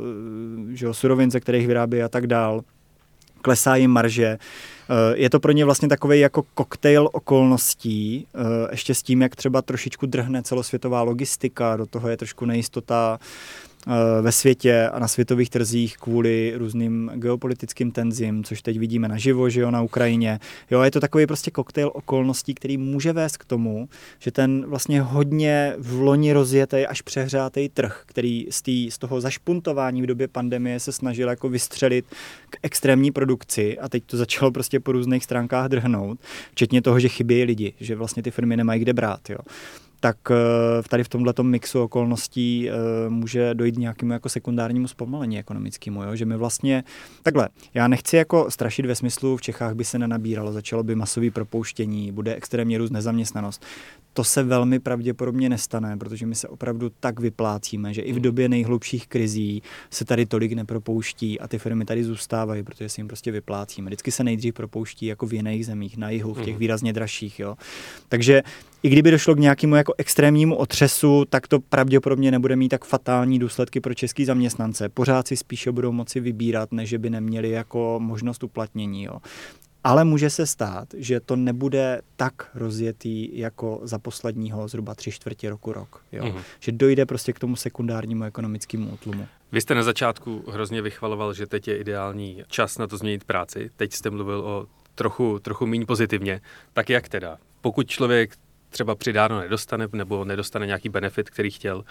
eh, 0.71 0.75
že 0.75 0.85
jo, 0.85 0.93
surovin, 0.93 1.31
ze 1.31 1.39
kterých 1.39 1.67
vyrábí 1.67 2.03
a 2.03 2.09
tak 2.09 2.27
dál. 2.27 2.61
Klesá 3.41 3.75
jim 3.75 3.91
marže. 3.91 4.25
Eh, 4.25 5.13
je 5.15 5.29
to 5.29 5.39
pro 5.39 5.51
ně 5.51 5.65
vlastně 5.65 5.87
takový 5.87 6.19
jako 6.19 6.43
koktejl 6.53 7.09
okolností, 7.11 8.27
ještě 8.71 8.93
s 8.93 9.03
tím, 9.03 9.21
jak 9.21 9.35
třeba 9.35 9.61
trošičku 9.61 10.05
drhne 10.05 10.43
celosvětová 10.43 11.01
logistika, 11.01 11.75
do 11.75 11.85
toho 11.85 12.09
je 12.09 12.17
trošku 12.17 12.45
nejistota 12.45 13.19
ve 14.21 14.31
světě 14.31 14.89
a 14.93 14.99
na 14.99 15.07
světových 15.07 15.49
trzích 15.49 15.97
kvůli 15.97 16.53
různým 16.55 17.11
geopolitickým 17.15 17.91
tenzím, 17.91 18.43
což 18.43 18.61
teď 18.61 18.79
vidíme 18.79 19.07
naživo, 19.07 19.49
že 19.49 19.61
jo, 19.61 19.71
na 19.71 19.81
Ukrajině. 19.81 20.39
Jo, 20.71 20.81
je 20.81 20.91
to 20.91 20.99
takový 20.99 21.27
prostě 21.27 21.51
koktejl 21.51 21.91
okolností, 21.93 22.53
který 22.53 22.77
může 22.77 23.13
vést 23.13 23.37
k 23.37 23.45
tomu, 23.45 23.89
že 24.19 24.31
ten 24.31 24.65
vlastně 24.65 25.01
hodně 25.01 25.73
v 25.77 25.99
loni 26.01 26.33
rozjetý 26.33 26.85
až 26.87 27.01
přehřátý 27.01 27.69
trh, 27.69 28.03
který 28.05 28.47
z, 28.49 28.61
tý, 28.61 28.91
z 28.91 28.97
toho 28.97 29.21
zašpuntování 29.21 30.01
v 30.01 30.05
době 30.05 30.27
pandemie 30.27 30.79
se 30.79 30.91
snažil 30.91 31.29
jako 31.29 31.49
vystřelit 31.49 32.05
k 32.49 32.57
extrémní 32.63 33.11
produkci 33.11 33.79
a 33.79 33.89
teď 33.89 34.03
to 34.05 34.17
začalo 34.17 34.51
prostě 34.51 34.79
po 34.79 34.91
různých 34.91 35.23
stránkách 35.23 35.67
drhnout, 35.67 36.19
včetně 36.51 36.81
toho, 36.81 36.99
že 36.99 37.09
chybějí 37.09 37.43
lidi, 37.43 37.73
že 37.79 37.95
vlastně 37.95 38.23
ty 38.23 38.31
firmy 38.31 38.57
nemají 38.57 38.81
kde 38.81 38.93
brát. 38.93 39.29
Jo 39.29 39.37
tak 39.99 40.17
eh, 40.31 40.83
tady 40.89 41.03
v 41.03 41.09
tomhle 41.09 41.33
mixu 41.41 41.81
okolností 41.81 42.69
eh, 42.69 42.73
může 43.09 43.53
dojít 43.53 43.77
nějakému 43.77 44.13
jako 44.13 44.29
sekundárnímu 44.29 44.87
zpomalení 44.87 45.39
ekonomickému, 45.39 46.03
jo? 46.03 46.15
že 46.15 46.25
my 46.25 46.37
vlastně, 46.37 46.83
takhle, 47.23 47.49
já 47.73 47.87
nechci 47.87 48.15
jako 48.15 48.51
strašit 48.51 48.85
ve 48.85 48.95
smyslu, 48.95 49.37
v 49.37 49.41
Čechách 49.41 49.75
by 49.75 49.85
se 49.85 49.99
nenabíralo, 49.99 50.53
začalo 50.53 50.83
by 50.83 50.95
masové 50.95 51.31
propouštění, 51.31 52.11
bude 52.11 52.35
extrémně 52.35 52.77
růst 52.77 52.91
nezaměstnanost. 52.91 53.65
To 54.13 54.23
se 54.23 54.43
velmi 54.43 54.79
pravděpodobně 54.79 55.49
nestane, 55.49 55.97
protože 55.97 56.25
my 56.25 56.35
se 56.35 56.47
opravdu 56.47 56.91
tak 56.99 57.19
vyplácíme, 57.19 57.93
že 57.93 58.01
i 58.01 58.13
v 58.13 58.19
době 58.19 58.49
nejhlubších 58.49 59.07
krizí 59.07 59.61
se 59.89 60.05
tady 60.05 60.25
tolik 60.25 60.53
nepropouští 60.53 61.39
a 61.39 61.47
ty 61.47 61.59
firmy 61.59 61.85
tady 61.85 62.03
zůstávají, 62.03 62.63
protože 62.63 62.89
si 62.89 62.99
jim 63.01 63.07
prostě 63.07 63.31
vyplácíme. 63.31 63.89
Vždycky 63.89 64.11
se 64.11 64.23
nejdřív 64.23 64.53
propouští 64.53 65.05
jako 65.05 65.25
v 65.25 65.33
jiných 65.33 65.65
zemích, 65.65 65.97
na 65.97 66.09
jihu, 66.09 66.33
v 66.33 66.41
těch 66.41 66.53
hmm. 66.53 66.59
výrazně 66.59 66.93
dražších. 66.93 67.39
Jo. 67.39 67.55
Takže 68.09 68.43
i 68.87 68.89
kdyby 68.89 69.11
došlo 69.11 69.35
k 69.35 69.39
nějakému 69.39 69.75
jako 69.75 69.93
extrémnímu 69.97 70.55
otřesu, 70.55 71.25
tak 71.29 71.47
to 71.47 71.59
pravděpodobně 71.59 72.31
nebude 72.31 72.55
mít 72.55 72.69
tak 72.69 72.85
fatální 72.85 73.39
důsledky 73.39 73.79
pro 73.79 73.93
český 73.93 74.25
zaměstnance. 74.25 74.89
Pořád 74.89 75.27
si 75.27 75.37
spíše 75.37 75.71
budou 75.71 75.91
moci 75.91 76.19
vybírat, 76.19 76.71
než 76.71 76.93
by 76.93 77.09
neměli 77.09 77.49
jako 77.49 77.95
možnost 77.99 78.43
uplatnění. 78.43 79.03
Jo. 79.03 79.17
Ale 79.83 80.03
může 80.03 80.29
se 80.29 80.45
stát, 80.45 80.87
že 80.97 81.19
to 81.19 81.35
nebude 81.35 82.01
tak 82.15 82.33
rozjetý 82.55 83.39
jako 83.39 83.79
za 83.83 83.99
posledního 83.99 84.67
zhruba 84.67 84.95
tři 84.95 85.11
čtvrtě 85.11 85.49
roku, 85.49 85.73
rok. 85.73 86.03
Jo? 86.11 86.23
Mm-hmm. 86.23 86.41
Že 86.59 86.71
dojde 86.71 87.05
prostě 87.05 87.33
k 87.33 87.39
tomu 87.39 87.55
sekundárnímu 87.55 88.23
ekonomickému 88.23 88.89
útlumu. 88.89 89.27
Vy 89.51 89.61
jste 89.61 89.75
na 89.75 89.83
začátku 89.83 90.43
hrozně 90.51 90.81
vychvaloval, 90.81 91.33
že 91.33 91.47
teď 91.47 91.67
je 91.67 91.77
ideální 91.77 92.43
čas 92.47 92.77
na 92.77 92.87
to 92.87 92.97
změnit 92.97 93.23
práci. 93.23 93.69
Teď 93.75 93.93
jste 93.93 94.09
mluvil 94.09 94.39
o 94.39 94.65
trochu, 94.95 95.39
trochu 95.39 95.65
méně 95.65 95.85
pozitivně. 95.85 96.41
Tak 96.73 96.89
jak 96.89 97.09
teda? 97.09 97.37
Pokud 97.61 97.87
člověk 97.87 98.33
třeba 98.69 98.95
přidáno 98.95 99.39
nedostane 99.39 99.87
nebo 99.93 100.25
nedostane 100.25 100.65
nějaký 100.65 100.89
benefit, 100.89 101.29
který 101.29 101.51
chtěl, 101.51 101.83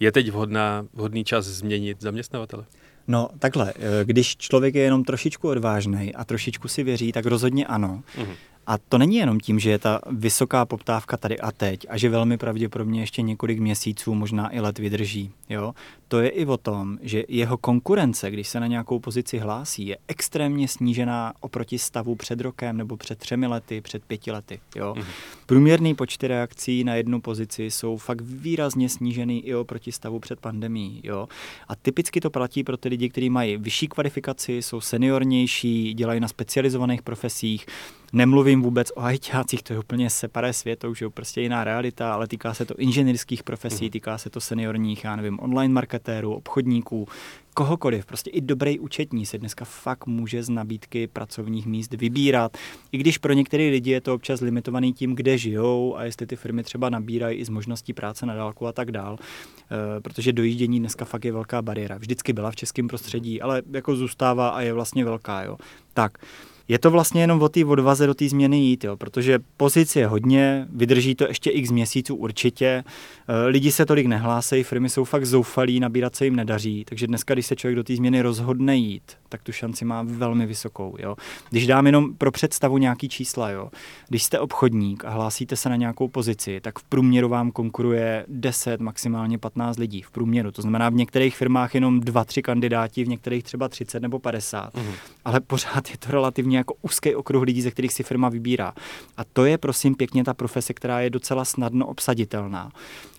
je 0.00 0.12
teď 0.12 0.30
vhodná, 0.30 0.86
vhodný 0.94 1.24
čas 1.24 1.46
změnit 1.46 2.00
zaměstnavatele? 2.00 2.64
No 3.08 3.28
takhle, 3.38 3.72
eh, 3.76 4.04
když 4.04 4.36
člověk 4.36 4.74
je 4.74 4.82
jenom 4.82 5.04
trošičku 5.04 5.48
odvážný 5.48 6.14
a 6.14 6.24
trošičku 6.24 6.68
si 6.68 6.82
věří, 6.82 7.12
tak 7.12 7.26
rozhodně 7.26 7.66
ano. 7.66 8.02
Mm-hmm. 8.18 8.34
A 8.66 8.78
to 8.78 8.98
není 8.98 9.16
jenom 9.16 9.40
tím, 9.40 9.58
že 9.58 9.70
je 9.70 9.78
ta 9.78 10.00
vysoká 10.10 10.64
poptávka 10.64 11.16
tady 11.16 11.40
a 11.40 11.52
teď 11.52 11.86
a 11.88 11.96
že 11.96 12.08
velmi 12.08 12.38
pravděpodobně 12.38 13.00
ještě 13.00 13.22
několik 13.22 13.58
měsíců, 13.58 14.14
možná 14.14 14.54
i 14.54 14.60
let 14.60 14.78
vydrží. 14.78 15.32
Jo? 15.48 15.72
To 16.08 16.20
je 16.20 16.28
i 16.28 16.46
o 16.46 16.56
tom, 16.56 16.98
že 17.02 17.24
jeho 17.28 17.56
konkurence, 17.56 18.30
když 18.30 18.48
se 18.48 18.60
na 18.60 18.66
nějakou 18.66 18.98
pozici 18.98 19.38
hlásí, 19.38 19.86
je 19.86 19.98
extrémně 20.08 20.68
snížená 20.68 21.32
oproti 21.40 21.78
stavu 21.78 22.14
před 22.14 22.40
rokem 22.40 22.76
nebo 22.76 22.96
před 22.96 23.18
třemi 23.18 23.46
lety, 23.46 23.80
před 23.80 24.04
pěti 24.04 24.32
lety. 24.32 24.60
Jo? 24.76 24.94
Mm-hmm. 24.96 25.04
Průměrný 25.46 25.94
počty 25.94 26.28
reakcí 26.28 26.84
na 26.84 26.94
jednu 26.94 27.20
pozici 27.20 27.64
jsou 27.64 27.96
fakt 27.96 28.20
výrazně 28.20 28.88
snížený 28.88 29.46
i 29.46 29.54
oproti 29.54 29.92
stavu 29.92 30.20
před 30.20 30.40
pandemí. 30.40 31.00
Jo? 31.04 31.28
A 31.68 31.76
typicky 31.76 32.20
to 32.20 32.30
platí 32.30 32.64
pro 32.64 32.76
ty 32.76 32.88
lidi, 32.88 33.08
kteří 33.08 33.30
mají 33.30 33.56
vyšší 33.56 33.88
kvalifikaci, 33.88 34.52
jsou 34.52 34.80
seniornější, 34.80 35.94
dělají 35.94 36.20
na 36.20 36.28
specializovaných 36.28 37.02
profesích, 37.02 37.66
Nemluvím 38.12 38.62
vůbec 38.62 38.92
o 38.94 39.00
ajťácích, 39.00 39.62
to 39.62 39.72
je 39.72 39.78
úplně 39.78 40.10
separé 40.10 40.52
svět, 40.52 40.78
to 40.78 40.90
už 40.90 41.00
je 41.00 41.10
prostě 41.10 41.40
jiná 41.40 41.64
realita, 41.64 42.14
ale 42.14 42.28
týká 42.28 42.54
se 42.54 42.64
to 42.64 42.74
inženýrských 42.78 43.42
profesí, 43.42 43.84
mm. 43.84 43.90
týká 43.90 44.18
se 44.18 44.30
to 44.30 44.40
seniorních, 44.40 45.04
já 45.04 45.16
nevím, 45.16 45.38
online 45.40 45.74
marketérů, 45.98 46.34
obchodníků, 46.34 47.08
kohokoliv, 47.54 48.06
prostě 48.06 48.30
i 48.30 48.40
dobrý 48.40 48.78
účetní 48.78 49.26
se 49.26 49.38
dneska 49.38 49.64
fakt 49.64 50.06
může 50.06 50.42
z 50.42 50.48
nabídky 50.48 51.06
pracovních 51.06 51.66
míst 51.66 51.94
vybírat. 51.94 52.56
I 52.92 52.98
když 52.98 53.18
pro 53.18 53.32
některé 53.32 53.70
lidi 53.70 53.90
je 53.90 54.00
to 54.00 54.14
občas 54.14 54.40
limitovaný 54.40 54.92
tím, 54.92 55.14
kde 55.14 55.38
žijou 55.38 55.96
a 55.96 56.04
jestli 56.04 56.26
ty 56.26 56.36
firmy 56.36 56.62
třeba 56.62 56.90
nabírají 56.90 57.38
i 57.38 57.44
z 57.44 57.48
možností 57.48 57.92
práce 57.92 58.26
na 58.26 58.34
dálku 58.34 58.66
a 58.66 58.72
tak 58.72 58.92
dál, 58.92 59.18
e, 59.18 60.00
protože 60.00 60.32
dojíždění 60.32 60.80
dneska 60.80 61.04
fakt 61.04 61.24
je 61.24 61.32
velká 61.32 61.62
bariéra. 61.62 61.98
Vždycky 61.98 62.32
byla 62.32 62.50
v 62.50 62.56
českém 62.56 62.88
prostředí, 62.88 63.42
ale 63.42 63.62
jako 63.72 63.96
zůstává 63.96 64.48
a 64.48 64.60
je 64.60 64.72
vlastně 64.72 65.04
velká. 65.04 65.42
Jo. 65.42 65.56
Tak, 65.94 66.18
je 66.68 66.78
to 66.78 66.90
vlastně 66.90 67.20
jenom 67.20 67.42
o 67.42 67.48
té 67.48 67.64
odvaze 67.64 68.06
do 68.06 68.14
té 68.14 68.28
změny 68.28 68.58
jít, 68.58 68.84
jo, 68.84 68.96
protože 68.96 69.38
pozice 69.56 70.00
je 70.00 70.06
hodně, 70.06 70.66
vydrží 70.72 71.14
to 71.14 71.28
ještě 71.28 71.50
x 71.50 71.70
měsíců 71.70 72.14
určitě, 72.14 72.84
eh, 73.28 73.46
lidi 73.46 73.72
se 73.72 73.86
tolik 73.86 74.06
nehlásejí, 74.06 74.62
firmy 74.62 74.88
jsou 74.88 75.04
fakt 75.04 75.26
zoufalí, 75.26 75.80
nabírat 75.80 76.16
se 76.16 76.24
jim 76.24 76.36
nedaří, 76.36 76.84
takže 76.88 77.06
dneska, 77.06 77.34
když 77.34 77.46
se 77.46 77.56
člověk 77.56 77.76
do 77.76 77.84
té 77.84 77.96
změny 77.96 78.22
rozhodne 78.22 78.76
jít, 78.76 79.02
tak 79.28 79.42
tu 79.42 79.52
šanci 79.52 79.84
má 79.84 80.02
velmi 80.02 80.46
vysokou. 80.46 80.96
Jo. 80.98 81.16
Když 81.50 81.66
dám 81.66 81.86
jenom 81.86 82.14
pro 82.14 82.32
představu 82.32 82.78
nějaký 82.78 83.08
čísla, 83.08 83.50
jo. 83.50 83.70
když 84.08 84.22
jste 84.22 84.38
obchodník 84.38 85.04
a 85.04 85.10
hlásíte 85.10 85.56
se 85.56 85.68
na 85.68 85.76
nějakou 85.76 86.08
pozici, 86.08 86.60
tak 86.60 86.78
v 86.78 86.84
průměru 86.84 87.28
vám 87.28 87.50
konkuruje 87.50 88.24
10, 88.28 88.80
maximálně 88.80 89.38
15 89.38 89.78
lidí 89.78 90.02
v 90.02 90.10
průměru. 90.10 90.50
To 90.50 90.62
znamená 90.62 90.88
v 90.88 90.94
některých 90.94 91.36
firmách 91.36 91.74
jenom 91.74 92.00
2-3 92.00 92.42
kandidáti, 92.42 93.04
v 93.04 93.08
některých 93.08 93.44
třeba 93.44 93.68
30 93.68 94.00
nebo 94.02 94.18
50. 94.18 94.74
Mm. 94.74 94.92
Ale 95.24 95.40
pořád 95.40 95.90
je 95.90 95.98
to 95.98 96.12
relativně 96.12 96.57
jako 96.58 96.74
úzký 96.82 97.14
okruh 97.14 97.42
lidí, 97.42 97.62
ze 97.62 97.70
kterých 97.70 97.92
si 97.92 98.02
firma 98.02 98.28
vybírá. 98.28 98.74
A 99.16 99.24
to 99.24 99.44
je 99.44 99.58
prosím 99.58 99.94
pěkně 99.94 100.24
ta 100.24 100.34
profese, 100.34 100.74
která 100.74 101.00
je 101.00 101.10
docela 101.10 101.44
snadno 101.44 101.86
obsaditelná. 101.86 102.70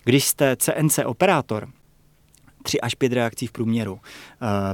Když 0.04 0.24
jste 0.24 0.56
CNC 0.56 0.98
operátor, 1.04 1.68
tři 2.62 2.80
až 2.80 2.94
pět 2.94 3.12
reakcí 3.12 3.46
v 3.46 3.52
průměru. 3.52 3.92
Uh, 3.92 3.98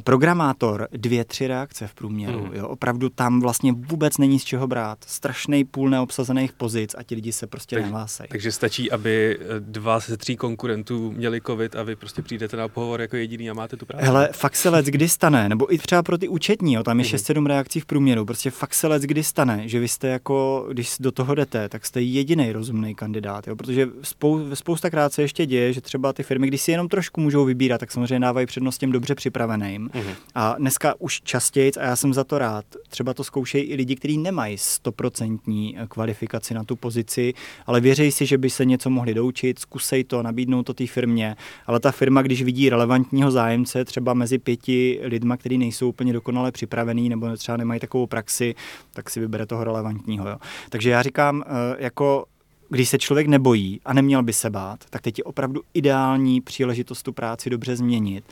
programátor 0.05 0.89
dvě, 0.93 1.25
tři 1.25 1.47
reakce 1.47 1.87
v 1.87 1.95
průměru. 1.95 2.47
Mm. 2.47 2.55
Jo, 2.55 2.69
opravdu 2.69 3.09
tam 3.09 3.41
vlastně 3.41 3.73
vůbec 3.73 4.19
není 4.19 4.39
z 4.39 4.45
čeho 4.45 4.67
brát. 4.67 4.99
Strašný 5.07 5.65
půl 5.65 5.91
neobsazených 5.91 6.53
pozic 6.53 6.95
a 6.99 7.03
ti 7.03 7.15
lidi 7.15 7.33
se 7.33 7.47
prostě 7.47 7.77
tak, 7.77 7.85
nehlásají. 7.85 8.29
Takže 8.29 8.53
stačí, 8.53 8.91
aby 8.91 9.39
dva 9.59 9.99
ze 9.99 10.17
tří 10.17 10.37
konkurentů 10.37 11.13
měli 11.13 11.41
covid 11.41 11.77
a 11.77 11.83
vy 11.83 11.97
prostě 11.97 12.23
přijdete 12.23 12.57
na 12.57 12.69
pohovor 12.69 13.01
jako 13.01 13.17
jediný 13.17 13.51
a 13.51 13.55
máte 13.55 13.77
tu 13.77 13.87
práci. 13.87 14.05
Hele, 14.05 14.29
fakt 14.33 14.57
se 14.57 14.69
let 14.69 14.87
kdy 14.87 15.09
stane, 15.09 15.49
nebo 15.49 15.75
i 15.75 15.79
třeba 15.79 16.03
pro 16.03 16.19
ty 16.19 16.29
účetní, 16.29 16.75
jo, 16.75 16.83
tam 16.83 17.01
je 17.01 17.07
mm. 17.07 17.13
6-7 17.13 17.47
reakcí 17.47 17.81
v 17.81 17.87
průměru, 17.87 18.25
prostě 18.25 18.51
fakt 18.51 18.75
se 18.75 18.87
let 18.87 19.03
kdy 19.03 19.23
stane, 19.23 19.69
že 19.69 19.81
vy 19.81 19.89
jste 19.89 20.09
jako, 20.09 20.67
když 20.73 20.95
do 21.01 21.13
toho 21.13 21.35
jdete, 21.35 21.69
tak 21.69 21.87
jste 21.87 22.03
jediný 22.03 22.53
rozumný 22.53 22.95
kandidát, 22.95 23.47
jo, 23.47 23.57
protože 23.57 23.89
spou, 24.03 24.55
spousta 24.55 24.91
krát 24.91 25.13
se 25.13 25.23
ještě 25.23 25.47
děje, 25.47 25.73
že 25.73 25.81
třeba 25.81 26.13
ty 26.13 26.23
firmy, 26.23 26.47
když 26.47 26.63
si 26.63 26.71
jenom 26.71 26.89
trošku 26.89 27.21
můžou 27.21 27.45
vybírat, 27.45 27.76
tak 27.79 27.93
samozřejmě 27.93 28.21
dávají 28.21 28.47
přednost 28.47 28.79
těm 28.79 28.93
dobře 28.93 29.15
připraveným. 29.15 29.83
Mm. 29.83 30.03
A 30.35 30.55
dneska 30.59 30.95
už 30.99 31.21
častěji, 31.21 31.73
a 31.73 31.83
já 31.83 31.97
jsem 31.97 32.15
za 32.15 32.25
to 32.25 32.39
rád, 32.39 32.65
třeba 32.89 33.15
to 33.15 33.25
zkoušejí 33.25 33.65
i 33.65 33.75
lidi, 33.75 33.97
kteří 33.97 34.19
nemají 34.19 34.59
stoprocentní 34.59 35.77
kvalifikaci 35.89 36.55
na 36.55 36.65
tu 36.65 36.77
pozici, 36.77 37.35
ale 37.67 37.81
věří 37.81 38.13
si, 38.13 38.27
že 38.27 38.39
by 38.39 38.51
se 38.51 38.65
něco 38.65 38.91
mohli 38.91 39.15
doučit, 39.15 39.59
zkusej 39.59 40.05
to, 40.05 40.23
nabídnout 40.23 40.63
to 40.63 40.75
té 40.75 40.87
firmě, 40.87 41.37
ale 41.67 41.81
ta 41.81 41.93
firma, 41.93 42.23
když 42.23 42.43
vidí 42.43 42.71
relevantního 42.71 43.31
zájemce 43.31 43.85
třeba 43.85 44.15
mezi 44.15 44.39
pěti 44.39 45.01
lidma, 45.03 45.37
kteří 45.37 45.59
nejsou 45.59 45.89
úplně 45.89 46.13
dokonale 46.13 46.53
připravený 46.53 47.09
nebo 47.09 47.37
třeba 47.37 47.57
nemají 47.57 47.81
takovou 47.81 48.07
praxi, 48.07 48.55
tak 48.93 49.11
si 49.11 49.21
vybere 49.21 49.47
toho 49.47 49.65
relevantního. 49.65 50.29
Jo. 50.29 50.37
Takže 50.71 50.91
já 50.91 51.03
říkám, 51.03 51.45
eh, 51.47 51.77
jako 51.79 52.25
když 52.69 52.89
se 52.89 52.99
člověk 52.99 53.27
nebojí 53.27 53.81
a 53.85 53.93
neměl 53.93 54.23
by 54.23 54.33
se 54.33 54.51
bát, 54.51 54.85
tak 54.91 55.03
teď 55.03 55.19
je 55.19 55.25
opravdu 55.25 55.63
ideální 55.75 56.41
příležitost 56.41 57.03
tu 57.03 57.13
práci 57.13 57.51
dobře 57.51 57.77
změnit 57.77 58.25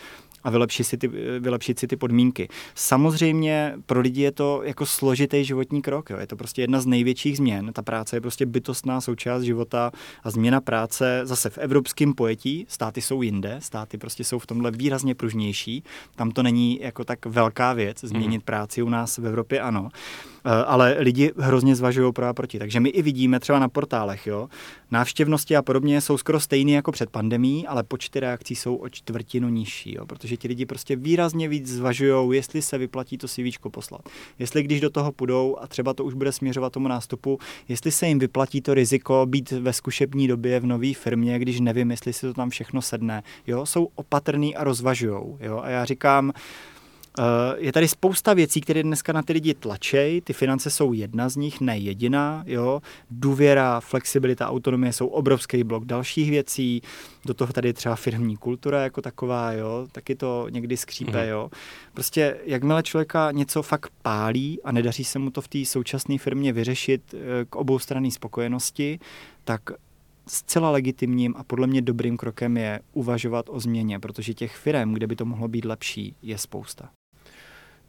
a 0.45 0.51
vylepšit 0.51 0.84
si, 0.84 0.97
ty, 0.97 1.09
vylepšit 1.38 1.78
si 1.78 1.86
ty 1.86 1.97
podmínky. 1.97 2.49
Samozřejmě 2.74 3.74
pro 3.86 4.01
lidi 4.01 4.22
je 4.22 4.32
to 4.32 4.62
jako 4.64 4.86
složitý 4.86 5.45
životní 5.45 5.82
krok. 5.82 6.11
Jo. 6.11 6.18
Je 6.18 6.26
to 6.26 6.36
prostě 6.36 6.62
jedna 6.62 6.80
z 6.80 6.86
největších 6.86 7.36
změn. 7.36 7.72
Ta 7.72 7.82
práce 7.82 8.16
je 8.16 8.20
prostě 8.20 8.47
bytostná 8.47 9.01
součást 9.01 9.42
života 9.42 9.90
a 10.22 10.30
změna 10.30 10.61
práce 10.61 11.20
zase 11.24 11.51
v 11.51 11.59
evropském 11.59 12.14
pojetí. 12.14 12.66
Státy 12.68 13.01
jsou 13.01 13.22
jinde, 13.22 13.57
státy 13.59 13.99
prostě 13.99 14.24
jsou 14.24 14.38
v 14.38 14.47
tomhle 14.47 14.70
výrazně 14.70 15.14
pružnější. 15.14 15.84
Tam 16.16 16.30
to 16.30 16.42
není 16.42 16.80
jako 16.82 17.05
tak 17.05 17.26
velká 17.26 17.72
věc 17.72 18.01
změnit 18.01 18.36
hmm. 18.36 18.45
práci 18.45 18.82
u 18.82 18.88
nás 18.88 19.18
v 19.18 19.26
Evropě, 19.26 19.61
ano. 19.61 19.88
Eh, 20.47 20.64
ale 20.64 20.97
lidi 20.99 21.32
hrozně 21.38 21.76
zvažují 21.76 22.12
pro 22.12 22.26
a 22.26 22.32
proti. 22.32 22.59
Takže 22.59 22.80
my 22.80 22.88
i 22.88 23.03
vidíme 23.03 23.40
třeba 23.40 23.59
na 23.59 23.68
portálech, 23.68 24.26
jo, 24.26 24.49
návštěvnosti 24.95 25.57
a 25.57 25.62
podobně 25.62 26.01
jsou 26.01 26.18
skoro 26.18 26.40
stejné 26.40 26.72
jako 26.72 26.92
před 26.92 27.11
pandemí, 27.11 27.66
ale 27.66 27.82
počty 27.82 28.20
reakcí 28.20 28.55
jsou 28.55 28.76
o 28.76 28.88
čtvrtinu 28.88 29.49
nižší, 29.49 29.95
jo, 29.95 30.07
protože 30.07 30.36
ti 30.36 30.49
lidi 30.49 30.66
prostě 30.66 30.97
výrazně 30.97 31.49
víc 31.49 31.68
zvažují, 31.68 32.36
jestli 32.36 32.62
se 32.62 32.78
vyplatí 32.78 33.18
to 33.18 33.28
CV 33.28 33.59
poslat. 33.70 34.01
Jestli 34.38 34.62
když 34.62 34.80
do 34.80 34.90
toho 34.90 35.12
půjdou 35.12 35.57
a 35.61 35.66
třeba 35.66 35.95
to 35.95 36.05
už 36.05 36.14
bude 36.14 36.32
směřovat 36.32 36.72
tomu 36.72 36.88
nástupu, 36.88 37.38
jestli 37.68 37.90
se 37.90 38.09
jim 38.09 38.18
vyplatí 38.18 38.61
to 38.61 38.74
riziko 38.74 39.26
být 39.26 39.51
ve 39.51 39.72
zkušební 39.72 40.28
době 40.28 40.61
v 40.61 40.66
nové 40.66 40.95
firmě, 40.95 41.38
když 41.38 41.61
nevím, 41.61 41.90
jestli 41.90 42.12
si 42.12 42.20
to 42.26 42.34
tam 42.34 42.51
všechno 42.51 42.82
sedne. 42.82 43.22
Jo, 43.47 43.66
jsou 43.66 43.88
opatrný 43.95 44.57
a 44.57 44.64
rozvažují. 44.64 45.18
A 45.62 45.70
já 45.70 45.84
říkám, 45.84 46.32
je 47.57 47.73
tady 47.73 47.89
spousta 47.89 48.35
věcí, 48.35 48.61
které 48.61 48.83
dneska 48.83 49.12
na 49.12 49.23
ty 49.23 49.33
lidi 49.33 49.55
tlačejí. 49.55 50.21
Ty 50.21 50.33
finance 50.33 50.71
jsou 50.71 50.93
jedna 50.93 51.29
z 51.29 51.37
nich, 51.37 51.61
ne 51.61 51.79
jediná. 51.79 52.45
Jo? 52.47 52.83
Důvěra, 53.11 53.81
flexibilita, 53.81 54.49
autonomie 54.49 54.93
jsou 54.93 55.07
obrovský 55.07 55.65
blok 55.65 55.85
dalších 55.85 56.31
věcí. 56.31 56.83
Do 57.25 57.35
toho 57.35 57.53
tady 57.53 57.73
třeba 57.73 57.97
firmní 57.97 58.37
kultura 58.37 58.83
jako 58.83 59.03
taková, 59.03 59.53
jo? 59.53 59.87
taky 59.93 60.15
to 60.15 60.47
někdy 60.51 60.77
skřípe. 60.77 61.23
Mm. 61.23 61.29
Jo? 61.29 61.51
Prostě 61.95 62.37
jakmile 62.45 62.83
člověka 62.83 63.31
něco 63.33 63.62
fakt 63.62 63.93
pálí 64.03 64.62
a 64.62 64.73
nedaří 64.73 65.05
se 65.05 65.19
mu 65.19 65.31
to 65.31 65.41
v 65.41 65.49
té 65.49 65.65
současné 65.65 66.19
firmě 66.19 66.53
vyřešit 66.53 67.15
eh, 67.15 67.45
k 67.51 67.57
obou 67.57 67.79
straně 67.79 68.11
spokojenosti, 68.11 68.99
tak 69.45 69.61
zcela 70.27 70.71
legitimním 70.71 71.35
a 71.37 71.45
podle 71.45 71.67
mě 71.67 71.83
dobrým 71.83 72.17
krokem 72.17 72.57
je 72.57 72.81
uvažovat 72.93 73.47
o 73.49 73.61
změně, 73.61 73.99
protože 73.99 74.35
těch 74.35 74.57
firm, 74.57 74.93
kde 74.93 75.07
by 75.07 75.17
to 75.17 75.25
mohlo 75.25 75.49
být 75.49 75.65
lepší, 75.65 76.17
je 76.23 76.39
spousta. 76.39 76.91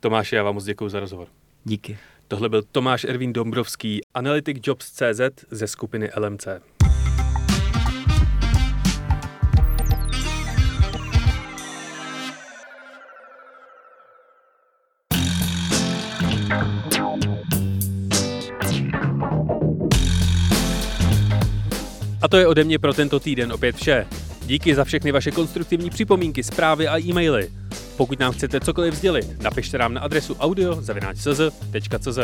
Tomáš, 0.06 0.32
já 0.32 0.44
vám 0.44 0.56
moc 0.56 0.64
děkuji 0.64 0.90
za 0.90 1.00
rozhovor. 1.00 1.28
Díky. 1.64 1.98
Tohle 2.28 2.50
byl 2.50 2.62
Tomáš 2.72 3.04
Ervín 3.04 3.34
Dombrovský, 3.34 4.02
analytik 4.14 4.68
Jobs.cz 4.68 5.22
ze 5.52 5.68
skupiny 5.68 6.10
LMC. 6.18 6.48
A 22.22 22.28
to 22.30 22.38
je 22.38 22.48
ode 22.48 22.64
mě 22.64 22.80
pro 22.80 22.94
tento 22.94 23.20
týden 23.20 23.54
opět 23.54 23.76
vše. 23.76 24.08
Díky 24.46 24.76
za 24.76 24.84
všechny 24.84 25.12
vaše 25.12 25.32
konstruktivní 25.32 25.90
připomínky, 25.90 26.44
zprávy 26.44 26.88
a 26.88 27.00
e-maily. 27.00 27.50
Pokud 27.98 28.20
nám 28.20 28.34
chcete 28.34 28.60
cokoliv 28.60 28.94
sdělit, 28.94 29.42
napište 29.42 29.78
nám 29.78 29.94
na 29.94 30.02
adresu 30.02 30.36
audio.cz. 30.36 32.20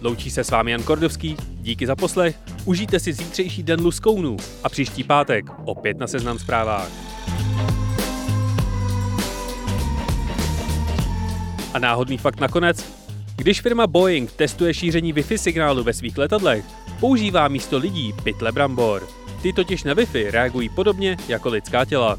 Loučí 0.00 0.30
se 0.30 0.44
s 0.44 0.50
vámi 0.50 0.70
Jan 0.70 0.82
Kordovský, 0.82 1.36
díky 1.60 1.86
za 1.86 1.96
poslech, 1.96 2.38
užijte 2.64 3.00
si 3.00 3.12
zítřejší 3.12 3.62
den 3.62 3.80
luskounů 3.80 4.36
a 4.64 4.68
příští 4.68 5.04
pátek 5.04 5.44
opět 5.64 5.98
na 5.98 6.06
Seznam 6.06 6.38
zprávách. 6.38 6.88
A 11.74 11.78
náhodný 11.78 12.18
fakt 12.18 12.40
nakonec. 12.40 13.02
Když 13.36 13.60
firma 13.60 13.86
Boeing 13.86 14.32
testuje 14.32 14.74
šíření 14.74 15.14
Wi-Fi 15.14 15.36
signálu 15.36 15.84
ve 15.84 15.92
svých 15.92 16.18
letadlech, 16.18 16.64
používá 17.00 17.48
místo 17.48 17.78
lidí 17.78 18.14
pytle 18.22 18.52
brambor. 18.52 19.08
Ty 19.42 19.52
totiž 19.52 19.84
na 19.84 19.94
Wi-Fi 19.94 20.30
reagují 20.30 20.68
podobně 20.68 21.16
jako 21.28 21.48
lidská 21.48 21.84
těla. 21.84 22.18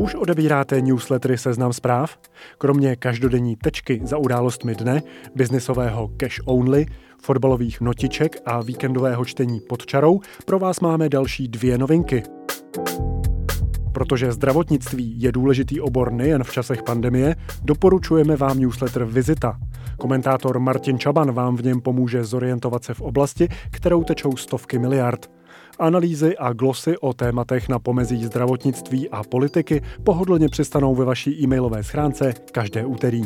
Už 0.00 0.14
odebíráte 0.14 0.80
newslettery 0.80 1.38
Seznam 1.38 1.72
zpráv? 1.72 2.18
Kromě 2.58 2.96
každodenní 2.96 3.56
tečky 3.56 4.00
za 4.04 4.18
událostmi 4.18 4.74
dne, 4.74 5.02
biznisového 5.34 6.10
cash 6.16 6.40
only, 6.44 6.86
fotbalových 7.22 7.80
notiček 7.80 8.36
a 8.46 8.62
víkendového 8.62 9.24
čtení 9.24 9.60
pod 9.60 9.86
čarou, 9.86 10.20
pro 10.44 10.58
vás 10.58 10.80
máme 10.80 11.08
další 11.08 11.48
dvě 11.48 11.78
novinky. 11.78 12.22
Protože 13.92 14.32
zdravotnictví 14.32 15.20
je 15.20 15.32
důležitý 15.32 15.80
obor 15.80 16.12
nejen 16.12 16.44
v 16.44 16.52
časech 16.52 16.82
pandemie, 16.82 17.36
doporučujeme 17.62 18.36
vám 18.36 18.58
newsletter 18.58 19.04
Vizita. 19.04 19.58
Komentátor 19.98 20.58
Martin 20.58 20.98
Čaban 20.98 21.32
vám 21.32 21.56
v 21.56 21.62
něm 21.62 21.80
pomůže 21.80 22.24
zorientovat 22.24 22.84
se 22.84 22.94
v 22.94 23.00
oblasti, 23.00 23.48
kterou 23.70 24.04
tečou 24.04 24.36
stovky 24.36 24.78
miliard. 24.78 25.39
Analýzy 25.80 26.36
a 26.38 26.52
glosy 26.52 26.98
o 26.98 27.12
tématech 27.12 27.68
na 27.68 27.78
pomezí 27.78 28.24
zdravotnictví 28.24 29.10
a 29.10 29.22
politiky 29.22 29.82
pohodlně 30.04 30.48
přistanou 30.48 30.94
ve 30.94 31.04
vaší 31.04 31.42
e-mailové 31.42 31.84
schránce 31.84 32.34
každé 32.52 32.86
úterý. 32.86 33.22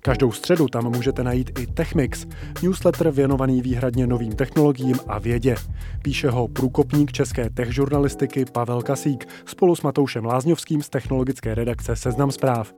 Každou 0.00 0.32
středu 0.32 0.68
tam 0.68 0.84
můžete 0.84 1.24
najít 1.24 1.58
i 1.58 1.66
Techmix, 1.66 2.26
newsletter 2.62 3.10
věnovaný 3.10 3.62
výhradně 3.62 4.06
novým 4.06 4.32
technologiím 4.32 4.96
a 5.06 5.18
vědě. 5.18 5.56
Píše 6.02 6.30
ho 6.30 6.48
průkopník 6.48 7.12
české 7.12 7.50
tech 7.50 7.74
žurnalistiky 7.74 8.44
Pavel 8.52 8.82
Kasík 8.82 9.28
spolu 9.46 9.76
s 9.76 9.82
Matoušem 9.82 10.24
Lázňovským 10.24 10.82
z 10.82 10.88
technologické 10.88 11.54
redakce 11.54 11.96
Seznam 11.96 12.30
zpráv. 12.30 12.72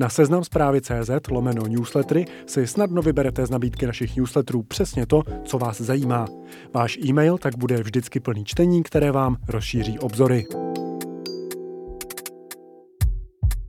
Na 0.00 0.08
seznam 0.08 0.44
zprávy 0.44 0.80
CZ 0.80 1.10
lomeno 1.30 1.66
newslettery 1.66 2.24
si 2.46 2.66
snadno 2.66 3.02
vyberete 3.02 3.46
z 3.46 3.50
nabídky 3.50 3.86
našich 3.86 4.16
newsletterů 4.16 4.62
přesně 4.62 5.06
to, 5.06 5.22
co 5.44 5.58
vás 5.58 5.80
zajímá. 5.80 6.26
Váš 6.74 6.98
e-mail 6.98 7.38
tak 7.38 7.56
bude 7.56 7.82
vždycky 7.82 8.20
plný 8.20 8.44
čtení, 8.44 8.82
které 8.82 9.12
vám 9.12 9.36
rozšíří 9.48 9.98
obzory. 9.98 10.46